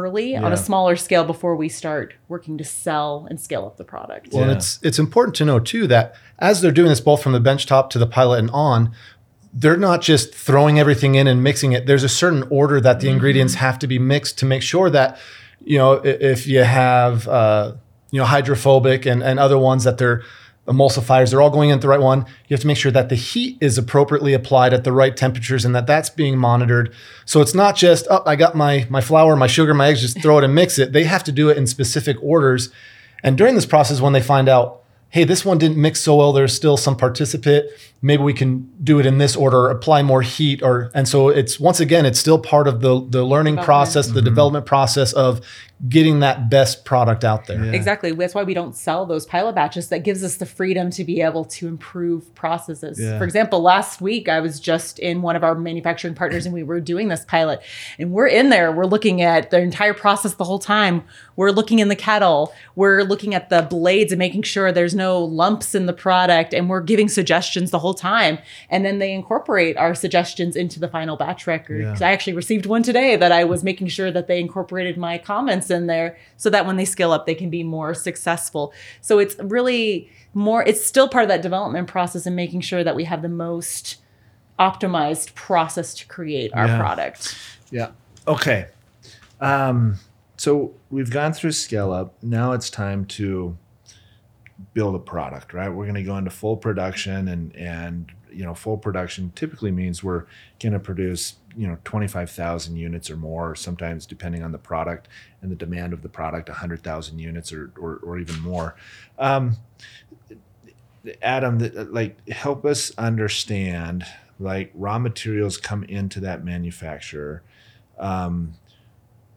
early 0.00 0.32
yeah. 0.32 0.42
on 0.42 0.52
a 0.52 0.56
smaller 0.56 0.96
scale 0.96 1.24
before 1.24 1.56
we 1.56 1.68
start 1.68 2.14
working 2.28 2.58
to 2.58 2.64
sell 2.64 3.26
and 3.28 3.40
scale 3.40 3.66
up 3.66 3.76
the 3.76 3.84
product. 3.84 4.32
Well, 4.32 4.46
yeah. 4.46 4.56
it's 4.56 4.78
it's 4.82 4.98
important 4.98 5.34
to 5.36 5.44
know 5.44 5.58
too 5.58 5.86
that 5.88 6.14
as 6.38 6.60
they're 6.60 6.72
doing 6.72 6.88
this 6.88 7.00
both 7.00 7.22
from 7.22 7.32
the 7.32 7.40
benchtop 7.40 7.90
to 7.90 7.98
the 7.98 8.06
pilot 8.06 8.38
and 8.38 8.50
on, 8.50 8.94
they're 9.52 9.76
not 9.76 10.00
just 10.00 10.34
throwing 10.34 10.78
everything 10.78 11.14
in 11.14 11.26
and 11.26 11.42
mixing 11.42 11.72
it. 11.72 11.86
There's 11.86 12.04
a 12.04 12.08
certain 12.08 12.44
order 12.50 12.80
that 12.80 13.00
the 13.00 13.06
mm-hmm. 13.06 13.14
ingredients 13.14 13.54
have 13.54 13.78
to 13.80 13.86
be 13.86 13.98
mixed 13.98 14.38
to 14.38 14.46
make 14.46 14.62
sure 14.62 14.90
that 14.90 15.18
you 15.60 15.78
know 15.78 15.94
if 16.04 16.46
you 16.46 16.62
have 16.62 17.28
uh, 17.28 17.74
you 18.10 18.18
know 18.18 18.26
hydrophobic 18.26 19.06
and 19.06 19.22
and 19.22 19.38
other 19.38 19.58
ones 19.58 19.84
that 19.84 19.98
they're 19.98 20.22
emulsifiers 20.66 21.30
they're 21.30 21.42
all 21.42 21.50
going 21.50 21.70
in 21.70 21.80
the 21.80 21.88
right 21.88 22.00
one. 22.00 22.20
You 22.46 22.54
have 22.54 22.60
to 22.60 22.66
make 22.66 22.76
sure 22.76 22.92
that 22.92 23.08
the 23.08 23.16
heat 23.16 23.58
is 23.60 23.78
appropriately 23.78 24.32
applied 24.32 24.72
at 24.72 24.84
the 24.84 24.92
right 24.92 25.16
temperatures 25.16 25.64
and 25.64 25.74
that 25.74 25.86
that's 25.86 26.08
being 26.08 26.38
monitored. 26.38 26.94
So 27.24 27.40
it's 27.40 27.54
not 27.54 27.74
just 27.76 28.06
oh 28.10 28.22
i 28.26 28.36
got 28.36 28.54
my 28.54 28.86
my 28.88 29.00
flour 29.00 29.34
my 29.34 29.48
sugar 29.48 29.74
my 29.74 29.88
eggs 29.88 30.00
just 30.00 30.22
throw 30.22 30.38
it 30.38 30.44
and 30.44 30.54
mix 30.54 30.78
it. 30.78 30.92
They 30.92 31.04
have 31.04 31.24
to 31.24 31.32
do 31.32 31.48
it 31.48 31.56
in 31.56 31.66
specific 31.66 32.16
orders. 32.22 32.70
And 33.22 33.36
during 33.36 33.54
this 33.54 33.66
process 33.66 34.00
when 34.00 34.12
they 34.12 34.22
find 34.22 34.48
out 34.48 34.82
hey 35.10 35.24
this 35.24 35.44
one 35.44 35.58
didn't 35.58 35.78
mix 35.78 36.00
so 36.00 36.16
well 36.16 36.32
there's 36.32 36.54
still 36.54 36.76
some 36.76 36.96
participant 36.96 37.66
maybe 38.02 38.22
we 38.22 38.34
can 38.34 38.68
do 38.82 38.98
it 38.98 39.06
in 39.06 39.18
this 39.18 39.36
order, 39.36 39.70
apply 39.70 40.02
more 40.02 40.22
heat, 40.22 40.62
or 40.62 40.90
and 40.94 41.08
so 41.08 41.28
it's 41.28 41.58
once 41.58 41.80
again, 41.80 42.04
it's 42.04 42.18
still 42.18 42.38
part 42.38 42.66
of 42.66 42.80
the 42.80 43.06
the 43.08 43.24
learning 43.24 43.56
process, 43.58 44.08
the 44.08 44.14
mm-hmm. 44.14 44.24
development 44.24 44.66
process 44.66 45.12
of 45.12 45.40
getting 45.88 46.20
that 46.20 46.48
best 46.48 46.84
product 46.84 47.24
out 47.24 47.46
there. 47.46 47.64
Yeah. 47.64 47.72
Exactly. 47.72 48.12
That's 48.12 48.34
why 48.34 48.44
we 48.44 48.54
don't 48.54 48.76
sell 48.76 49.04
those 49.04 49.26
pilot 49.26 49.56
batches. 49.56 49.88
That 49.88 50.04
gives 50.04 50.22
us 50.22 50.36
the 50.36 50.46
freedom 50.46 50.90
to 50.90 51.02
be 51.02 51.20
able 51.20 51.44
to 51.46 51.66
improve 51.66 52.32
processes. 52.36 53.00
Yeah. 53.00 53.18
For 53.18 53.24
example, 53.24 53.60
last 53.60 54.00
week 54.00 54.28
I 54.28 54.38
was 54.38 54.60
just 54.60 55.00
in 55.00 55.22
one 55.22 55.34
of 55.34 55.42
our 55.42 55.56
manufacturing 55.56 56.14
partners 56.14 56.46
and 56.46 56.54
we 56.54 56.62
were 56.62 56.80
doing 56.80 57.08
this 57.08 57.24
pilot. 57.24 57.62
And 57.98 58.12
we're 58.12 58.28
in 58.28 58.50
there, 58.50 58.70
we're 58.70 58.86
looking 58.86 59.22
at 59.22 59.50
the 59.50 59.60
entire 59.60 59.94
process 59.94 60.34
the 60.34 60.44
whole 60.44 60.60
time. 60.60 61.02
We're 61.34 61.50
looking 61.50 61.80
in 61.80 61.88
the 61.88 61.96
kettle, 61.96 62.54
we're 62.76 63.02
looking 63.02 63.34
at 63.34 63.48
the 63.48 63.62
blades 63.62 64.12
and 64.12 64.20
making 64.20 64.42
sure 64.42 64.70
there's 64.70 64.94
no 64.94 65.18
lumps 65.24 65.74
in 65.74 65.86
the 65.86 65.92
product. 65.92 66.54
And 66.54 66.68
we're 66.70 66.80
giving 66.80 67.08
suggestions 67.08 67.72
the 67.72 67.80
whole 67.80 67.91
time. 67.94 68.38
And 68.70 68.84
then 68.84 68.98
they 68.98 69.12
incorporate 69.12 69.76
our 69.76 69.94
suggestions 69.94 70.56
into 70.56 70.80
the 70.80 70.88
final 70.88 71.16
batch 71.16 71.46
record. 71.46 71.82
Yeah. 71.82 71.90
'Cause 71.92 72.02
I 72.02 72.12
actually 72.12 72.34
received 72.34 72.66
one 72.66 72.82
today 72.82 73.16
that 73.16 73.32
I 73.32 73.44
was 73.44 73.62
making 73.64 73.88
sure 73.88 74.10
that 74.10 74.26
they 74.26 74.40
incorporated 74.40 74.96
my 74.96 75.18
comments 75.18 75.70
in 75.70 75.86
there 75.86 76.16
so 76.36 76.50
that 76.50 76.66
when 76.66 76.76
they 76.76 76.84
scale 76.84 77.12
up, 77.12 77.26
they 77.26 77.34
can 77.34 77.50
be 77.50 77.62
more 77.62 77.94
successful. 77.94 78.72
So 79.00 79.18
it's 79.18 79.36
really 79.38 80.10
more, 80.34 80.62
it's 80.64 80.84
still 80.84 81.08
part 81.08 81.24
of 81.24 81.28
that 81.28 81.42
development 81.42 81.88
process 81.88 82.26
and 82.26 82.34
making 82.36 82.62
sure 82.62 82.82
that 82.84 82.96
we 82.96 83.04
have 83.04 83.22
the 83.22 83.28
most 83.28 83.96
optimized 84.58 85.34
process 85.34 85.94
to 85.94 86.06
create 86.06 86.52
our 86.54 86.66
Yeah. 86.66 86.78
product. 86.78 87.34
Yeah. 87.70 87.88
Okay. 88.28 88.66
Um, 89.40 89.98
so 90.36 90.72
we've 90.90 91.10
gone 91.10 91.32
through 91.32 91.52
scale 91.52 91.92
up. 91.92 92.14
Now 92.22 92.52
it's 92.52 92.70
time 92.70 93.04
to 93.06 93.56
build 94.74 94.94
a 94.94 94.98
product, 94.98 95.52
right? 95.52 95.68
We're 95.68 95.84
going 95.84 95.94
to 95.96 96.02
go 96.02 96.16
into 96.16 96.30
full 96.30 96.56
production 96.56 97.28
and 97.28 97.54
and 97.56 98.12
you 98.30 98.44
know 98.44 98.54
full 98.54 98.78
production 98.78 99.32
typically 99.34 99.70
means 99.70 100.02
we're 100.02 100.24
going 100.60 100.72
to 100.72 100.80
produce 100.80 101.34
you 101.54 101.66
know 101.66 101.76
25,000 101.84 102.76
units 102.76 103.10
or 103.10 103.16
more 103.16 103.54
sometimes 103.54 104.06
depending 104.06 104.42
on 104.42 104.52
the 104.52 104.58
product 104.58 105.06
and 105.42 105.50
the 105.50 105.56
demand 105.56 105.92
of 105.92 106.00
the 106.00 106.08
product 106.08 106.48
100,000 106.48 107.18
units 107.18 107.52
or, 107.52 107.72
or 107.78 107.96
or 107.96 108.18
even 108.18 108.40
more. 108.40 108.74
Um 109.18 109.56
Adam 111.20 111.58
that 111.58 111.92
like 111.92 112.28
help 112.28 112.64
us 112.64 112.92
understand 112.96 114.04
like 114.38 114.70
raw 114.74 114.98
materials 114.98 115.56
come 115.56 115.84
into 115.84 116.20
that 116.20 116.44
manufacturer. 116.44 117.42
Um, 117.98 118.54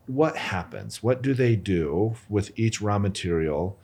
what 0.07 0.37
happens? 0.37 1.01
What 1.01 1.21
do 1.21 1.33
they 1.33 1.55
do 1.55 2.15
with 2.29 2.57
each 2.57 2.81
raw 2.81 2.99
material 2.99 3.77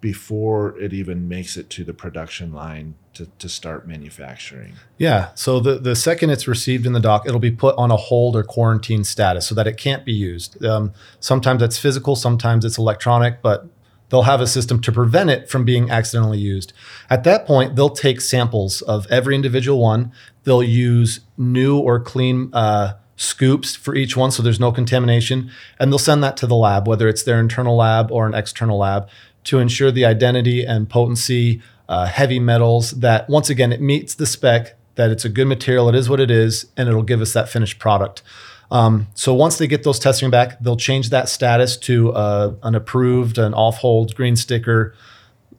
before 0.00 0.78
it 0.80 0.92
even 0.92 1.28
makes 1.28 1.56
it 1.56 1.68
to 1.68 1.84
the 1.84 1.92
production 1.92 2.52
line 2.52 2.94
to, 3.12 3.26
to 3.38 3.48
start 3.48 3.86
manufacturing 3.86 4.72
Yeah. 4.98 5.30
So 5.34 5.60
the, 5.60 5.78
the 5.78 5.96
second 5.96 6.30
it's 6.30 6.46
received 6.48 6.86
in 6.86 6.92
the 6.92 7.00
dock, 7.00 7.26
it'll 7.26 7.40
be 7.40 7.50
put 7.50 7.76
on 7.76 7.90
a 7.90 7.96
hold 7.96 8.36
or 8.36 8.42
quarantine 8.42 9.04
status 9.04 9.46
so 9.46 9.54
that 9.54 9.66
it 9.66 9.76
can't 9.76 10.04
be 10.04 10.12
used. 10.12 10.64
Um, 10.64 10.92
sometimes 11.18 11.62
it's 11.62 11.78
physical, 11.78 12.16
sometimes 12.16 12.64
it's 12.64 12.78
electronic, 12.78 13.42
but 13.42 13.66
they'll 14.10 14.22
have 14.22 14.40
a 14.40 14.46
system 14.46 14.80
to 14.82 14.92
prevent 14.92 15.30
it 15.30 15.48
from 15.48 15.64
being 15.64 15.90
accidentally 15.90 16.38
used. 16.38 16.72
At 17.08 17.24
that 17.24 17.46
point, 17.46 17.76
they'll 17.76 17.90
take 17.90 18.20
samples 18.20 18.82
of 18.82 19.06
every 19.10 19.34
individual 19.34 19.80
one. 19.80 20.12
They'll 20.44 20.62
use 20.62 21.20
new 21.36 21.78
or 21.78 22.00
clean 22.00 22.50
uh, 22.52 22.94
scoops 23.16 23.76
for 23.76 23.94
each 23.94 24.16
one 24.16 24.30
so 24.30 24.42
there's 24.42 24.58
no 24.58 24.72
contamination. 24.72 25.50
And 25.78 25.92
they'll 25.92 25.98
send 25.98 26.24
that 26.24 26.36
to 26.38 26.46
the 26.46 26.56
lab, 26.56 26.88
whether 26.88 27.08
it's 27.08 27.22
their 27.22 27.38
internal 27.38 27.76
lab 27.76 28.10
or 28.10 28.26
an 28.26 28.34
external 28.34 28.78
lab, 28.78 29.08
to 29.44 29.58
ensure 29.58 29.90
the 29.90 30.04
identity 30.04 30.64
and 30.64 30.88
potency, 30.88 31.62
uh, 31.88 32.06
heavy 32.06 32.38
metals, 32.38 32.92
that 32.92 33.28
once 33.28 33.50
again, 33.50 33.72
it 33.72 33.80
meets 33.80 34.14
the 34.14 34.26
spec, 34.26 34.76
that 34.94 35.10
it's 35.10 35.24
a 35.24 35.28
good 35.28 35.46
material, 35.46 35.88
it 35.88 35.94
is 35.94 36.08
what 36.08 36.20
it 36.20 36.30
is, 36.30 36.66
and 36.76 36.88
it'll 36.88 37.02
give 37.02 37.20
us 37.20 37.32
that 37.32 37.48
finished 37.48 37.78
product. 37.78 38.22
Um, 38.70 39.08
so 39.14 39.34
once 39.34 39.58
they 39.58 39.66
get 39.66 39.82
those 39.82 39.98
testing 39.98 40.30
back, 40.30 40.60
they'll 40.60 40.76
change 40.76 41.10
that 41.10 41.28
status 41.28 41.76
to 41.78 42.12
uh, 42.12 42.54
an 42.62 42.74
approved, 42.74 43.38
an 43.38 43.54
off-hold 43.54 44.14
green 44.14 44.36
sticker 44.36 44.94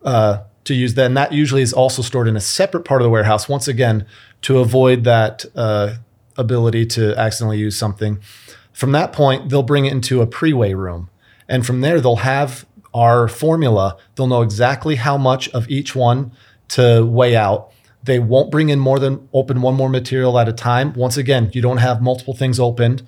uh, 0.03 0.43
to 0.63 0.73
use. 0.73 0.93
Then 0.93 1.13
that 1.15 1.33
usually 1.33 1.61
is 1.61 1.73
also 1.73 2.01
stored 2.01 2.27
in 2.27 2.37
a 2.37 2.41
separate 2.41 2.85
part 2.85 3.01
of 3.01 3.05
the 3.05 3.09
warehouse. 3.09 3.49
Once 3.49 3.67
again, 3.67 4.05
to 4.43 4.59
avoid 4.59 5.03
that 5.03 5.45
uh, 5.55 5.95
ability 6.37 6.85
to 6.85 7.17
accidentally 7.19 7.57
use 7.57 7.77
something. 7.77 8.19
From 8.71 8.93
that 8.93 9.11
point, 9.11 9.49
they'll 9.49 9.63
bring 9.63 9.85
it 9.85 9.91
into 9.91 10.21
a 10.21 10.27
pre-weigh 10.27 10.73
room, 10.73 11.09
and 11.49 11.65
from 11.65 11.81
there 11.81 11.99
they'll 11.99 12.17
have 12.17 12.65
our 12.93 13.27
formula. 13.27 13.97
They'll 14.15 14.27
know 14.27 14.41
exactly 14.41 14.95
how 14.95 15.17
much 15.17 15.49
of 15.49 15.69
each 15.69 15.95
one 15.95 16.31
to 16.69 17.05
weigh 17.05 17.35
out. 17.35 17.71
They 18.03 18.19
won't 18.19 18.51
bring 18.51 18.69
in 18.69 18.79
more 18.79 18.99
than 18.99 19.27
open 19.33 19.61
one 19.61 19.75
more 19.75 19.89
material 19.89 20.39
at 20.39 20.49
a 20.49 20.53
time. 20.53 20.93
Once 20.93 21.17
again, 21.17 21.51
you 21.53 21.61
don't 21.61 21.77
have 21.77 22.01
multiple 22.01 22.33
things 22.33 22.59
opened, 22.59 23.03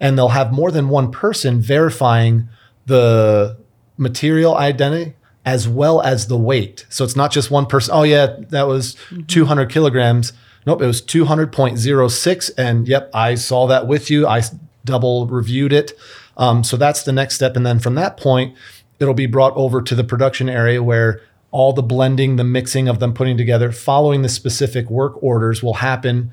and 0.00 0.16
they'll 0.16 0.28
have 0.28 0.52
more 0.52 0.70
than 0.70 0.88
one 0.88 1.10
person 1.10 1.60
verifying 1.60 2.48
the 2.86 3.58
material 3.98 4.56
identity 4.56 5.14
as 5.44 5.68
well 5.68 6.00
as 6.02 6.26
the 6.26 6.36
weight. 6.36 6.86
So 6.88 7.04
it's 7.04 7.16
not 7.16 7.32
just 7.32 7.50
one 7.50 7.66
person. 7.66 7.94
Oh 7.94 8.02
yeah, 8.02 8.36
that 8.50 8.66
was 8.66 8.96
200 9.28 9.70
kilograms. 9.70 10.32
Nope, 10.66 10.82
it 10.82 10.86
was 10.86 11.00
200.06. 11.00 12.50
And 12.58 12.86
yep, 12.86 13.10
I 13.14 13.34
saw 13.34 13.66
that 13.66 13.86
with 13.86 14.10
you. 14.10 14.26
I 14.26 14.42
double 14.84 15.26
reviewed 15.26 15.72
it. 15.72 15.92
Um, 16.36 16.62
so 16.62 16.76
that's 16.76 17.02
the 17.02 17.12
next 17.12 17.34
step. 17.34 17.56
And 17.56 17.64
then 17.64 17.78
from 17.78 17.94
that 17.94 18.16
point, 18.16 18.56
it'll 19.00 19.14
be 19.14 19.26
brought 19.26 19.54
over 19.56 19.80
to 19.82 19.94
the 19.94 20.04
production 20.04 20.48
area 20.48 20.82
where 20.82 21.20
all 21.50 21.72
the 21.72 21.82
blending, 21.82 22.36
the 22.36 22.44
mixing 22.44 22.88
of 22.88 22.98
them 23.00 23.14
putting 23.14 23.36
together, 23.36 23.72
following 23.72 24.22
the 24.22 24.28
specific 24.28 24.90
work 24.90 25.22
orders 25.22 25.62
will 25.62 25.74
happen 25.74 26.30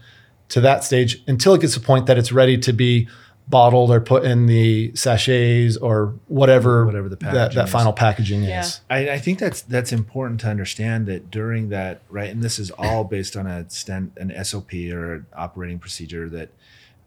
to 0.50 0.62
that 0.62 0.84
stage 0.84 1.24
until 1.28 1.54
it 1.54 1.62
gets 1.62 1.74
to 1.74 1.80
the 1.80 1.86
point 1.86 2.06
that 2.08 2.18
it's 2.18 2.32
ready 2.32 2.58
to 2.58 2.74
be 2.74 3.08
bottled 3.48 3.92
or 3.92 4.02
put 4.02 4.24
in 4.26 4.48
the 4.48 4.92
sachets 4.96 5.78
or 5.78 6.16
whatever, 6.28 6.84
Whatever 6.86 7.10
the 7.10 7.16
that, 7.18 7.32
packaging 7.32 7.56
that 7.58 7.66
is. 7.66 7.72
final 7.72 7.94
packaging 7.94 8.44
Yeah. 8.44 8.62
is. 8.62 8.82
I, 8.90 9.10
I 9.12 9.20
think 9.20 9.38
that's 9.40 9.62
that's 9.62 9.92
important 9.94 10.40
to 10.42 10.48
understand 10.50 11.06
that 11.06 11.30
during 11.30 11.70
that 11.70 12.02
right, 12.10 12.30
and 12.32 12.42
this 12.42 12.58
is 12.60 12.72
all 12.72 13.04
based 13.04 13.38
on 13.38 13.46
a 13.46 13.70
stand, 13.70 14.12
an 14.18 14.34
SOP 14.44 14.74
or 14.92 15.26
operating 15.36 15.78
procedure 15.80 16.28
that 16.30 16.50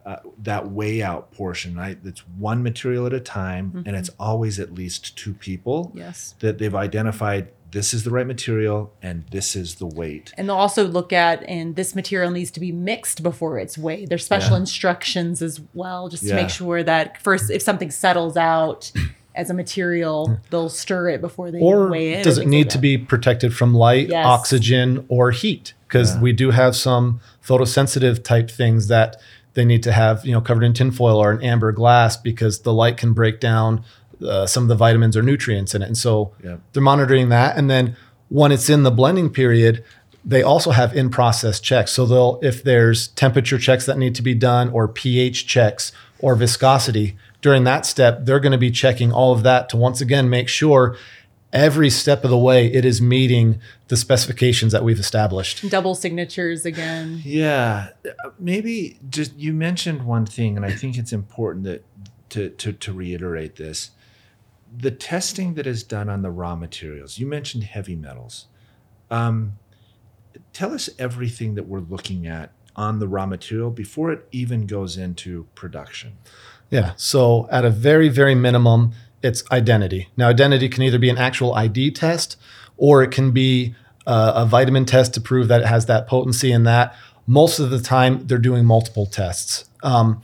uh, 0.08 0.16
that 0.42 0.70
weigh 0.70 1.02
out 1.02 1.30
portion, 1.32 1.76
right? 1.76 2.02
That's 2.02 2.20
one 2.38 2.62
material 2.62 3.04
at 3.06 3.12
a 3.12 3.20
time, 3.20 3.82
and 3.86 3.94
it's 3.94 4.10
always 4.18 4.58
at 4.58 4.72
least 4.74 5.16
two 5.18 5.34
people 5.34 5.92
Yes. 5.94 6.34
that 6.40 6.56
they've 6.58 6.74
identified. 6.74 7.48
This 7.70 7.92
is 7.92 8.04
the 8.04 8.10
right 8.10 8.26
material, 8.26 8.90
and 9.02 9.24
this 9.30 9.54
is 9.54 9.74
the 9.74 9.86
weight. 9.86 10.32
And 10.38 10.48
they'll 10.48 10.56
also 10.56 10.86
look 10.88 11.12
at, 11.12 11.42
and 11.46 11.76
this 11.76 11.94
material 11.94 12.30
needs 12.30 12.50
to 12.52 12.60
be 12.60 12.72
mixed 12.72 13.22
before 13.22 13.58
it's 13.58 13.76
weighed. 13.76 14.08
There's 14.08 14.24
special 14.24 14.52
Yeah. 14.52 14.60
instructions 14.60 15.42
as 15.42 15.60
well, 15.74 16.08
just 16.08 16.26
to 16.26 16.34
make 16.34 16.48
sure 16.48 16.82
that 16.82 17.20
first, 17.22 17.50
if 17.50 17.60
something 17.60 17.90
settles 17.90 18.38
out 18.38 18.90
as 19.34 19.50
a 19.50 19.54
material, 19.54 20.40
they'll 20.48 20.70
stir 20.70 21.10
it 21.10 21.20
before 21.20 21.50
they 21.50 21.60
Or 21.60 21.88
weigh 21.90 22.14
it. 22.14 22.24
does 22.24 22.38
it 22.38 22.46
need 22.48 22.66
like 22.68 22.72
to 22.72 22.78
be 22.78 22.96
protected 22.96 23.54
from 23.54 23.74
light, 23.74 24.08
Yes. 24.08 24.24
oxygen, 24.24 25.04
or 25.10 25.30
heat? 25.32 25.74
Because 25.86 26.14
Yeah. 26.14 26.22
we 26.22 26.32
do 26.32 26.50
have 26.52 26.74
some 26.74 27.20
photosensitive 27.46 28.22
type 28.24 28.50
things 28.50 28.88
that 28.88 29.16
they 29.58 29.64
need 29.64 29.82
to 29.82 29.90
have, 29.90 30.24
you 30.24 30.30
know, 30.30 30.40
covered 30.40 30.62
in 30.62 30.72
tinfoil 30.72 31.18
or 31.18 31.32
an 31.32 31.42
amber 31.42 31.72
glass 31.72 32.16
because 32.16 32.60
the 32.60 32.72
light 32.72 32.96
can 32.96 33.12
break 33.12 33.40
down 33.40 33.84
uh, 34.24 34.46
some 34.46 34.62
of 34.62 34.68
the 34.68 34.76
vitamins 34.76 35.16
or 35.16 35.22
nutrients 35.22 35.74
in 35.74 35.82
it. 35.82 35.86
And 35.86 35.98
so 35.98 36.32
they're 36.72 36.82
monitoring 36.82 37.28
that. 37.30 37.56
And 37.56 37.68
then 37.68 37.96
when 38.28 38.52
it's 38.52 38.70
in 38.70 38.84
the 38.84 38.92
blending 38.92 39.30
period, 39.30 39.84
they 40.24 40.44
also 40.44 40.70
have 40.70 40.94
in 40.94 41.10
process 41.10 41.58
checks. 41.58 41.90
So 41.90 42.06
they'll, 42.06 42.38
if 42.40 42.62
there's 42.62 43.08
temperature 43.08 43.58
checks 43.58 43.84
that 43.86 43.98
need 43.98 44.14
to 44.14 44.22
be 44.22 44.32
done 44.32 44.70
or 44.70 44.86
pH 44.86 45.48
checks 45.48 45.90
or 46.20 46.36
viscosity 46.36 47.16
during 47.42 47.64
that 47.64 47.84
step, 47.84 48.26
they're 48.26 48.38
going 48.38 48.52
to 48.52 48.58
be 48.58 48.70
checking 48.70 49.10
all 49.10 49.32
of 49.32 49.42
that 49.42 49.68
to 49.70 49.76
once 49.76 50.00
again 50.00 50.30
make 50.30 50.48
sure 50.48 50.96
every 51.52 51.90
step 51.90 52.24
of 52.24 52.30
the 52.30 52.38
way 52.38 52.66
it 52.66 52.84
is 52.84 53.00
meeting 53.00 53.60
the 53.88 53.96
specifications 53.96 54.72
that 54.72 54.84
we've 54.84 54.98
established. 54.98 55.68
double 55.70 55.94
signatures 55.94 56.64
again? 56.66 57.22
Yeah, 57.24 57.90
maybe 58.38 58.98
just 59.08 59.34
you 59.36 59.52
mentioned 59.52 60.04
one 60.04 60.26
thing, 60.26 60.56
and 60.56 60.64
I 60.64 60.72
think 60.72 60.98
it's 60.98 61.12
important 61.12 61.64
that 61.64 61.84
to 62.30 62.50
to 62.50 62.72
to 62.72 62.92
reiterate 62.92 63.56
this: 63.56 63.90
the 64.76 64.90
testing 64.90 65.54
that 65.54 65.66
is 65.66 65.82
done 65.82 66.08
on 66.08 66.22
the 66.22 66.30
raw 66.30 66.56
materials. 66.56 67.18
You 67.18 67.26
mentioned 67.26 67.64
heavy 67.64 67.96
metals. 67.96 68.46
Um, 69.10 69.58
tell 70.52 70.74
us 70.74 70.90
everything 70.98 71.54
that 71.54 71.66
we're 71.66 71.80
looking 71.80 72.26
at 72.26 72.52
on 72.76 73.00
the 73.00 73.08
raw 73.08 73.26
material 73.26 73.70
before 73.70 74.12
it 74.12 74.26
even 74.30 74.66
goes 74.66 74.96
into 74.96 75.46
production. 75.54 76.16
Yeah. 76.70 76.92
So 76.96 77.48
at 77.50 77.64
a 77.64 77.70
very, 77.70 78.08
very 78.08 78.34
minimum, 78.34 78.92
it's 79.22 79.42
identity. 79.50 80.08
Now, 80.16 80.28
identity 80.28 80.68
can 80.68 80.82
either 80.82 80.98
be 80.98 81.10
an 81.10 81.18
actual 81.18 81.54
ID 81.54 81.92
test 81.92 82.36
or 82.76 83.02
it 83.02 83.10
can 83.10 83.32
be 83.32 83.74
uh, 84.06 84.32
a 84.36 84.46
vitamin 84.46 84.84
test 84.84 85.14
to 85.14 85.20
prove 85.20 85.48
that 85.48 85.60
it 85.60 85.66
has 85.66 85.86
that 85.86 86.06
potency 86.06 86.52
and 86.52 86.66
that. 86.66 86.96
Most 87.26 87.58
of 87.58 87.70
the 87.70 87.80
time, 87.80 88.26
they're 88.26 88.38
doing 88.38 88.64
multiple 88.64 89.04
tests. 89.04 89.66
Um, 89.82 90.22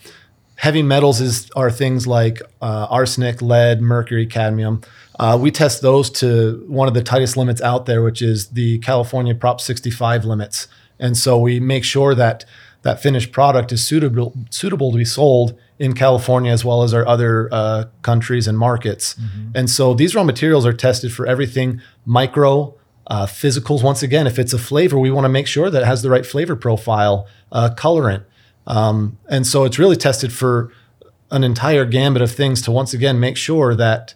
heavy 0.57 0.83
metals 0.83 1.21
is 1.21 1.51
are 1.55 1.71
things 1.71 2.07
like 2.07 2.41
uh, 2.63 2.87
arsenic, 2.89 3.43
lead, 3.43 3.83
mercury, 3.83 4.27
cadmium. 4.27 4.81
Uh, 5.19 5.39
we 5.41 5.51
test 5.51 5.83
those 5.83 6.11
to 6.11 6.65
one 6.67 6.89
of 6.89 6.95
the 6.95 7.03
tightest 7.03 7.37
limits 7.37 7.61
out 7.61 7.87
there, 7.87 8.03
which 8.03 8.23
is 8.23 8.49
the 8.49 8.79
California 8.79 9.35
Prop 9.35 9.61
65 9.61 10.25
limits. 10.25 10.67
And 10.99 11.17
so 11.17 11.39
we 11.39 11.61
make 11.61 11.85
sure 11.85 12.15
that 12.15 12.45
that 12.85 13.03
finished 13.03 13.33
product 13.33 13.73
is 13.73 13.85
suitable 13.85 14.35
suitable 14.51 14.93
to 14.93 14.99
be 14.99 15.05
sold 15.05 15.59
in 15.79 15.95
California 15.95 16.53
as 16.53 16.65
well 16.65 16.83
as 16.85 16.95
our 16.95 17.07
other 17.07 17.49
uh, 17.51 17.85
countries 18.03 18.47
and 18.47 18.57
markets. 18.57 19.17
And 19.55 19.69
so 19.69 19.95
these 19.95 20.15
raw 20.15 20.23
materials 20.23 20.65
are 20.65 20.73
tested 20.73 21.13
for 21.13 21.27
everything 21.27 21.81
micro, 22.07 22.75
uh, 23.09 23.27
physicals. 23.27 23.83
Once 23.83 24.03
again, 24.03 24.27
if 24.27 24.39
it's 24.39 24.53
a 24.53 24.59
flavor, 24.59 24.99
we 24.99 25.11
want 25.11 25.25
to 25.25 25.29
make 25.29 25.47
sure 25.49 25.71
that 25.71 25.83
it 25.83 25.87
has 25.87 26.03
the 26.03 26.11
right 26.11 26.25
flavor 26.25 26.55
profile, 26.55 27.27
uh, 27.51 27.71
colorant. 27.75 28.25
Um, 28.67 29.19
and 29.29 29.47
so 29.47 29.65
it's 29.65 29.79
really 29.79 29.97
tested 29.97 30.33
for 30.33 30.71
an 31.31 31.43
entire 31.43 31.85
gambit 31.85 32.23
of 32.23 32.31
things 32.31 32.63
to 32.63 32.71
once 32.71 32.95
again 32.95 33.19
make 33.19 33.37
sure 33.37 33.75
that 33.75 34.15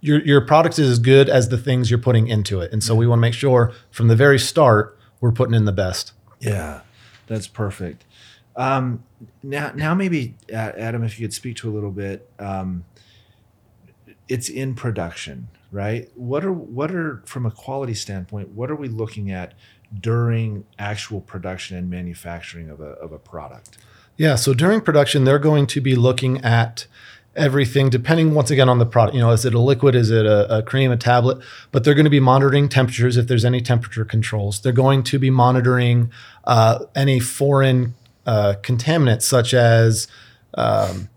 your 0.00 0.20
your 0.20 0.40
product 0.40 0.78
is 0.78 0.90
as 0.90 0.98
good 0.98 1.28
as 1.28 1.48
the 1.48 1.58
things 1.58 1.90
you're 1.90 1.98
putting 1.98 2.28
into 2.28 2.60
it. 2.60 2.72
And 2.72 2.82
so 2.82 2.94
we 2.94 3.06
want 3.06 3.18
to 3.18 3.22
make 3.22 3.34
sure 3.34 3.72
from 3.90 4.08
the 4.08 4.16
very 4.16 4.38
start 4.38 4.98
we're 5.20 5.32
putting 5.32 5.54
in 5.54 5.64
the 5.64 5.72
best. 5.72 6.12
Yeah, 6.40 6.82
that's 7.28 7.46
perfect. 7.46 8.04
Um, 8.56 9.04
now, 9.42 9.72
now 9.74 9.94
maybe 9.94 10.34
Adam, 10.52 11.04
if 11.04 11.18
you 11.18 11.26
could 11.26 11.34
speak 11.34 11.56
to 11.58 11.70
a 11.70 11.72
little 11.72 11.92
bit. 11.92 12.28
Um, 12.38 12.84
it's 14.28 14.48
in 14.48 14.74
production, 14.74 15.48
right? 15.72 16.10
What 16.14 16.44
are 16.44 16.52
what 16.52 16.92
are 16.92 17.22
from 17.24 17.46
a 17.46 17.50
quality 17.50 17.94
standpoint? 17.94 18.50
What 18.50 18.70
are 18.70 18.76
we 18.76 18.88
looking 18.88 19.30
at 19.30 19.54
during 19.98 20.64
actual 20.78 21.20
production 21.20 21.76
and 21.76 21.88
manufacturing 21.88 22.68
of 22.68 22.80
a 22.80 22.90
of 22.90 23.12
a 23.12 23.18
product? 23.18 23.78
Yeah. 24.16 24.34
So 24.34 24.52
during 24.52 24.80
production, 24.80 25.24
they're 25.24 25.38
going 25.38 25.66
to 25.68 25.80
be 25.80 25.94
looking 25.94 26.44
at 26.44 26.86
everything 27.36 27.88
depending 27.88 28.34
once 28.34 28.50
again 28.50 28.68
on 28.68 28.78
the 28.78 28.86
product. 28.86 29.14
You 29.14 29.20
know, 29.20 29.30
is 29.30 29.44
it 29.44 29.54
a 29.54 29.60
liquid? 29.60 29.94
Is 29.94 30.10
it 30.10 30.26
a, 30.26 30.58
a 30.58 30.62
cream, 30.62 30.90
a 30.90 30.96
tablet? 30.96 31.38
But 31.70 31.84
they're 31.84 31.94
going 31.94 32.04
to 32.04 32.10
be 32.10 32.20
monitoring 32.20 32.68
temperatures 32.68 33.16
if 33.16 33.26
there's 33.28 33.44
any 33.44 33.60
temperature 33.60 34.04
controls. 34.04 34.60
They're 34.60 34.72
going 34.72 35.02
to 35.04 35.18
be 35.18 35.30
monitoring 35.30 36.10
uh, 36.44 36.84
any 36.94 37.20
foreign 37.20 37.94
uh, 38.26 38.54
contaminants 38.62 39.22
such 39.22 39.54
as 39.54 40.08
um, 40.54 41.08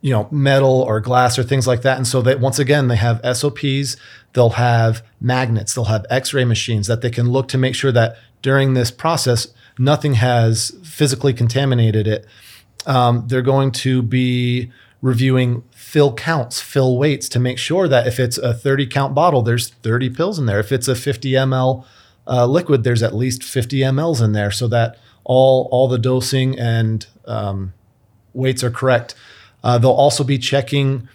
you 0.00 0.12
know 0.12 0.28
metal 0.30 0.82
or 0.82 1.00
glass 1.00 1.38
or 1.38 1.42
things 1.42 1.66
like 1.66 1.82
that. 1.82 1.96
And 1.96 2.06
so 2.06 2.22
that 2.22 2.40
once 2.40 2.58
again 2.58 2.88
they 2.88 2.96
have 2.96 3.20
SOPs. 3.36 3.96
They'll 4.32 4.50
have 4.50 5.04
magnets. 5.20 5.74
They'll 5.74 5.86
have 5.86 6.06
X-ray 6.08 6.44
machines 6.44 6.86
that 6.86 7.00
they 7.00 7.10
can 7.10 7.30
look 7.30 7.48
to 7.48 7.58
make 7.58 7.74
sure 7.74 7.92
that 7.92 8.16
during 8.42 8.74
this 8.74 8.90
process 8.90 9.48
nothing 9.78 10.14
has 10.14 10.76
physically 10.84 11.32
contaminated 11.32 12.06
it. 12.06 12.26
Um, 12.86 13.24
they're 13.26 13.42
going 13.42 13.72
to 13.72 14.02
be 14.02 14.70
reviewing 15.02 15.62
fill 15.70 16.12
counts, 16.14 16.60
fill 16.60 16.98
weights 16.98 17.28
to 17.30 17.40
make 17.40 17.58
sure 17.58 17.88
that 17.88 18.06
if 18.06 18.20
it's 18.20 18.38
a 18.38 18.52
30 18.52 18.86
count 18.86 19.14
bottle, 19.14 19.42
there's 19.42 19.70
30 19.70 20.10
pills 20.10 20.38
in 20.38 20.46
there. 20.46 20.60
If 20.60 20.72
it's 20.72 20.88
a 20.88 20.94
50 20.94 21.32
ml 21.32 21.84
uh, 22.26 22.46
liquid, 22.46 22.84
there's 22.84 23.02
at 23.02 23.14
least 23.14 23.42
50 23.42 23.78
mLs 23.78 24.22
in 24.22 24.32
there 24.32 24.50
so 24.50 24.68
that 24.68 24.98
all, 25.24 25.68
all 25.70 25.88
the 25.88 25.98
dosing 25.98 26.58
and 26.58 27.06
um, 27.26 27.72
weights 28.34 28.62
are 28.62 28.70
correct. 28.70 29.14
Uh, 29.64 29.78
they'll 29.78 29.90
also 29.90 30.24
be 30.24 30.38
checking 30.38 31.08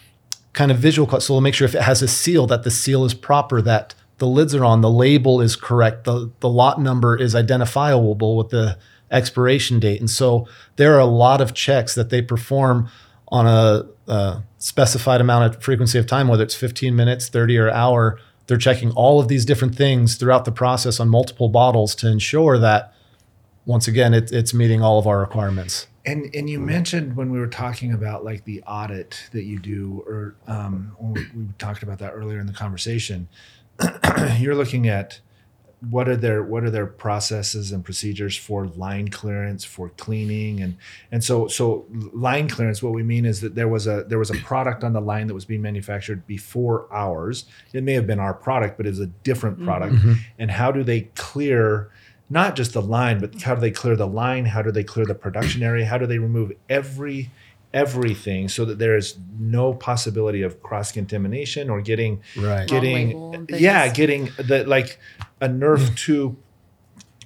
kind 0.53 0.71
of 0.71 0.77
visual. 0.77 1.19
So 1.19 1.33
they'll 1.33 1.41
make 1.41 1.53
sure 1.53 1.65
if 1.65 1.75
it 1.75 1.81
has 1.81 2.01
a 2.01 2.07
seal, 2.07 2.47
that 2.47 2.63
the 2.63 2.71
seal 2.71 3.05
is 3.05 3.13
proper, 3.13 3.61
that 3.61 3.93
the 4.17 4.27
lids 4.27 4.55
are 4.55 4.63
on, 4.63 4.81
the 4.81 4.89
label 4.89 5.41
is 5.41 5.55
correct, 5.55 6.05
the, 6.05 6.31
the 6.39 6.49
lot 6.49 6.79
number 6.79 7.17
is 7.17 7.35
identifiable 7.35 8.37
with 8.37 8.49
the 8.49 8.77
expiration 9.11 9.79
date. 9.79 9.99
And 9.99 10.09
so 10.09 10.47
there 10.77 10.95
are 10.95 10.99
a 10.99 11.05
lot 11.05 11.41
of 11.41 11.53
checks 11.53 11.93
that 11.95 12.09
they 12.09 12.21
perform 12.21 12.89
on 13.29 13.47
a, 13.47 14.11
a 14.11 14.43
specified 14.57 15.21
amount 15.21 15.55
of 15.55 15.63
frequency 15.63 15.97
of 15.97 16.05
time, 16.05 16.27
whether 16.27 16.43
it's 16.43 16.55
15 16.55 16.95
minutes, 16.95 17.29
30 17.29 17.57
or 17.57 17.69
hour. 17.69 18.19
They're 18.47 18.57
checking 18.57 18.91
all 18.91 19.19
of 19.19 19.27
these 19.27 19.45
different 19.45 19.75
things 19.75 20.15
throughout 20.15 20.45
the 20.45 20.51
process 20.51 20.99
on 20.99 21.09
multiple 21.09 21.49
bottles 21.49 21.95
to 21.95 22.07
ensure 22.07 22.59
that, 22.59 22.93
once 23.65 23.87
again, 23.87 24.13
it, 24.13 24.31
it's 24.31 24.53
meeting 24.53 24.83
all 24.83 24.99
of 24.99 25.07
our 25.07 25.19
requirements. 25.19 25.87
And 26.05 26.29
and 26.35 26.47
you 26.47 26.59
mentioned 26.59 27.15
when 27.15 27.31
we 27.31 27.39
were 27.39 27.47
talking 27.47 27.91
about 27.91 28.23
like 28.23 28.45
the 28.45 28.61
audit 28.63 29.27
that 29.31 29.45
you 29.45 29.57
do, 29.57 30.03
or 30.05 30.35
um, 30.45 30.95
we, 30.99 31.25
we 31.35 31.47
talked 31.57 31.81
about 31.81 31.97
that 31.97 32.11
earlier 32.11 32.39
in 32.39 32.45
the 32.45 32.53
conversation. 32.53 33.27
you're 34.37 34.53
looking 34.53 34.87
at 34.87 35.19
what 35.89 36.07
are 36.07 36.15
their 36.15 36.43
what 36.43 36.63
are 36.63 36.69
their 36.69 36.85
processes 36.85 37.71
and 37.71 37.83
procedures 37.83 38.37
for 38.37 38.67
line 38.67 39.09
clearance 39.09 39.63
for 39.63 39.89
cleaning? 39.89 40.61
And 40.61 40.77
and 41.11 41.23
so 41.23 41.47
so 41.47 41.85
line 42.13 42.47
clearance 42.47 42.81
what 42.81 42.93
we 42.93 43.03
mean 43.03 43.25
is 43.25 43.41
that 43.41 43.55
there 43.55 43.67
was 43.67 43.87
a 43.87 44.05
there 44.07 44.19
was 44.19 44.31
a 44.31 44.35
product 44.35 44.83
on 44.83 44.93
the 44.93 45.01
line 45.01 45.27
that 45.27 45.33
was 45.33 45.45
being 45.45 45.61
manufactured 45.61 46.25
before 46.27 46.87
ours. 46.91 47.45
It 47.73 47.83
may 47.83 47.93
have 47.93 48.07
been 48.07 48.19
our 48.19 48.33
product 48.33 48.77
but 48.77 48.85
it 48.85 48.89
was 48.89 48.99
a 48.99 49.07
different 49.07 49.57
mm-hmm. 49.57 49.65
product. 49.65 49.95
Mm-hmm. 49.95 50.13
And 50.39 50.51
how 50.51 50.71
do 50.71 50.83
they 50.83 51.01
clear 51.15 51.91
not 52.29 52.55
just 52.55 52.73
the 52.73 52.81
line 52.81 53.19
but 53.19 53.41
how 53.41 53.55
do 53.55 53.61
they 53.61 53.71
clear 53.71 53.95
the 53.95 54.07
line? 54.07 54.45
How 54.45 54.61
do 54.61 54.71
they 54.71 54.83
clear 54.83 55.05
the 55.05 55.15
production 55.15 55.61
area? 55.61 55.85
How 55.85 55.97
do 55.97 56.05
they 56.05 56.19
remove 56.19 56.53
every 56.69 57.31
everything 57.75 58.47
so 58.49 58.63
that 58.65 58.79
there 58.79 58.95
is 58.95 59.17
no 59.37 59.73
possibility 59.73 60.41
of 60.41 60.63
cross 60.63 60.91
contamination 60.91 61.69
or 61.69 61.81
getting 61.81 62.21
Right. 62.37 62.67
getting 62.67 63.07
label 63.09 63.33
and 63.35 63.47
things. 63.49 63.61
yeah 63.61 63.89
getting 63.93 64.29
the 64.37 64.63
like 64.65 64.97
a 65.41 65.47
nerf 65.49 65.95
2 66.07 66.35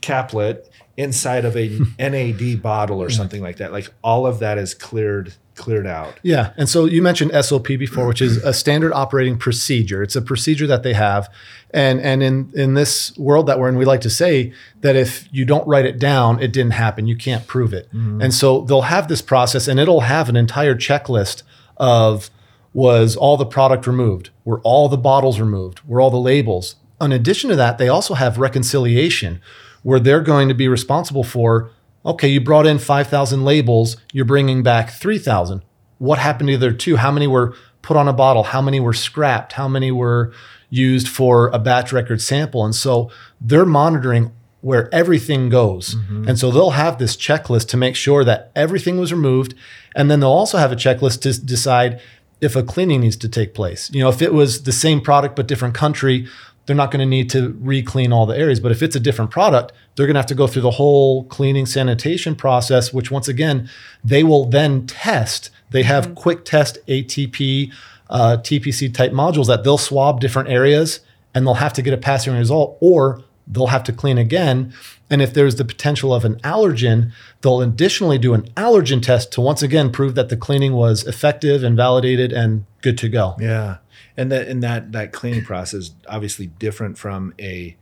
caplet 0.01 0.69
inside 0.97 1.45
of 1.45 1.55
a 1.55 1.67
NAD 1.99 2.61
bottle 2.61 3.01
or 3.01 3.09
something 3.09 3.41
like 3.41 3.57
that 3.57 3.71
like 3.71 3.87
all 4.03 4.25
of 4.25 4.39
that 4.39 4.57
is 4.57 4.73
cleared 4.73 5.33
cleared 5.59 5.85
out 5.85 6.17
Yeah. 6.23 6.53
And 6.57 6.67
so 6.67 6.85
you 6.85 7.01
mentioned 7.01 7.31
SOP 7.45 7.67
before, 7.67 8.07
which 8.07 8.21
is 8.21 8.37
a 8.37 8.53
standard 8.53 8.93
operating 8.93 9.37
procedure. 9.37 10.01
It's 10.01 10.15
a 10.15 10.21
procedure 10.21 10.65
that 10.65 10.81
they 10.81 10.93
have. 10.93 11.31
And 11.71 11.99
and 11.99 12.23
in 12.23 12.51
in 12.55 12.73
this 12.73 13.15
world 13.17 13.45
that 13.47 13.59
we're 13.59 13.69
in, 13.69 13.75
we 13.75 13.85
like 13.85 14.01
to 14.01 14.09
say 14.09 14.53
that 14.81 14.95
if 14.95 15.27
you 15.31 15.45
don't 15.45 15.67
write 15.67 15.85
it 15.85 15.99
down, 15.99 16.41
it 16.41 16.51
didn't 16.51 16.71
happen. 16.71 17.05
You 17.05 17.15
can't 17.15 17.45
prove 17.45 17.73
it. 17.73 17.87
Mm-hmm. 17.89 18.21
And 18.21 18.33
so 18.33 18.61
they'll 18.61 18.89
have 18.95 19.07
this 19.07 19.21
process 19.21 19.67
and 19.67 19.79
it'll 19.79 20.01
have 20.01 20.29
an 20.29 20.35
entire 20.35 20.75
checklist 20.75 21.43
of 21.77 22.31
was 22.73 23.15
all 23.15 23.37
the 23.37 23.45
product 23.45 23.85
removed? 23.85 24.29
Were 24.45 24.59
all 24.61 24.89
the 24.89 24.97
bottles 24.97 25.39
removed? 25.39 25.81
Were 25.87 25.99
all 25.99 26.11
the 26.11 26.17
labels? 26.17 26.75
In 27.01 27.11
addition 27.11 27.49
to 27.49 27.55
that, 27.55 27.77
they 27.77 27.89
also 27.89 28.13
have 28.13 28.37
reconciliation 28.37 29.41
where 29.83 29.99
they're 29.99 30.21
going 30.21 30.49
to 30.49 30.53
be 30.53 30.67
responsible 30.67 31.23
for 31.23 31.71
okay, 32.05 32.27
you 32.27 32.41
brought 32.41 32.65
in 32.65 32.79
5,000 32.79 33.43
labels, 33.43 33.97
you're 34.11 34.25
bringing 34.25 34.63
back 34.63 34.89
3,000. 34.91 35.61
What 35.97 36.19
happened 36.19 36.47
to 36.49 36.57
the 36.57 36.67
other 36.67 36.75
two? 36.75 36.95
How 36.95 37.11
many 37.11 37.27
were 37.27 37.55
put 37.81 37.97
on 37.97 38.07
a 38.07 38.13
bottle? 38.13 38.43
How 38.43 38.61
many 38.61 38.79
were 38.79 38.93
scrapped? 38.93 39.53
How 39.53 39.67
many 39.67 39.91
were 39.91 40.33
used 40.69 41.07
for 41.07 41.49
a 41.49 41.59
batch 41.59 41.91
record 41.91 42.21
sample? 42.21 42.63
And 42.63 42.73
so 42.73 43.11
they're 43.41 43.65
monitoring 43.65 44.31
where 44.61 44.93
everything 44.93 45.49
goes. 45.49 45.95
Mm-hmm. 45.95 46.27
And 46.27 46.39
so 46.39 46.51
they'll 46.51 46.71
have 46.71 46.99
this 46.99 47.15
checklist 47.15 47.67
to 47.69 47.77
make 47.77 47.95
sure 47.95 48.23
that 48.23 48.51
everything 48.55 48.97
was 48.97 49.13
removed. 49.13 49.55
And 49.95 50.11
then 50.11 50.19
they'll 50.19 50.29
also 50.29 50.57
have 50.57 50.71
a 50.71 50.75
checklist 50.75 51.21
to 51.21 51.39
decide 51.41 52.01
if 52.41 52.55
a 52.55 52.63
cleaning 52.63 53.01
needs 53.01 53.17
to 53.17 53.29
take 53.29 53.53
place. 53.53 53.89
You 53.93 54.01
know, 54.01 54.09
if 54.09 54.21
it 54.21 54.33
was 54.33 54.63
the 54.63 54.71
same 54.71 55.01
product 55.01 55.35
but 55.35 55.47
different 55.47 55.75
country, 55.75 56.27
they're 56.69 56.75
not 56.75 56.91
going 56.91 56.99
to 56.99 57.05
need 57.07 57.31
to 57.31 57.49
re-clean 57.61 58.13
all 58.13 58.27
the 58.27 58.37
areas. 58.37 58.59
But 58.59 58.71
if 58.71 58.83
it's 58.83 58.95
a 58.95 58.99
different 58.99 59.31
product, 59.31 59.71
they're 59.95 60.05
going 60.05 60.13
to 60.13 60.19
have 60.19 60.27
to 60.27 60.35
go 60.35 60.45
through 60.45 60.61
the 60.61 60.69
whole 60.69 61.23
cleaning 61.23 61.65
sanitation 61.65 62.35
process, 62.35 62.93
which 62.93 63.09
once 63.09 63.27
again, 63.27 63.67
they 64.03 64.23
will 64.23 64.45
then 64.45 64.85
test. 64.85 65.49
They 65.71 65.81
have 65.81 66.13
quick 66.13 66.45
test 66.45 66.77
ATP, 66.87 67.73
uh, 68.11 68.37
TPC 68.41 68.93
type 68.93 69.11
modules 69.11 69.47
that 69.47 69.63
they'll 69.63 69.79
swab 69.79 70.19
different 70.19 70.49
areas 70.49 70.99
and 71.33 71.47
they'll 71.47 71.55
have 71.55 71.73
to 71.73 71.81
get 71.81 71.91
a 71.91 71.97
passing 71.97 72.37
result 72.37 72.77
or 72.81 73.23
they'll 73.47 73.67
have 73.67 73.83
to 73.85 73.91
clean 73.91 74.19
again. 74.19 74.71
And 75.09 75.23
if 75.23 75.33
there's 75.33 75.55
the 75.55 75.65
potential 75.65 76.13
of 76.13 76.23
an 76.23 76.35
allergen, 76.41 77.11
they'll 77.41 77.61
additionally 77.61 78.19
do 78.19 78.35
an 78.35 78.43
allergen 78.51 79.01
test 79.01 79.31
to 79.31 79.41
once 79.41 79.63
again 79.63 79.91
prove 79.91 80.13
that 80.13 80.29
the 80.29 80.37
cleaning 80.37 80.73
was 80.73 81.03
effective 81.07 81.63
and 81.63 81.75
validated 81.75 82.31
and 82.31 82.65
good 82.83 82.99
to 82.99 83.09
go. 83.09 83.35
Yeah, 83.39 83.77
and 84.19 84.31
that 84.33 84.49
and 84.49 84.61
that 84.61 84.91
that 84.91 85.13
cleaning 85.13 85.45
process 85.45 85.73
is 85.73 85.91
obviously 86.07 86.47
different 86.47 86.97
from 86.97 87.33
a 87.39 87.77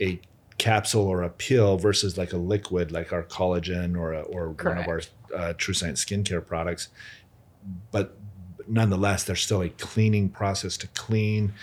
a 0.00 0.20
capsule 0.56 1.06
or 1.06 1.22
a 1.22 1.30
pill 1.30 1.78
versus 1.78 2.16
like 2.16 2.32
a 2.32 2.36
liquid, 2.36 2.92
like 2.92 3.12
our 3.12 3.24
collagen 3.24 3.98
or 3.98 4.12
a, 4.12 4.20
or 4.20 4.50
one 4.50 4.78
of 4.78 4.86
our 4.86 5.00
uh, 5.34 5.52
TrueScience 5.54 5.98
skincare 5.98 6.46
products. 6.46 6.88
But 7.90 8.16
nonetheless, 8.68 9.24
there's 9.24 9.42
still 9.42 9.62
a 9.62 9.70
cleaning 9.70 10.28
process 10.28 10.76
to 10.78 10.86
clean 10.88 11.54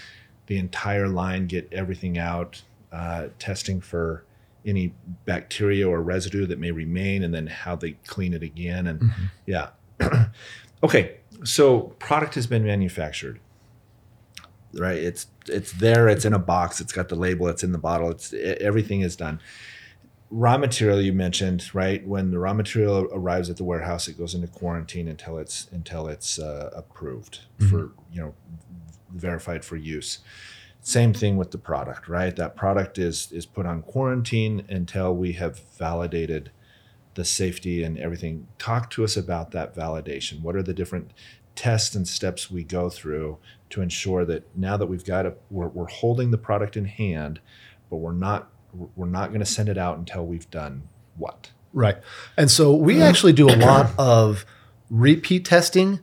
the 0.48 0.58
entire 0.58 1.08
line, 1.08 1.48
get 1.48 1.72
everything 1.72 2.18
out, 2.18 2.62
uh, 2.92 3.28
testing 3.40 3.82
for 3.82 4.26
any 4.66 4.94
bacteria 5.26 5.88
or 5.88 6.02
residue 6.02 6.46
that 6.48 6.60
may 6.60 6.72
remain, 6.72 7.24
and 7.24 7.34
then 7.34 7.48
how 7.48 7.76
they 7.76 7.92
clean 8.08 8.34
it 8.34 8.44
again. 8.44 8.88
And 8.88 9.12
yeah, 9.46 9.70
okay. 10.84 11.18
So 11.44 11.82
product 12.00 12.36
has 12.36 12.48
been 12.48 12.66
manufactured 12.66 13.40
right 14.74 14.98
it's 14.98 15.28
it's 15.48 15.72
there 15.74 16.08
it's 16.08 16.26
in 16.26 16.34
a 16.34 16.40
box 16.40 16.82
it's 16.82 16.92
got 16.92 17.10
the 17.10 17.16
label 17.16 17.48
it's 17.48 17.64
in 17.64 17.72
the 17.72 17.78
bottle 17.78 18.12
it's 18.12 18.34
e- 18.34 18.38
everything 18.60 19.02
is 19.02 19.16
done 19.16 19.40
raw 20.30 20.58
material 20.58 21.02
you 21.02 21.14
mentioned 21.14 21.74
right 21.74 22.06
when 22.06 22.32
the 22.32 22.40
raw 22.40 22.54
material 22.54 23.08
arrives 23.14 23.50
at 23.50 23.58
the 23.58 23.64
warehouse 23.64 24.08
it 24.08 24.18
goes 24.18 24.34
into 24.34 24.48
quarantine 24.48 25.08
until 25.08 25.38
it's 25.38 25.68
until 25.72 26.08
it's 26.08 26.38
uh, 26.38 26.70
approved 26.76 27.40
for 27.70 27.92
you 28.12 28.22
know 28.22 28.34
verified 29.14 29.64
for 29.64 29.78
use 29.78 30.20
Same 30.82 31.14
thing 31.14 31.38
with 31.38 31.52
the 31.52 31.58
product, 31.58 32.08
right? 32.08 32.36
That 32.36 32.56
product 32.56 32.98
is 32.98 33.32
is 33.32 33.46
put 33.46 33.66
on 33.66 33.82
quarantine 33.82 34.66
until 34.70 35.14
we 35.16 35.34
have 35.34 35.60
validated 35.78 36.52
the 37.16 37.26
safety 37.26 37.84
and 37.84 37.98
everything. 37.98 38.48
Talk 38.58 38.90
to 38.92 39.04
us 39.04 39.18
about 39.18 39.52
that 39.52 39.76
validation. 39.76 40.42
What 40.42 40.56
are 40.56 40.64
the 40.64 40.74
different 40.74 41.12
tests 41.56 41.96
and 41.96 42.08
steps 42.08 42.52
we 42.52 42.64
go 42.64 42.90
through 42.90 43.38
to 43.70 43.82
ensure 43.82 44.26
that 44.26 44.44
now 44.56 44.78
that 44.78 44.88
we've 44.88 45.06
got 45.06 45.26
it, 45.26 45.40
we're, 45.50 45.68
we're 45.68 45.88
holding 45.88 46.32
the 46.32 46.38
product 46.38 46.78
in 46.78 46.86
hand, 46.86 47.40
but 47.90 47.98
we're 47.98 48.14
not 48.14 48.50
we're 48.96 49.08
not 49.08 49.30
going 49.30 49.40
to 49.40 49.46
send 49.46 49.70
it 49.70 49.78
out 49.78 49.98
until 49.98 50.26
we've 50.26 50.50
done 50.52 50.84
what? 51.16 51.52
Right. 51.74 51.98
And 52.36 52.52
so 52.52 52.74
we 52.74 53.02
actually 53.02 53.34
do 53.34 53.50
a 53.50 53.56
lot 53.56 53.92
of 53.98 54.46
repeat 54.90 55.46
testing 55.46 56.00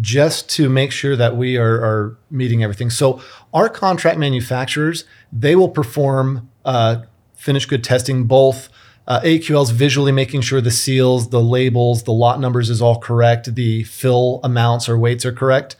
just 0.00 0.48
to 0.50 0.68
make 0.68 0.90
sure 0.90 1.16
that 1.16 1.36
we 1.36 1.56
are, 1.56 1.74
are 1.74 2.18
meeting 2.30 2.62
everything. 2.62 2.90
So 2.90 3.20
our 3.52 3.68
contract 3.68 4.18
manufacturers, 4.18 5.04
they 5.32 5.54
will 5.54 5.68
perform 5.68 6.50
uh, 6.64 7.02
finished 7.34 7.68
good 7.68 7.84
testing, 7.84 8.24
both 8.24 8.68
uh, 9.06 9.20
AQL's 9.20 9.70
visually 9.70 10.12
making 10.12 10.40
sure 10.40 10.60
the 10.60 10.70
seals, 10.70 11.28
the 11.28 11.42
labels, 11.42 12.04
the 12.04 12.12
lot 12.12 12.40
numbers 12.40 12.70
is 12.70 12.80
all 12.80 12.98
correct, 12.98 13.54
the 13.54 13.84
fill 13.84 14.40
amounts 14.42 14.88
or 14.88 14.98
weights 14.98 15.24
are 15.24 15.32
correct. 15.32 15.76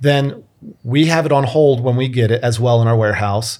Then 0.00 0.44
we 0.82 1.06
have 1.06 1.26
it 1.26 1.32
on 1.32 1.44
hold 1.44 1.82
when 1.82 1.96
we 1.96 2.08
get 2.08 2.30
it 2.30 2.42
as 2.42 2.58
well 2.58 2.82
in 2.82 2.88
our 2.88 2.96
warehouse. 2.96 3.58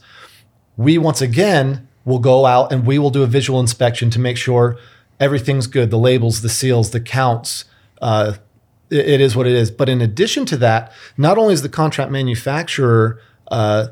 We 0.77 0.99
once 0.99 1.21
again 1.21 1.89
will 2.05 2.19
go 2.19 2.47
out 2.47 2.73
and 2.73 2.87
we 2.87 2.99
will 2.99 3.11
do 3.11 3.23
a 3.23 3.27
visual 3.27 3.61
inspection 3.61 4.11
to 4.11 4.19
make 4.19 4.37
sure 4.37 4.79
everything's 5.21 5.67
good 5.67 5.91
the 5.91 5.99
labels, 5.99 6.43
the 6.43 6.49
seals, 6.49 6.91
the 6.91 7.01
counts. 7.01 7.65
Uh, 8.01 8.35
it, 8.91 9.09
it 9.09 9.21
is 9.21 9.37
what 9.37 9.47
it 9.47 9.53
is. 9.53 9.71
But 9.71 9.89
in 9.89 10.01
addition 10.01 10.47
to 10.47 10.57
that, 10.59 10.93
not 11.17 11.39
only 11.39 11.55
is 11.55 11.63
the 11.63 11.69
contract 11.69 12.11
manufacturer 12.11 13.21
uh, 13.49 13.89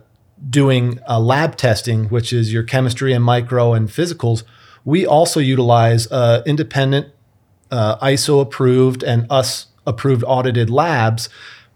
doing 0.48 1.00
uh, 1.09 1.20
lab 1.20 1.57
testing, 1.57 2.07
which 2.07 2.32
is 2.32 2.52
your 2.52 2.62
chemistry 2.62 3.12
and 3.12 3.24
micro 3.24 3.72
and 3.72 3.88
physicals, 3.88 4.42
we 4.84 5.04
also 5.07 5.40
utilize 5.40 6.11
uh, 6.12 6.42
independent 6.46 7.09
uh, 7.70 7.96
ISO 7.98 8.40
approved 8.40 9.02
and 9.02 9.26
us 9.30 9.66
approved 9.86 10.24
audited 10.26 10.70
labs 10.70 11.28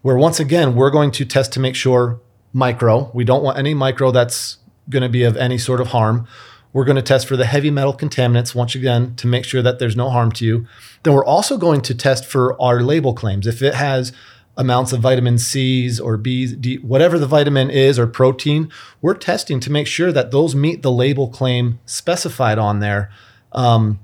where 0.02 0.16
once 0.16 0.40
again 0.40 0.74
we're 0.74 0.90
going 0.90 1.10
to 1.10 1.24
test 1.24 1.52
to 1.52 1.60
make 1.60 1.74
sure 1.74 2.20
micro 2.52 3.10
we 3.14 3.24
don't 3.24 3.42
want 3.42 3.58
any 3.58 3.74
micro 3.74 4.10
that's 4.10 4.58
going 4.88 5.02
to 5.02 5.08
be 5.08 5.22
of 5.22 5.36
any 5.36 5.58
sort 5.58 5.80
of 5.80 5.88
harm 5.88 6.26
we're 6.72 6.84
going 6.84 6.96
to 6.96 7.02
test 7.02 7.26
for 7.26 7.36
the 7.36 7.46
heavy 7.46 7.70
metal 7.70 7.92
contaminants 7.92 8.54
once 8.54 8.74
again 8.74 9.14
to 9.16 9.26
make 9.26 9.44
sure 9.44 9.62
that 9.62 9.78
there's 9.78 9.96
no 9.96 10.10
harm 10.10 10.32
to 10.32 10.44
you 10.44 10.66
then 11.02 11.14
we're 11.14 11.24
also 11.24 11.56
going 11.56 11.80
to 11.80 11.94
test 11.94 12.24
for 12.24 12.60
our 12.60 12.80
label 12.82 13.14
claims 13.14 13.46
if 13.46 13.62
it 13.62 13.74
has 13.74 14.12
amounts 14.56 14.92
of 14.92 15.00
vitamin 15.00 15.38
C's 15.38 15.98
or 15.98 16.18
B's, 16.18 16.52
D, 16.52 16.76
whatever 16.78 17.18
the 17.18 17.26
vitamin 17.26 17.70
is 17.70 17.98
or 17.98 18.06
protein, 18.06 18.70
we're 19.00 19.14
testing 19.14 19.58
to 19.60 19.72
make 19.72 19.86
sure 19.86 20.12
that 20.12 20.32
those 20.32 20.54
meet 20.54 20.82
the 20.82 20.92
label 20.92 21.28
claim 21.28 21.80
specified 21.86 22.58
on 22.58 22.80
there. 22.80 23.10
Um, 23.52 24.00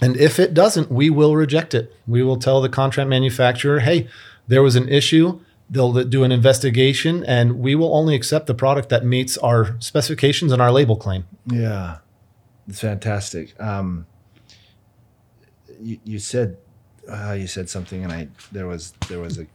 and 0.00 0.16
if 0.16 0.40
it 0.40 0.52
doesn't, 0.52 0.90
we 0.90 1.10
will 1.10 1.36
reject 1.36 1.74
it. 1.74 1.94
We 2.06 2.24
will 2.24 2.38
tell 2.38 2.60
the 2.60 2.68
contract 2.68 3.08
manufacturer, 3.08 3.80
hey, 3.80 4.08
there 4.46 4.62
was 4.62 4.76
an 4.76 4.88
issue. 4.88 5.40
They'll 5.70 6.04
do 6.04 6.24
an 6.24 6.32
investigation, 6.32 7.24
and 7.24 7.58
we 7.58 7.74
will 7.74 7.96
only 7.96 8.14
accept 8.14 8.46
the 8.46 8.54
product 8.54 8.90
that 8.90 9.04
meets 9.04 9.38
our 9.38 9.76
specifications 9.80 10.52
and 10.52 10.60
our 10.60 10.70
label 10.70 10.96
claim. 10.96 11.24
Yeah, 11.46 11.98
it's 12.68 12.80
fantastic. 12.80 13.58
Um, 13.60 14.06
you, 15.80 15.98
you 16.04 16.18
said 16.18 16.58
uh, 17.10 17.32
you 17.32 17.46
said 17.46 17.68
something, 17.68 18.04
and 18.04 18.12
I 18.12 18.28
there 18.52 18.66
was 18.66 18.92
there 19.08 19.20
was 19.20 19.38
a 19.38 19.46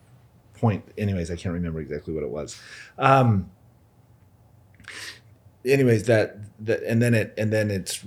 point. 0.55 0.83
Anyways, 0.97 1.31
I 1.31 1.35
can't 1.35 1.53
remember 1.53 1.79
exactly 1.79 2.13
what 2.13 2.23
it 2.23 2.29
was. 2.29 2.59
Um, 2.97 3.49
anyways, 5.71 6.03
that 6.03 6.37
that 6.65 6.83
and 6.83 7.01
then 7.01 7.13
it 7.13 7.33
and 7.37 7.51
then 7.53 7.71
it's 7.71 8.03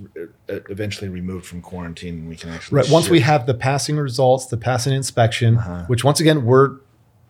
uh, 0.49 0.59
eventually 0.69 1.09
removed 1.09 1.45
from 1.45 1.61
quarantine, 1.61 2.15
and 2.19 2.29
we 2.29 2.35
can 2.35 2.49
actually 2.51 2.77
Right. 2.77 2.89
Once 2.89 3.09
we 3.09 3.21
have 3.21 3.45
the 3.45 3.53
passing 3.53 3.97
results, 3.97 4.45
the 4.47 4.57
passing 4.57 4.93
inspection, 4.93 5.57
Uh-huh. 5.57 5.83
which 5.87 6.03
once 6.03 6.19
again, 6.19 6.45
we're 6.45 6.77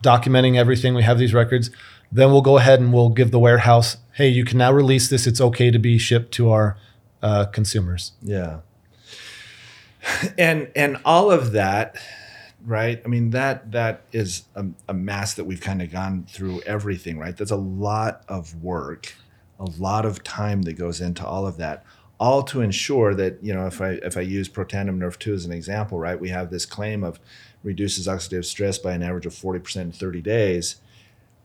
documenting 0.02 0.56
everything. 0.56 0.94
We 0.94 1.02
have 1.02 1.18
these 1.18 1.32
records. 1.34 1.70
Then 2.12 2.30
we'll 2.30 2.42
go 2.42 2.58
ahead 2.58 2.78
and 2.80 2.92
we'll 2.92 3.08
give 3.08 3.30
the 3.30 3.38
warehouse, 3.40 3.96
hey, 4.12 4.28
you 4.28 4.44
can 4.44 4.58
now 4.58 4.70
release 4.72 5.08
this. 5.08 5.26
It's 5.26 5.40
okay 5.40 5.70
to 5.70 5.78
be 5.78 5.98
shipped 5.98 6.32
to 6.34 6.50
our 6.50 6.76
uh, 7.22 7.46
consumers. 7.46 8.12
Yeah. 8.22 8.58
And 10.36 10.70
and 10.76 10.98
all 11.04 11.30
of 11.30 11.52
that, 11.52 11.96
right? 12.64 13.00
I 13.04 13.08
mean 13.08 13.30
that 13.30 13.72
that 13.72 14.02
is 14.12 14.44
a, 14.54 14.66
a 14.88 14.92
mass 14.94 15.32
that 15.34 15.44
we've 15.44 15.62
kind 15.62 15.80
of 15.80 15.90
gone 15.90 16.26
through 16.28 16.60
everything, 16.66 17.18
right? 17.18 17.34
that's 17.36 17.50
a 17.50 17.56
lot 17.56 18.22
of 18.28 18.62
work, 18.62 19.14
a 19.58 19.70
lot 19.78 20.04
of 20.04 20.22
time 20.24 20.62
that 20.62 20.74
goes 20.74 21.00
into 21.00 21.24
all 21.24 21.46
of 21.46 21.56
that, 21.58 21.84
all 22.18 22.42
to 22.44 22.60
ensure 22.60 23.14
that 23.14 23.38
you 23.42 23.54
know 23.54 23.66
if 23.66 23.80
I 23.80 23.90
if 24.02 24.16
I 24.16 24.20
use 24.20 24.48
Protandim 24.48 24.98
Nrf2 24.98 25.34
as 25.34 25.44
an 25.44 25.52
example, 25.52 25.98
right? 25.98 26.18
We 26.18 26.30
have 26.30 26.50
this 26.50 26.66
claim 26.66 27.04
of 27.04 27.20
reduces 27.62 28.06
oxidative 28.06 28.44
stress 28.44 28.78
by 28.78 28.92
an 28.92 29.02
average 29.02 29.26
of 29.26 29.34
forty 29.34 29.60
percent 29.60 29.86
in 29.86 29.92
thirty 29.92 30.20
days. 30.20 30.76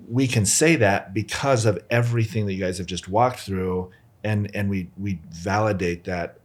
We 0.10 0.28
can 0.28 0.46
say 0.46 0.76
that 0.78 1.14
because 1.14 1.66
of 1.66 1.84
everything 1.90 2.46
that 2.46 2.54
you 2.54 2.60
guys 2.60 2.78
have 2.78 2.88
just 2.88 3.08
walked 3.08 3.40
through, 3.40 3.92
and 4.24 4.54
and 4.56 4.70
we 4.70 4.90
we 4.98 5.20
validate 5.32 6.06
that 6.06 6.40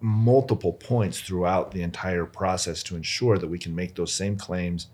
multiple 0.00 0.72
points 0.72 1.20
throughout 1.20 1.72
the 1.72 1.82
entire 1.82 2.26
process 2.26 2.82
to 2.84 2.96
ensure 2.96 3.38
that 3.38 3.48
we 3.48 3.58
can 3.58 3.74
make 3.74 3.94
those 3.94 4.12
same 4.12 4.36
claims 4.36 4.88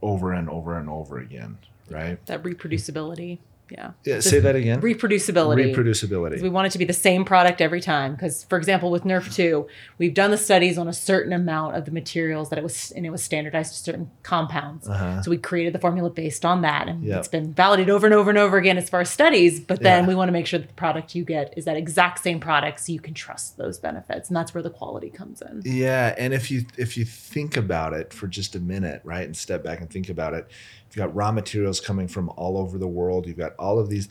over 0.00 0.32
and 0.32 0.48
over 0.48 0.78
and 0.78 0.88
over 0.88 1.18
again, 1.18 1.58
right? 1.90 2.24
That 2.26 2.42
reproducibility. 2.42 3.38
Yeah. 3.70 3.92
Yeah, 4.04 4.20
say 4.20 4.40
that 4.40 4.56
again. 4.56 4.80
Reproducibility. 4.80 5.74
Reproducibility. 5.74 6.40
We 6.42 6.48
want 6.48 6.66
it 6.66 6.70
to 6.70 6.78
be 6.78 6.84
the 6.84 6.92
same 6.92 7.24
product 7.24 7.60
every 7.60 7.80
time. 7.80 8.12
Because, 8.14 8.44
for 8.44 8.56
example, 8.58 8.90
with 8.90 9.04
Nrf2, 9.04 9.66
we've 9.98 10.14
done 10.14 10.30
the 10.30 10.36
studies 10.38 10.78
on 10.78 10.88
a 10.88 10.92
certain 10.92 11.32
amount 11.32 11.76
of 11.76 11.84
the 11.84 11.90
materials 11.90 12.50
that 12.50 12.58
it 12.58 12.62
was, 12.62 12.90
and 12.92 13.04
it 13.06 13.10
was 13.10 13.22
standardized 13.22 13.72
to 13.74 13.78
certain 13.78 14.10
compounds. 14.22 14.88
Uh-huh. 14.88 15.22
So 15.22 15.30
we 15.30 15.38
created 15.38 15.72
the 15.72 15.78
formula 15.78 16.10
based 16.10 16.44
on 16.44 16.62
that. 16.62 16.88
And 16.88 17.04
Yep. 17.04 17.18
it's 17.18 17.28
been 17.28 17.52
validated 17.52 17.90
over 17.90 18.06
and 18.06 18.14
over 18.14 18.30
and 18.30 18.38
over 18.38 18.56
again 18.56 18.78
as 18.78 18.88
far 18.88 19.00
as 19.00 19.10
studies. 19.10 19.60
But 19.60 19.82
then 19.82 20.04
Yeah. 20.04 20.08
we 20.08 20.14
want 20.14 20.28
to 20.28 20.32
make 20.32 20.46
sure 20.46 20.58
that 20.58 20.68
the 20.68 20.74
product 20.74 21.14
you 21.14 21.24
get 21.24 21.54
is 21.56 21.64
that 21.64 21.76
exact 21.76 22.22
same 22.22 22.40
product 22.40 22.80
so 22.80 22.92
you 22.92 23.00
can 23.00 23.14
trust 23.14 23.56
those 23.56 23.78
benefits. 23.78 24.28
And 24.28 24.36
that's 24.36 24.54
where 24.54 24.62
the 24.62 24.70
quality 24.70 25.10
comes 25.10 25.42
in. 25.42 25.62
Yeah, 25.64 26.14
and 26.18 26.32
if 26.32 26.50
you 26.50 26.64
if 26.76 26.96
you 26.96 27.04
think 27.04 27.56
about 27.56 27.92
it 27.92 28.12
for 28.12 28.26
just 28.26 28.54
a 28.54 28.60
minute, 28.60 29.00
right, 29.04 29.24
and 29.24 29.36
step 29.36 29.62
back 29.62 29.80
and 29.80 29.90
think 29.90 30.08
about 30.08 30.34
it, 30.34 30.48
you've 30.88 30.96
got 30.96 31.14
raw 31.14 31.32
materials 31.32 31.80
coming 31.80 32.08
from 32.08 32.30
all 32.30 32.58
over 32.58 32.78
the 32.78 32.88
world. 32.88 33.26
You've 33.26 33.38
got 33.38 33.54
all 33.58 33.78
of 33.78 33.88
these. 33.88 34.08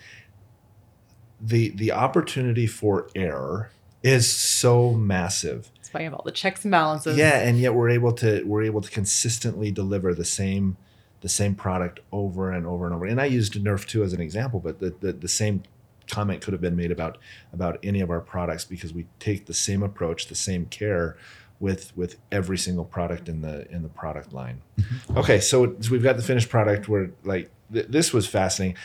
The 1.40 1.70
the 1.70 1.92
opportunity 1.92 2.68
for 2.68 3.10
error 3.16 3.72
is 4.04 4.32
so 4.32 4.94
massive. 4.94 5.72
That's 5.76 5.94
why 5.94 6.02
you 6.02 6.06
have 6.06 6.14
all 6.14 6.24
the 6.26 6.32
checks 6.32 6.64
and 6.66 6.72
balances. 6.72 7.18
Yeah, 7.18 7.40
and 7.40 7.60
yet 7.60 7.74
we're 7.74 7.90
able 7.90 8.14
to 8.14 8.44
we're 8.44 8.64
able 8.64 8.82
to 8.82 8.92
consistently 8.92 9.72
deliver 9.72 10.14
the 10.14 10.26
same 10.26 10.78
the 11.22 11.30
same 11.30 11.56
product 11.56 12.00
over 12.12 12.52
and 12.52 12.66
over 12.66 12.86
and 12.86 12.94
over. 12.94 13.06
And 13.06 13.20
I 13.20 13.26
used 13.26 13.54
Nrf2 13.54 14.04
as 14.04 14.14
an 14.14 14.22
example, 14.22 14.60
but 14.60 14.80
the, 14.80 14.94
the, 15.00 15.14
the 15.14 15.28
same 15.28 15.64
comment 16.08 16.42
could 16.42 16.54
have 16.54 16.62
been 16.62 16.76
made 16.76 16.92
about 16.92 17.18
about 17.52 17.78
any 17.84 18.00
of 18.02 18.10
our 18.10 18.22
products 18.22 18.64
because 18.64 18.94
we 18.94 19.06
take 19.20 19.46
the 19.46 19.54
same 19.54 19.84
approach, 19.84 20.28
the 20.28 20.36
same 20.36 20.66
care 20.68 21.18
with 21.60 21.96
with 21.98 22.18
every 22.32 22.58
single 22.58 22.86
product 22.86 23.28
in 23.30 23.42
the 23.42 23.70
in 23.72 23.84
the 23.84 23.90
product 23.90 24.34
line. 24.34 24.62
Mm-hmm. 24.80 25.18
Okay, 25.18 25.40
so, 25.40 25.76
so 25.80 25.92
we've 25.92 26.04
got 26.04 26.18
the 26.18 26.24
finished 26.24 26.50
product. 26.50 26.88
We're 26.88 27.10
like 27.24 27.50
th- 27.74 27.88
this 27.88 28.14
was 28.14 28.28
fascinating. 28.28 28.78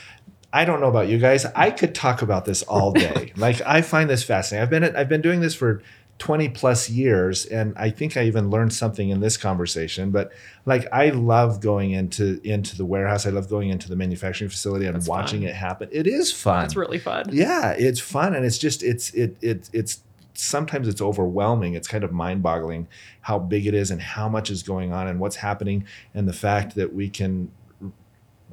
I 0.54 0.64
don't 0.64 0.80
know 0.80 0.88
about 0.88 1.08
you 1.08 1.18
guys. 1.18 1.44
I 1.46 1.70
could 1.70 1.94
talk 1.94 2.22
about 2.22 2.44
this 2.44 2.62
all 2.62 2.92
day. 3.06 3.32
like 3.36 3.60
I 3.62 3.82
find 3.82 4.08
this 4.08 4.22
fascinating. 4.24 4.62
I've 4.62 4.70
been 4.70 4.96
I've 4.96 5.08
been 5.08 5.22
doing 5.22 5.40
this 5.40 5.54
for 5.54 5.82
20 6.18 6.50
plus 6.50 6.88
years 6.88 7.46
and 7.46 7.74
I 7.76 7.90
think 7.90 8.16
I 8.16 8.24
even 8.24 8.48
learned 8.48 8.72
something 8.72 9.08
in 9.08 9.20
this 9.20 9.36
conversation, 9.36 10.10
but 10.10 10.30
like 10.66 10.86
I 10.92 11.08
love 11.10 11.60
going 11.60 11.90
into 11.92 12.40
into 12.44 12.76
the 12.76 12.84
warehouse. 12.84 13.26
I 13.26 13.30
love 13.30 13.48
going 13.48 13.70
into 13.70 13.88
the 13.88 13.96
manufacturing 13.96 14.48
facility 14.50 14.86
and 14.86 14.94
That's 14.94 15.08
watching 15.08 15.40
fun. 15.40 15.48
it 15.48 15.54
happen. 15.56 15.88
It 15.90 16.06
is 16.06 16.30
fun. 16.32 16.64
It's 16.66 16.76
really 16.76 16.98
fun. 16.98 17.30
Yeah, 17.32 17.70
it's 17.72 17.98
fun 18.00 18.34
and 18.34 18.44
it's 18.46 18.58
just 18.58 18.82
it's 18.82 19.12
it 19.14 19.36
it 19.42 19.68
it's 19.72 20.02
sometimes 20.34 20.88
it's 20.88 21.00
overwhelming. 21.02 21.74
It's 21.74 21.88
kind 21.88 22.04
of 22.04 22.12
mind-boggling 22.12 22.88
how 23.22 23.38
big 23.38 23.66
it 23.66 23.74
is 23.74 23.90
and 23.90 24.00
how 24.00 24.28
much 24.28 24.50
is 24.50 24.62
going 24.62 24.92
on 24.92 25.06
and 25.08 25.20
what's 25.20 25.36
happening 25.36 25.84
and 26.14 26.28
the 26.28 26.32
fact 26.32 26.74
that 26.76 26.94
we 26.94 27.08
can 27.08 27.50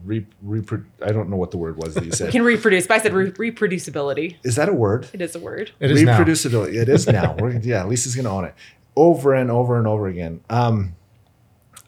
re, 0.03 0.25
repro- 0.45 0.85
I 1.01 1.11
don't 1.11 1.29
know 1.29 1.37
what 1.37 1.51
the 1.51 1.57
word 1.57 1.77
was 1.77 1.93
that 1.95 2.03
you 2.03 2.09
We 2.11 2.15
said. 2.15 2.31
can 2.31 2.43
reproduce. 2.43 2.87
But 2.87 2.95
I 2.95 3.03
said 3.03 3.13
re- 3.13 3.31
reproducibility. 3.31 4.37
is 4.43 4.55
that 4.55 4.69
a 4.69 4.73
word? 4.73 5.07
It 5.13 5.21
is 5.21 5.35
a 5.35 5.39
word. 5.39 5.71
It 5.79 5.91
is 5.91 6.03
now. 6.03 6.19
Reproducibility. 6.19 6.75
It 6.75 6.89
is 6.89 7.07
now. 7.07 7.35
We're, 7.39 7.57
yeah, 7.59 7.85
Lisa's 7.85 8.15
going 8.15 8.25
to 8.25 8.31
own 8.31 8.45
it 8.45 8.55
over 8.95 9.33
and 9.33 9.49
over 9.49 9.77
and 9.77 9.87
over 9.87 10.07
again. 10.07 10.41
Um, 10.49 10.95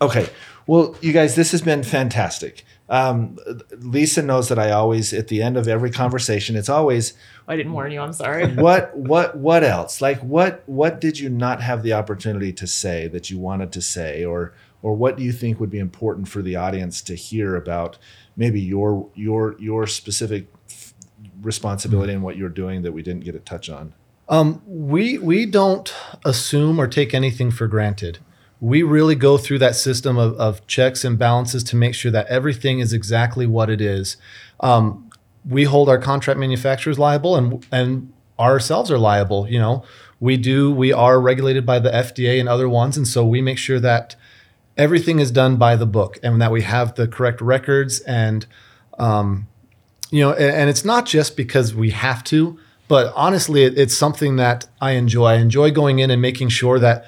okay. 0.02 0.30
Well, 0.68 0.96
you 1.02 1.12
guys, 1.12 1.36
this 1.36 1.52
has 1.52 1.62
been 1.62 1.84
fantastic. 1.84 2.64
Um, 2.92 3.38
Lisa 3.78 4.22
knows 4.22 4.50
that 4.50 4.60
I 4.60 4.72
always, 4.72 5.14
at 5.14 5.30
the 5.30 5.42
end 5.42 5.56
of 5.56 5.66
every 5.70 5.92
conversation, 5.92 6.58
it's 6.58 6.68
always, 6.68 7.14
I 7.48 7.56
didn't 7.56 7.72
warn 7.72 7.90
you. 7.94 8.02
I'm 8.02 8.12
sorry. 8.12 8.54
what 8.54 8.96
what 8.96 9.38
what 9.38 9.64
else 9.64 10.02
like 10.02 10.20
what 10.20 10.62
what 10.66 11.00
did 11.00 11.18
you 11.18 11.30
not 11.30 11.62
have 11.62 11.84
the 11.84 11.94
opportunity 11.94 12.52
to 12.52 12.68
say 12.68 13.08
that 13.08 13.30
you 13.30 13.40
wanted 13.40 13.72
to 13.72 13.82
say 13.82 14.26
or 14.26 14.54
or 14.82 14.94
what 14.94 15.16
do 15.16 15.24
you 15.24 15.32
think 15.32 15.60
would 15.60 15.70
be 15.70 15.80
important 15.80 16.28
for 16.28 16.42
the 16.42 16.58
audience 16.58 17.02
to 17.04 17.16
hear 17.16 17.56
about 17.56 17.98
maybe 18.36 18.60
your 18.60 19.10
your 19.16 19.56
your 19.58 19.88
specific 19.88 20.48
f- 20.70 20.94
responsibility 21.42 22.12
in 22.12 22.22
what 22.22 22.36
you're 22.36 22.50
doing 22.50 22.82
that 22.82 22.92
we 22.92 23.02
didn't 23.02 23.24
get 23.24 23.32
to 23.32 23.40
touch 23.40 23.70
on? 23.70 23.94
Um, 24.28 24.62
we 24.66 25.18
we 25.18 25.46
don't 25.46 25.94
assume 26.26 26.80
or 26.80 26.88
take 26.88 27.14
anything 27.14 27.52
for 27.52 27.68
granted. 27.68 28.20
We 28.62 28.84
really 28.84 29.16
go 29.16 29.38
through 29.38 29.60
that 29.60 29.76
system 29.76 30.18
of, 30.18 30.36
of 30.36 30.66
checks 30.68 31.04
and 31.04 31.20
balances 31.20 31.64
to 31.66 31.76
make 31.76 31.94
sure 31.94 32.12
that 32.12 32.28
everything 32.28 32.80
is 32.80 32.94
exactly 32.94 33.46
what 33.46 33.70
it 33.70 33.82
is. 33.82 34.16
Um, 34.62 35.10
we 35.44 35.66
hold 35.66 35.90
our 35.90 35.98
contract 35.98 36.40
manufacturers 36.40 36.98
liable, 36.98 37.36
and 37.36 37.66
and 37.72 38.14
ourselves 38.40 38.90
are 38.92 39.00
liable. 39.00 39.48
You 39.50 39.60
know, 39.60 39.84
we 40.20 40.38
do. 40.38 40.72
We 40.72 40.94
are 40.94 41.20
regulated 41.20 41.66
by 41.66 41.80
the 41.80 41.90
FDA 41.90 42.40
and 42.40 42.48
other 42.48 42.70
ones, 42.70 42.96
and 42.96 43.08
so 43.08 43.26
we 43.26 43.42
make 43.42 43.58
sure 43.58 43.80
that 43.80 44.16
everything 44.78 45.20
is 45.20 45.32
done 45.32 45.58
by 45.58 45.76
the 45.76 45.86
book 45.86 46.20
and 46.24 46.42
that 46.42 46.52
we 46.52 46.62
have 46.62 46.96
the 46.96 47.08
correct 47.08 47.42
records 47.42 48.00
and 48.02 48.46
um, 48.98 49.48
you 50.10 50.22
know 50.22 50.34
and, 50.34 50.70
it's 50.70 50.86
not 50.86 51.06
just 51.06 51.36
because 51.36 51.74
we 51.74 51.90
have 51.92 52.24
to 52.24 52.58
but 52.88 53.12
honestly 53.16 53.64
it, 53.64 53.78
it's 53.78 53.98
something 53.98 54.38
that 54.38 54.68
i 54.82 54.92
enjoy 54.92 55.26
i 55.26 55.36
enjoy 55.36 55.72
going 55.72 56.00
in 56.00 56.10
and 56.10 56.22
making 56.22 56.50
sure 56.50 56.80
that 56.80 57.06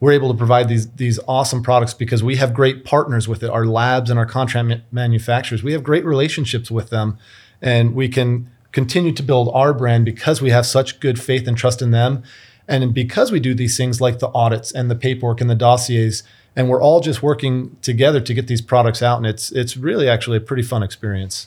we're 0.00 0.12
able 0.12 0.30
to 0.30 0.36
provide 0.36 0.68
these 0.68 0.90
these 0.92 1.18
awesome 1.26 1.62
products 1.62 1.94
because 1.94 2.22
we 2.22 2.36
have 2.36 2.52
great 2.52 2.84
partners 2.84 3.28
with 3.28 3.42
it. 3.42 3.50
Our 3.50 3.66
labs 3.66 4.10
and 4.10 4.18
our 4.18 4.26
contract 4.26 4.68
ma- 4.68 4.76
manufacturers 4.92 5.62
we 5.62 5.72
have 5.72 5.82
great 5.82 6.04
relationships 6.04 6.70
with 6.70 6.90
them 6.90 7.18
and 7.62 7.94
we 7.94 8.08
can 8.08 8.50
continue 8.72 9.12
to 9.12 9.22
build 9.22 9.50
our 9.54 9.72
brand 9.72 10.04
because 10.04 10.42
we 10.42 10.50
have 10.50 10.66
such 10.66 11.00
good 11.00 11.20
faith 11.20 11.48
and 11.48 11.56
trust 11.56 11.80
in 11.80 11.92
them. 11.92 12.22
And 12.68 12.92
because 12.92 13.32
we 13.32 13.40
do 13.40 13.54
these 13.54 13.76
things 13.76 14.00
like 14.00 14.18
the 14.18 14.28
audits 14.34 14.70
and 14.72 14.90
the 14.90 14.96
paperwork 14.96 15.40
and 15.40 15.48
the 15.48 15.54
dossiers 15.54 16.22
and 16.54 16.68
we're 16.68 16.82
all 16.82 17.00
just 17.00 17.22
working 17.22 17.76
together 17.82 18.20
to 18.20 18.34
get 18.34 18.48
these 18.48 18.60
products 18.60 19.02
out 19.02 19.16
and 19.16 19.26
it's 19.26 19.50
it's 19.52 19.76
really 19.76 20.08
actually 20.08 20.36
a 20.36 20.40
pretty 20.40 20.62
fun 20.62 20.82
experience. 20.82 21.46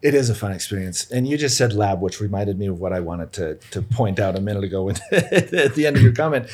It 0.00 0.14
is 0.14 0.30
a 0.30 0.34
fun 0.36 0.52
experience. 0.52 1.10
And 1.10 1.26
you 1.26 1.36
just 1.36 1.56
said 1.56 1.72
lab 1.72 2.00
which 2.00 2.20
reminded 2.20 2.58
me 2.58 2.68
of 2.68 2.78
what 2.78 2.92
i 2.92 3.00
wanted 3.00 3.32
to 3.32 3.54
to 3.72 3.82
point 3.82 4.20
out 4.20 4.36
a 4.36 4.40
minute 4.40 4.62
ago 4.62 4.88
at 5.10 5.74
the 5.74 5.84
end 5.84 5.96
of 5.96 6.02
your 6.02 6.12
comment 6.12 6.46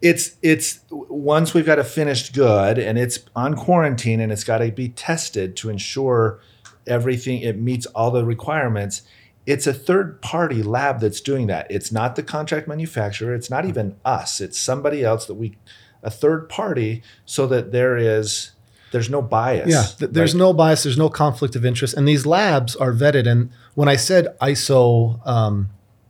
it's 0.00 0.36
it's 0.42 0.80
once 0.90 1.54
we've 1.54 1.66
got 1.66 1.78
a 1.78 1.84
finished 1.84 2.34
good 2.34 2.78
and 2.78 2.98
it's 2.98 3.18
on 3.34 3.54
quarantine 3.54 4.20
and 4.20 4.30
it's 4.30 4.44
got 4.44 4.58
to 4.58 4.70
be 4.70 4.88
tested 4.88 5.56
to 5.56 5.68
ensure 5.70 6.40
everything 6.86 7.40
it 7.40 7.58
meets 7.58 7.86
all 7.86 8.10
the 8.10 8.24
requirements 8.24 9.02
it's 9.46 9.66
a 9.66 9.72
third 9.72 10.20
party 10.22 10.62
lab 10.62 11.00
that's 11.00 11.20
doing 11.20 11.48
that 11.48 11.66
it's 11.70 11.90
not 11.90 12.16
the 12.16 12.22
contract 12.22 12.68
manufacturer 12.68 13.34
it's 13.34 13.50
not 13.50 13.64
even 13.64 13.96
us 14.04 14.40
it's 14.40 14.58
somebody 14.58 15.04
else 15.04 15.26
that 15.26 15.34
we 15.34 15.56
a 16.02 16.10
third 16.10 16.48
party 16.48 17.02
so 17.24 17.46
that 17.46 17.72
there 17.72 17.96
is 17.96 18.52
there's 18.90 19.10
no 19.10 19.20
bias. 19.20 19.68
Yeah, 19.68 19.82
th- 19.82 20.12
there's 20.12 20.34
right? 20.34 20.38
no 20.38 20.52
bias. 20.54 20.82
There's 20.82 20.96
no 20.96 21.10
conflict 21.10 21.56
of 21.56 21.64
interest, 21.66 21.94
and 21.94 22.08
these 22.08 22.24
labs 22.24 22.74
are 22.74 22.92
vetted. 22.92 23.26
And 23.26 23.50
when 23.74 23.88
I 23.88 23.96
said 23.96 24.34
ISO 24.40 25.26
um, 25.26 25.68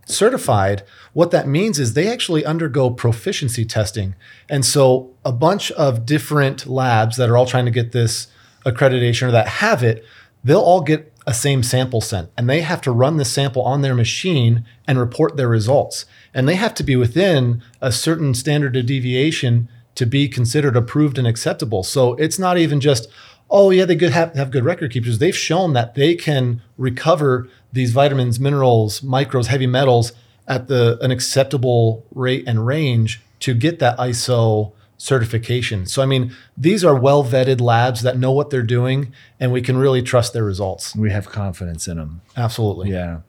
certified, 0.09 0.83
what 1.13 1.31
that 1.31 1.47
means 1.47 1.79
is 1.79 1.93
they 1.93 2.11
actually 2.11 2.45
undergo 2.45 2.91
proficiency 2.91 3.65
testing. 3.65 4.15
And 4.49 4.65
so 4.65 5.15
a 5.25 5.33
bunch 5.33 5.71
of 5.73 6.07
different 6.07 6.67
labs 6.67 7.17
that 7.17 7.29
are 7.29 7.37
all 7.37 7.47
trying 7.47 7.67
to 7.67 7.71
get 7.71 7.93
this 7.93 8.29
accreditation 8.65 9.29
or 9.29 9.31
that 9.31 9.49
have 9.49 9.83
it, 9.83 10.05
they'll 10.43 10.61
all 10.61 10.81
get 10.81 11.13
a 11.27 11.35
same 11.35 11.63
sample 11.63 12.01
sent, 12.01 12.31
and 12.39 12.49
they 12.49 12.63
have 12.63 12.81
to 12.81 12.91
run 12.91 13.19
the 13.19 13.25
sample 13.25 13.61
on 13.61 13.83
their 13.83 13.95
machine 13.95 14.65
and 14.87 14.99
report 14.99 15.37
their 15.37 15.49
results. 15.49 16.07
And 16.33 16.49
they 16.49 16.55
have 16.55 16.73
to 16.75 16.83
be 16.83 16.97
within 16.97 17.63
a 17.83 17.93
certain 17.93 18.33
standard 18.33 18.75
of 18.77 18.87
deviation 18.87 19.69
to 19.95 20.07
be 20.07 20.27
considered 20.27 20.75
approved 20.75 21.19
and 21.19 21.27
acceptable. 21.27 21.83
So 21.83 22.15
it's 22.15 22.39
not 22.39 22.57
even 22.57 22.81
just, 22.81 23.09
oh 23.51 23.71
yeah, 23.71 23.85
they 23.85 23.95
good 23.95 24.13
have, 24.13 24.35
have 24.35 24.51
good 24.51 24.65
record 24.65 24.93
keepers. 24.93 25.19
They've 25.19 25.37
shown 25.37 25.73
that 25.73 25.95
they 25.95 26.15
can 26.15 26.63
recover 26.77 27.49
these 27.73 27.93
vitamins, 27.93 28.39
minerals, 28.39 29.01
micros, 29.01 29.47
heavy 29.47 29.67
metals 29.67 30.13
at 30.47 30.69
the 30.69 30.99
an 31.03 31.11
acceptable 31.11 32.05
rate 32.15 32.45
and 32.47 32.67
range 32.67 33.21
to 33.41 33.55
get 33.55 33.79
that 33.79 33.97
ISO 33.99 34.73
certification. 34.97 35.87
So 35.87 36.03
I 36.03 36.07
mean, 36.07 36.35
these 36.57 36.85
are 36.85 36.99
well 36.99 37.23
vetted 37.23 37.61
labs 37.61 38.03
that 38.03 38.19
know 38.19 38.33
what 38.33 38.51
they're 38.51 38.63
doing 38.63 39.13
and 39.39 39.53
we 39.53 39.63
can 39.63 39.77
really 39.77 40.03
trust 40.03 40.33
their 40.33 40.45
results. 40.45 40.97
We 40.97 41.11
have 41.11 41.29
confidence 41.29 41.87
in 41.87 41.99
them. 41.99 42.23
Absolutely. 42.37 42.91
Yeah. 42.91 43.21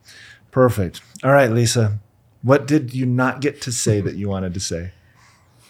Perfect. 0.51 1.01
All 1.23 1.31
right, 1.31 1.51
Lisa. 1.51 1.99
What 2.41 2.65
did 2.65 2.93
you 2.93 3.05
not 3.05 3.41
get 3.41 3.61
to 3.63 3.71
say 3.71 4.01
that 4.01 4.15
you 4.15 4.29
wanted 4.29 4.53
to 4.53 4.59
say? 4.59 4.93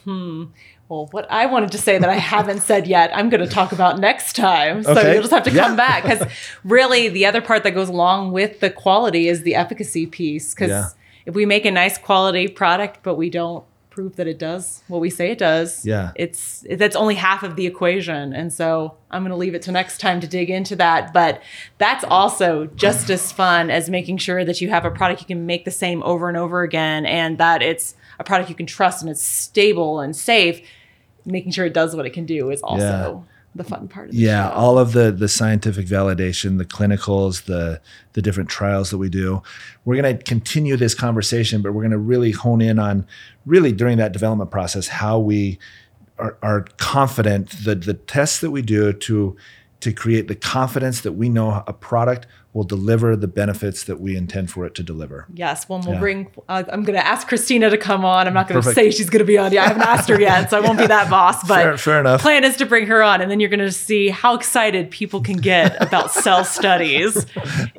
Hmm 0.04 0.46
well, 0.90 1.08
what 1.12 1.30
I 1.30 1.46
wanted 1.46 1.72
to 1.74 1.78
say 1.78 2.00
that 2.00 2.10
I 2.10 2.16
haven't 2.16 2.62
said 2.62 2.88
yet, 2.88 3.12
I'm 3.16 3.30
going 3.30 3.42
to 3.42 3.48
talk 3.48 3.72
about 3.72 4.00
next 4.00 4.36
time. 4.36 4.82
So 4.82 4.92
okay. 4.94 5.14
you'll 5.14 5.22
just 5.22 5.34
have 5.34 5.44
to 5.44 5.52
come 5.52 5.74
yeah. 5.74 5.76
back 5.76 6.04
because 6.04 6.28
really 6.64 7.10
the 7.10 7.28
other 7.28 7.42
part 7.42 7.62
that 7.64 7.72
goes 7.72 7.90
along 7.90 8.32
with 8.32 8.60
the 8.60 8.72
quality 8.72 9.28
is 9.28 9.44
the 9.44 9.54
efficacy 9.54 10.08
piece. 10.08 10.56
Because 10.56 10.70
yeah. 10.70 10.88
if 11.28 11.36
we 11.36 11.46
make 11.46 11.66
a 11.66 11.72
nice 11.72 12.00
quality 12.00 12.48
product, 12.48 13.04
but 13.04 13.16
we 13.16 13.30
don't 13.30 13.64
prove 13.92 14.16
that 14.16 14.28
it 14.28 14.40
does 14.40 14.82
what 14.88 15.02
we 15.02 15.10
say 15.10 15.32
it 15.32 15.38
does, 15.38 15.86
yeah, 15.86 16.12
it's 16.16 16.66
that's 16.72 16.96
only 16.96 17.16
half 17.16 17.44
of 17.44 17.56
the 17.56 17.68
equation. 17.68 18.34
And 18.34 18.52
so 18.52 18.96
I'm 19.12 19.22
going 19.22 19.32
to 19.32 19.36
leave 19.36 19.54
it 19.54 19.62
to 19.64 19.72
next 19.72 20.00
time 20.00 20.20
to 20.22 20.28
dig 20.28 20.50
into 20.50 20.76
that. 20.78 21.14
But 21.14 21.44
that's 21.78 22.04
also 22.04 22.66
just 22.66 23.12
as 23.12 23.32
fun 23.32 23.70
as 23.70 23.92
making 23.92 24.18
sure 24.18 24.44
that 24.44 24.60
you 24.60 24.70
have 24.70 24.86
a 24.86 24.92
product 24.92 25.22
you 25.22 25.28
can 25.28 25.46
make 25.46 25.66
the 25.66 25.72
same 25.72 26.02
over 26.02 26.30
and 26.30 26.38
over 26.38 26.64
again, 26.64 27.06
and 27.06 27.38
that 27.38 27.62
it's 27.62 27.94
a 28.18 28.24
product 28.24 28.50
you 28.50 28.56
can 28.56 28.66
trust 28.66 29.04
and 29.04 29.12
it's 29.12 29.22
stable 29.22 30.00
and 30.00 30.16
safe 30.16 30.62
making 31.26 31.52
sure 31.52 31.66
it 31.66 31.74
does 31.74 31.96
what 31.96 32.06
it 32.06 32.12
can 32.12 32.26
do 32.26 32.50
is 32.50 32.62
also 32.62 32.84
yeah. 32.84 33.20
the 33.56 33.64
fun 33.64 33.88
part 33.88 34.10
of 34.10 34.16
the 34.16 34.22
yeah 34.22 34.50
show. 34.50 34.56
all 34.56 34.78
of 34.78 34.94
the 34.94 35.12
the 35.12 35.28
scientific 35.28 35.86
validation 35.88 36.58
the 36.58 36.66
clinicals 36.66 37.46
the 37.46 37.82
the 38.14 38.22
different 38.22 38.50
trials 38.50 38.90
that 38.90 38.98
we 38.98 39.10
do 39.10 39.42
we're 39.86 40.02
going 40.02 40.18
to 40.18 40.24
continue 40.24 40.76
this 40.78 40.94
conversation 40.94 41.62
but 41.62 41.74
we're 41.74 41.82
going 41.82 41.92
to 41.92 41.98
really 41.98 42.32
hone 42.32 42.62
in 42.62 42.80
on 42.80 43.06
really 43.46 43.72
during 43.72 43.98
that 43.98 44.12
development 44.12 44.52
process 44.52 44.88
how 44.88 45.20
we 45.20 45.60
are, 46.18 46.38
are 46.42 46.66
confident 46.78 47.50
that 47.64 47.84
the 47.84 47.94
tests 47.94 48.42
that 48.42 48.52
we 48.52 48.62
do 48.62 48.92
to 48.92 49.36
to 49.82 49.94
create 49.94 50.28
the 50.28 50.36
confidence 50.36 51.02
that 51.02 51.14
we 51.14 51.30
know 51.30 51.64
a 51.66 51.74
product 51.74 52.28
will 52.52 52.64
deliver 52.64 53.16
the 53.16 53.28
benefits 53.28 53.84
that 53.84 54.02
we 54.02 54.18
intend 54.18 54.50
for 54.50 54.66
it 54.66 54.74
to 54.74 54.82
deliver. 54.82 55.28
Yes. 55.34 55.70
Well, 55.70 55.82
we'll 55.86 55.94
yeah. 55.94 56.00
bring, 56.00 56.32
uh, 56.50 56.64
I'm 56.68 56.84
going 56.84 57.00
to 57.00 57.06
ask 57.06 57.28
Christina 57.28 57.70
to 57.70 57.78
come 57.78 58.04
on. 58.04 58.26
I'm 58.26 58.34
not 58.34 58.48
going 58.48 58.60
to 58.60 58.74
say 58.74 58.90
she's 58.90 59.10
going 59.10 59.20
to 59.20 59.26
be 59.26 59.38
on. 59.38 59.54
Yeah, 59.54 59.66
I 59.66 59.68
haven't 59.68 59.84
asked 59.84 60.10
her 60.10 60.20
yet, 60.20 60.50
so 60.50 60.58
I 60.58 60.62
won't 60.62 60.80
be 60.80 60.88
that 60.88 61.12
boss. 61.12 61.48
But 61.48 61.62
fair, 61.62 61.78
fair 61.78 62.00
enough. 62.00 62.22
plan 62.22 62.44
is 62.44 62.58
to 62.58 62.66
bring 62.66 62.88
her 62.88 63.04
on, 63.04 63.22
and 63.22 63.30
then 63.30 63.40
you're 63.40 63.52
going 63.52 63.60
to 63.60 63.72
see 63.72 64.10
how 64.10 64.34
excited 64.34 64.90
people 64.90 65.22
can 65.22 65.38
get 65.38 65.80
about 65.82 66.12
cell 66.12 66.44
studies. 66.44 67.26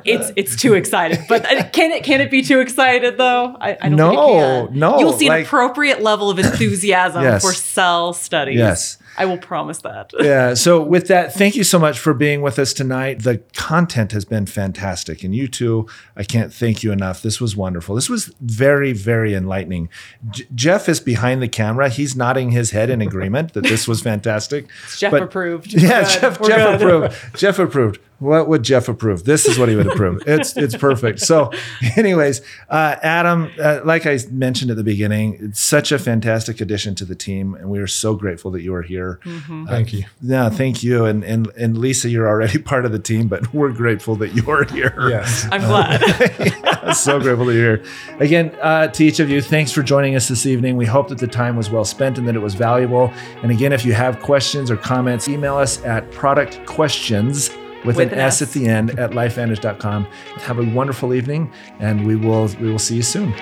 It's 0.05 0.33
it's 0.37 0.57
too 0.57 0.75
excited, 0.75 1.19
but 1.29 1.45
uh, 1.45 1.69
can 1.71 1.91
it 1.91 2.05
can 2.05 2.21
it 2.21 2.31
be 2.31 2.43
too 2.43 2.61
excited 2.61 3.19
though? 3.19 3.57
I, 3.61 3.77
I 3.81 3.89
don't 3.89 3.97
no, 3.97 4.11
think 4.11 4.21
it 4.21 4.71
can. 4.71 4.79
No, 4.79 4.99
You'll 4.99 5.13
see 5.13 5.29
like, 5.29 5.41
an 5.41 5.47
appropriate 5.47 6.01
level 6.01 6.31
of 6.31 6.39
enthusiasm 6.39 7.23
yes. 7.23 7.43
for 7.43 7.53
cell 7.53 8.13
studies. 8.13 8.57
Yes. 8.57 8.99
I 9.17 9.25
will 9.25 9.39
promise 9.39 9.79
that. 9.83 10.13
yeah. 10.21 10.55
So 10.55 10.83
with 10.83 11.09
that, 11.09 11.35
thank 11.35 11.57
you 11.57 11.65
so 11.65 11.79
much 11.79 11.99
for 11.99 12.15
being 12.15 12.43
with 12.43 12.59
us 12.59 12.73
tonight. 12.73 13.23
The 13.23 13.39
content 13.55 14.13
has 14.13 14.25
been 14.25 14.47
fantastic, 14.47 15.25
and 15.25 15.35
you 15.35 15.49
too. 15.49 15.87
I 16.17 16.25
can't 16.25 16.53
thank 16.53 16.83
you 16.83 16.93
enough. 16.93 17.23
This 17.23 17.41
was 17.41 17.57
wonderful. 17.57 17.95
This 17.95 18.09
was 18.09 18.27
very, 18.41 18.93
very 18.93 19.35
enlightening. 19.35 19.89
J- 20.31 20.47
Jeff 20.55 20.89
is 20.89 21.01
behind 21.01 21.43
the 21.43 21.49
camera. 21.49 21.89
He's 21.89 22.15
nodding 22.17 22.51
his 22.51 22.71
head 22.71 22.91
in 22.91 23.01
agreement 23.01 23.53
that 23.55 23.65
this 23.65 23.87
was 23.87 24.01
fantastic. 24.01 24.67
Jeff 24.97 25.11
but, 25.11 25.23
approved. 25.23 25.73
Yeah, 25.81 26.03
Jeff. 26.03 26.41
Jeff 26.43 26.81
approved. 26.81 27.37
Jeff 27.37 27.59
approved. 27.59 28.01
What 28.21 28.49
would 28.49 28.62
Jeff 28.62 28.87
approve? 28.89 29.25
This 29.25 29.47
is 29.47 29.59
what 29.59 29.68
he 29.71 29.75
would 29.75 29.87
approve. 29.87 30.23
It's 30.31 30.57
it's 30.57 30.77
perfect. 30.77 31.21
So, 31.21 31.51
anyways, 31.97 32.43
uh, 32.68 32.97
Adam, 33.03 33.51
uh, 33.61 33.81
like 33.85 34.07
I 34.07 34.18
mentioned 34.31 34.71
at 34.71 34.77
the 34.77 34.85
beginning, 34.85 35.39
it's 35.41 35.61
such 35.61 35.91
a 35.91 35.99
fantastic 35.99 36.61
addition 36.61 36.95
to 36.97 37.05
the 37.05 37.14
team, 37.14 37.55
and 37.55 37.71
we 37.71 37.79
are 37.79 37.87
so 37.87 38.14
grateful 38.14 38.51
that 38.53 38.62
you 38.62 38.75
are 38.75 38.83
here. 38.83 39.18
Mm-hmm. 39.25 39.66
Uh, 39.66 39.71
thank 39.71 39.93
you. 39.93 40.05
Yeah, 40.21 40.51
thank 40.51 40.83
you. 40.83 41.07
And 41.07 41.25
and 41.25 41.49
and 41.57 41.79
Lisa, 41.79 42.09
you're 42.11 42.29
already 42.29 42.59
part 42.73 42.85
of 42.85 42.93
the 42.93 42.99
team, 42.99 43.29
but 43.29 43.53
we're 43.55 43.73
grateful 43.73 44.14
that 44.16 44.35
you 44.35 44.49
are 44.51 44.64
here. 44.64 44.95
Yes, 45.09 45.49
I'm 45.53 45.62
glad. 45.62 46.03
yeah, 46.39 46.93
so 46.93 47.18
grateful 47.18 47.47
that 47.47 47.55
you're 47.55 47.77
here. 47.79 47.87
Again, 48.21 48.55
uh, 48.61 48.89
to 48.89 49.05
each 49.05 49.21
of 49.21 49.31
you, 49.31 49.41
thanks 49.41 49.73
for 49.73 49.83
joining 49.83 50.14
us 50.14 50.29
this 50.29 50.45
evening. 50.45 50.77
We 50.77 50.87
hope 50.87 51.09
that 51.09 51.18
the 51.18 51.27
time 51.27 51.57
was 51.57 51.71
well 51.71 51.87
spent 51.87 52.18
and 52.18 52.29
that 52.29 52.37
it 52.37 52.43
was 52.43 52.55
valuable. 52.55 53.12
And 53.43 53.51
again, 53.51 53.73
if 53.73 53.85
you 53.85 53.95
have 53.95 54.21
questions 54.21 54.71
or 54.71 54.77
comments, 54.77 55.29
email 55.29 55.57
us 55.57 55.83
at 55.85 56.09
productquestions 56.11 57.57
with, 57.85 57.97
with 57.97 58.09
an, 58.09 58.14
an 58.14 58.20
S, 58.20 58.43
S, 58.43 58.49
at 58.49 58.55
the 58.55 58.66
end 58.66 58.99
at 58.99 59.11
lifevantage.com. 59.12 60.05
Have 60.05 60.59
a 60.59 60.64
wonderful 60.70 61.14
evening, 61.14 61.53
and 61.78 62.07
we 62.07 62.16
will 62.16 62.49
we 62.61 62.70
will 62.70 62.78
see 62.78 62.97
you 62.97 63.03
soon. 63.03 63.33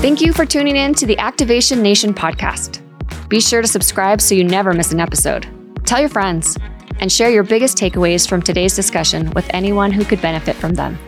Thank 0.00 0.20
you 0.20 0.32
for 0.32 0.46
tuning 0.46 0.76
in 0.76 0.94
to 0.94 1.06
the 1.06 1.18
Activation 1.18 1.82
Nation 1.82 2.14
podcast. 2.14 2.80
Be 3.28 3.40
sure 3.40 3.62
to 3.62 3.68
subscribe 3.68 4.20
so 4.20 4.34
you 4.34 4.44
never 4.44 4.72
miss 4.72 4.92
an 4.92 5.00
episode. 5.00 5.46
Tell 5.84 6.00
your 6.00 6.08
friends 6.08 6.56
and 7.00 7.12
share 7.12 7.30
your 7.30 7.42
biggest 7.42 7.76
takeaways 7.76 8.28
from 8.28 8.42
today's 8.42 8.74
discussion 8.74 9.30
with 9.32 9.48
anyone 9.52 9.92
who 9.92 10.04
could 10.04 10.20
benefit 10.22 10.56
from 10.56 10.74
them. 10.74 10.98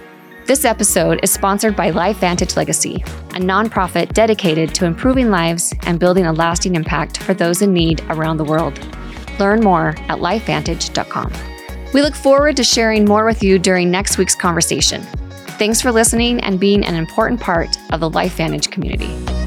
This 0.46 0.64
episode 0.64 1.20
is 1.22 1.32
sponsored 1.32 1.76
by 1.76 1.92
LifeVantage 1.92 2.56
Legacy, 2.56 2.96
a 3.30 3.40
nonprofit 3.40 4.12
dedicated 4.12 4.74
to 4.74 4.86
improving 4.86 5.30
lives 5.30 5.72
and 5.82 6.00
building 6.00 6.26
a 6.26 6.32
lasting 6.32 6.74
impact 6.74 7.18
for 7.18 7.32
those 7.32 7.62
in 7.62 7.72
need 7.72 8.02
around 8.08 8.38
the 8.38 8.44
world. 8.44 8.78
Learn 9.42 9.58
more 9.58 9.88
at 10.06 10.20
lifevantage.com. 10.20 11.32
We 11.92 12.00
look 12.00 12.14
forward 12.14 12.56
to 12.58 12.62
sharing 12.62 13.04
more 13.04 13.24
with 13.24 13.42
you 13.42 13.58
during 13.58 13.90
next 13.90 14.16
week's 14.16 14.36
conversation. 14.36 15.02
Thanks 15.58 15.80
for 15.80 15.90
listening 15.90 16.38
and 16.42 16.60
being 16.60 16.84
an 16.84 16.94
important 16.94 17.40
part 17.40 17.76
of 17.90 17.98
the 17.98 18.08
LifeVantage 18.08 18.70
community. 18.70 19.41